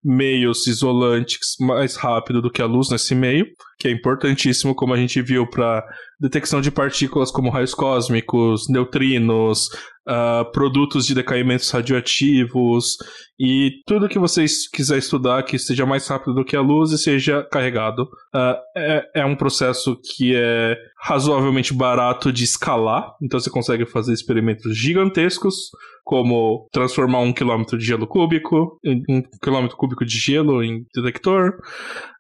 meios 0.04 0.68
isolantes 0.68 1.56
mais 1.60 1.96
rápido 1.96 2.42
do 2.42 2.52
que 2.52 2.62
a 2.62 2.66
luz 2.66 2.90
nesse 2.90 3.16
meio, 3.16 3.46
que 3.80 3.88
é 3.88 3.92
importantíssimo, 3.92 4.76
como 4.76 4.94
a 4.94 4.98
gente 4.98 5.22
viu, 5.22 5.48
para 5.48 5.84
detecção 6.20 6.62
de 6.62 6.72
partículas 6.72 7.32
como 7.32 7.50
raios 7.50 7.74
cósmicos, 7.74 8.70
neutrinos, 8.70 9.70
uh, 10.08 10.50
produtos 10.52 11.06
de 11.06 11.16
decaimentos 11.16 11.70
radioativos 11.70 12.98
e 13.40 13.72
tudo 13.86 14.08
que 14.08 14.20
vocês 14.20 14.70
quiser 14.70 14.98
estudar 14.98 15.44
que 15.44 15.58
seja 15.58 15.86
mais 15.86 16.08
rápido 16.08 16.36
do 16.36 16.46
que 16.46 16.56
a 16.56 16.62
luz 16.62 16.92
e 16.92 16.98
seja 16.98 17.44
carregado. 17.52 18.04
Uh, 18.34 18.56
é, 18.78 19.12
é 19.16 19.26
um 19.26 19.36
processo 19.36 20.00
que 20.16 20.34
é 20.36 20.78
razoavelmente 21.02 21.74
barato 21.74 22.32
de 22.32 22.44
escalar, 22.44 23.14
então 23.22 23.40
você 23.40 23.50
consegue 23.50 23.86
fazer 23.86 24.14
experimentos 24.14 24.78
gigantescos, 24.78 25.56
como 26.04 26.68
transformar 26.72 27.20
um 27.20 27.34
quilômetro 27.34 27.78
de 27.78 27.86
gelo 27.86 28.08
cúbico, 28.08 28.80
um 28.86 29.22
quilômetro 29.42 29.78
cúbico 29.78 30.06
de 30.06 30.18
gelo 30.18 30.64
em 30.64 30.86
detector. 30.94 31.54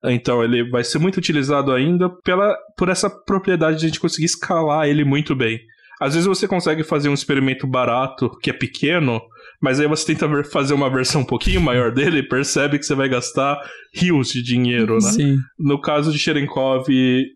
Então 0.05 0.43
ele 0.43 0.69
vai 0.69 0.84
ser 0.84 0.99
muito 0.99 1.17
utilizado 1.17 1.71
ainda 1.71 2.09
pela, 2.09 2.55
por 2.77 2.89
essa 2.89 3.09
propriedade 3.09 3.80
de 3.80 3.85
a 3.85 3.88
gente 3.88 3.99
conseguir 3.99 4.25
escalar 4.25 4.88
ele 4.88 5.03
muito 5.05 5.35
bem. 5.35 5.61
Às 6.01 6.13
vezes 6.13 6.27
você 6.27 6.47
consegue 6.47 6.84
fazer 6.84 7.07
um 7.07 7.13
experimento 7.13 7.65
barato, 7.65 8.30
que 8.41 8.49
é 8.49 8.53
pequeno, 8.53 9.21
mas 9.64 9.80
aí 9.80 9.88
você 9.88 10.07
tenta 10.07 10.27
ver, 10.27 10.44
fazer 10.44 10.73
uma 10.73 10.90
versão 10.90 11.22
um 11.22 11.26
pouquinho 11.26 11.61
maior 11.61 11.90
dele 11.90 12.19
e 12.19 12.27
percebe 12.27 12.77
que 12.77 12.85
você 12.85 12.94
vai 12.94 13.07
gastar 13.07 13.57
rios 13.94 14.27
de 14.27 14.44
dinheiro, 14.44 14.95
né? 14.95 15.11
Sim. 15.11 15.38
No 15.57 15.80
caso 15.80 16.11
de 16.11 16.19
Cherenkov, 16.19 16.85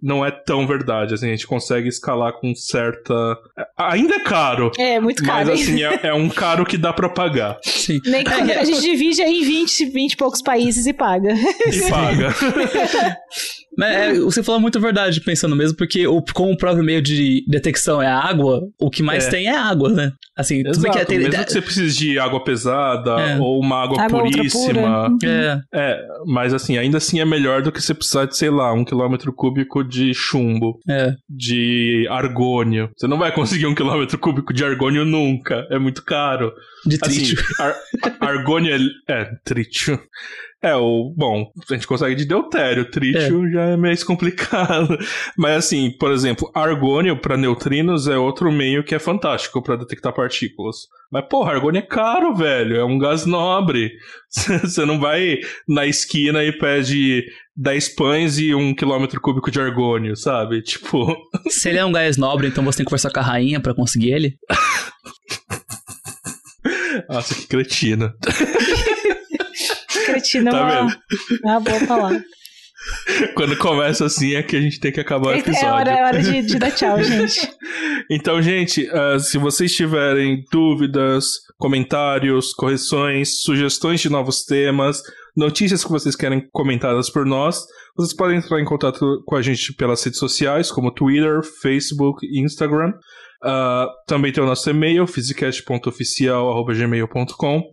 não 0.04 0.26
é 0.26 0.30
tão 0.30 0.68
verdade. 0.68 1.14
Assim, 1.14 1.28
a 1.28 1.30
gente 1.30 1.48
consegue 1.48 1.88
escalar 1.88 2.34
com 2.34 2.54
certa. 2.54 3.14
Ainda 3.78 4.16
é 4.16 4.20
caro. 4.20 4.74
É, 4.78 5.00
muito 5.00 5.24
caro. 5.24 5.48
Mas 5.48 5.62
assim, 5.62 5.82
é, 5.82 6.08
é 6.08 6.14
um 6.14 6.28
caro 6.28 6.66
que 6.66 6.78
dá 6.78 6.92
pra 6.92 7.08
pagar. 7.08 7.60
Sim. 7.64 8.02
Nem 8.06 8.26
que 8.26 8.34
a 8.34 8.66
gente 8.66 8.82
divide 8.82 9.22
em 9.22 9.46
20, 9.46 9.86
20 9.86 10.12
e 10.12 10.18
poucos 10.18 10.42
países 10.42 10.86
e 10.86 10.92
paga. 10.92 11.34
E 11.34 11.90
paga. 11.90 12.36
Mas 13.78 13.96
é, 13.96 14.20
você 14.20 14.42
falou 14.42 14.60
muito 14.60 14.80
verdade, 14.80 15.22
pensando 15.22 15.56
mesmo, 15.56 15.78
porque 15.78 16.08
o, 16.08 16.22
como 16.34 16.52
o 16.52 16.58
próprio 16.58 16.84
meio 16.84 17.02
de 17.02 17.44
detecção 17.48 18.02
é 18.02 18.08
a 18.08 18.20
água, 18.20 18.62
o 18.80 18.90
que 18.90 19.04
mais 19.04 19.28
É. 19.28 19.30
tem 19.30 19.48
é 19.48 19.56
água, 19.56 19.90
né? 19.90 20.12
Assim, 20.36 20.64
tudo 20.64 20.82
bem 20.82 20.92
Exato, 20.92 20.98
que 20.98 21.02
é, 21.02 21.06
tem, 21.06 21.18
mesmo 21.30 21.46
que 21.46 21.52
você 21.52 21.62
precise 21.62 21.98
de 21.98 22.20
água 22.20 22.44
pesada 22.44 23.12
É. 23.20 23.38
ou 23.40 23.60
uma 23.60 23.84
água, 23.84 24.02
Água 24.02 24.22
puríssima. 24.24 25.10
pura. 25.20 25.30
é, 25.32 25.60
É, 25.74 26.00
mas 26.28 26.54
assim, 26.54 26.78
ainda 26.78 26.98
assim 26.98 27.20
é 27.20 27.26
melhor 27.26 27.62
do 27.62 27.72
que 27.72 27.82
você 27.82 27.94
precisar 27.94 28.26
de, 28.26 28.36
sei 28.38 28.50
lá, 28.50 28.72
um 28.74 28.84
quilômetro 28.86 29.32
cúbico 29.34 29.84
de 29.84 30.14
chumbo, 30.14 30.80
é. 30.90 31.14
de 31.30 32.08
argônio. 32.10 32.90
Você 32.98 33.08
não 33.08 33.18
vai 33.18 33.32
conseguir 33.32 33.66
um 33.68 33.76
quilômetro 33.76 34.18
cúbico 34.18 34.54
de 34.54 34.64
argônio 34.64 35.06
nunca. 35.06 35.66
É 35.72 35.80
muito 35.80 36.04
caro. 36.04 36.52
De 36.86 36.98
Assim, 37.02 37.16
trítio. 37.24 37.44
ar- 37.60 37.76
argônio 38.22 38.76
é, 38.76 39.12
é, 39.22 39.30
trítio. 39.44 40.00
É, 40.62 40.76
o. 40.76 41.14
Bom, 41.16 41.52
a 41.70 41.74
gente 41.74 41.86
consegue 41.86 42.16
de 42.16 42.26
deutério, 42.26 42.90
trítio 42.90 43.50
já 43.52 43.62
é 43.66 43.78
mais 43.78 44.02
complicado. 44.04 44.98
Mas 45.38 45.66
assim, 45.66 45.92
por 46.00 46.12
exemplo, 46.12 46.52
argônio 46.54 47.20
para 47.22 47.38
neutrinos 47.38 48.08
é 48.08 48.18
outro 48.18 48.52
meio 48.52 48.84
que 48.84 48.96
é 48.96 49.00
fantástico 49.00 49.62
para 49.62 49.76
detectar 49.76 50.14
partículas. 50.14 50.88
Mas, 51.12 51.26
porra, 51.30 51.54
argônio 51.54 51.80
é 51.80 51.84
caro, 51.84 52.34
velho. 52.34 52.76
É 52.76 52.84
um 52.84 52.98
gás 52.98 53.26
nobre. 53.26 53.92
Você 54.30 54.84
não 54.84 55.00
vai 55.00 55.38
na 55.68 55.86
esquina 55.86 56.44
e 56.44 56.52
pede 56.52 57.24
10 57.56 57.96
pães 57.96 58.40
e 58.40 58.54
um 58.56 58.74
quilômetro 58.74 59.22
cúbico 59.22 59.52
de 59.52 59.62
argônio, 59.62 60.16
sabe? 60.16 60.62
Tipo. 60.66 61.16
Se 61.50 61.70
ele 61.70 61.78
é 61.78 61.86
um 61.86 61.92
gás 61.92 62.18
nobre, 62.18 62.48
então 62.48 62.64
você 62.64 62.78
tem 62.78 62.84
que 62.84 62.90
conversar 62.90 63.12
com 63.12 63.20
a 63.20 63.24
rainha 63.24 63.60
pra 63.60 63.76
conseguir 63.76 64.12
ele. 64.12 64.38
Nossa, 67.08 67.36
que 67.36 67.48
cretina. 67.48 68.14
Cretina 70.08 70.50
é 70.50 70.54
Tá 70.54 70.64
uma, 70.64 70.88
vendo? 70.88 70.98
é 71.44 71.48
uma 71.48 71.60
boa 71.60 71.80
palavra. 71.88 72.24
Quando 73.36 73.58
começa 73.58 74.06
assim 74.06 74.36
é 74.36 74.44
que 74.44 74.56
a 74.56 74.62
gente 74.62 74.80
tem 74.80 74.92
que 74.92 75.00
acabar 75.00 75.30
o 75.30 75.34
episódio. 75.34 75.68
É 75.68 75.72
hora, 75.72 75.92
é 75.92 76.04
hora 76.06 76.22
de, 76.22 76.44
de 76.44 76.60
dar 76.60 76.70
tchau, 76.72 77.02
gente. 77.04 77.48
Então, 78.10 78.42
gente, 78.42 78.90
ah, 78.92 79.20
se 79.20 79.38
vocês 79.38 79.76
tiverem 79.76 80.42
dúvidas, 80.50 81.26
comentários, 81.58 82.54
correções, 82.54 83.42
sugestões 83.42 84.00
de 84.00 84.08
novos 84.10 84.46
temas, 84.46 85.02
notícias 85.36 85.84
que 85.84 85.92
vocês 85.92 86.16
querem 86.16 86.48
comentadas 86.54 87.10
por 87.10 87.26
nós, 87.26 87.66
vocês 87.98 88.16
podem 88.16 88.38
entrar 88.38 88.62
em 88.62 88.66
contato 88.66 89.22
com 89.26 89.36
a 89.36 89.42
gente 89.42 89.74
pelas 89.74 90.02
redes 90.02 90.20
sociais, 90.20 90.72
como 90.72 90.90
Twitter, 90.90 91.42
Facebook 91.62 92.26
e 92.26 92.40
Instagram. 92.40 92.94
Ah, 93.44 93.90
também 94.08 94.32
tem 94.32 94.42
o 94.42 94.48
nosso 94.48 94.70
e-mail, 94.70 95.06
physicast.oficial.gmail.com. 95.06 97.70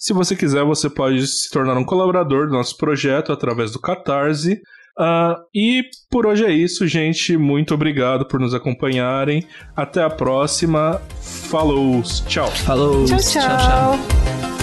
Se 0.00 0.14
você 0.14 0.34
quiser, 0.34 0.64
você 0.64 0.88
pode 0.88 1.26
se 1.26 1.50
tornar 1.50 1.76
um 1.76 1.84
colaborador 1.84 2.46
do 2.46 2.54
nosso 2.54 2.74
projeto 2.78 3.32
através 3.32 3.70
do 3.70 3.78
Catarse. 3.78 4.62
Ah, 4.98 5.38
e 5.54 5.82
por 6.10 6.24
hoje 6.24 6.42
é 6.46 6.50
isso, 6.50 6.86
gente. 6.86 7.36
Muito 7.36 7.74
obrigado 7.74 8.26
por 8.26 8.40
nos 8.40 8.54
acompanharem. 8.54 9.46
Até 9.76 10.02
a 10.02 10.08
próxima. 10.08 11.02
Falou. 11.20 12.02
Tchau. 12.26 12.50
Falou. 12.50 13.04
Tchau, 13.04 13.18
tchau. 13.18 14.59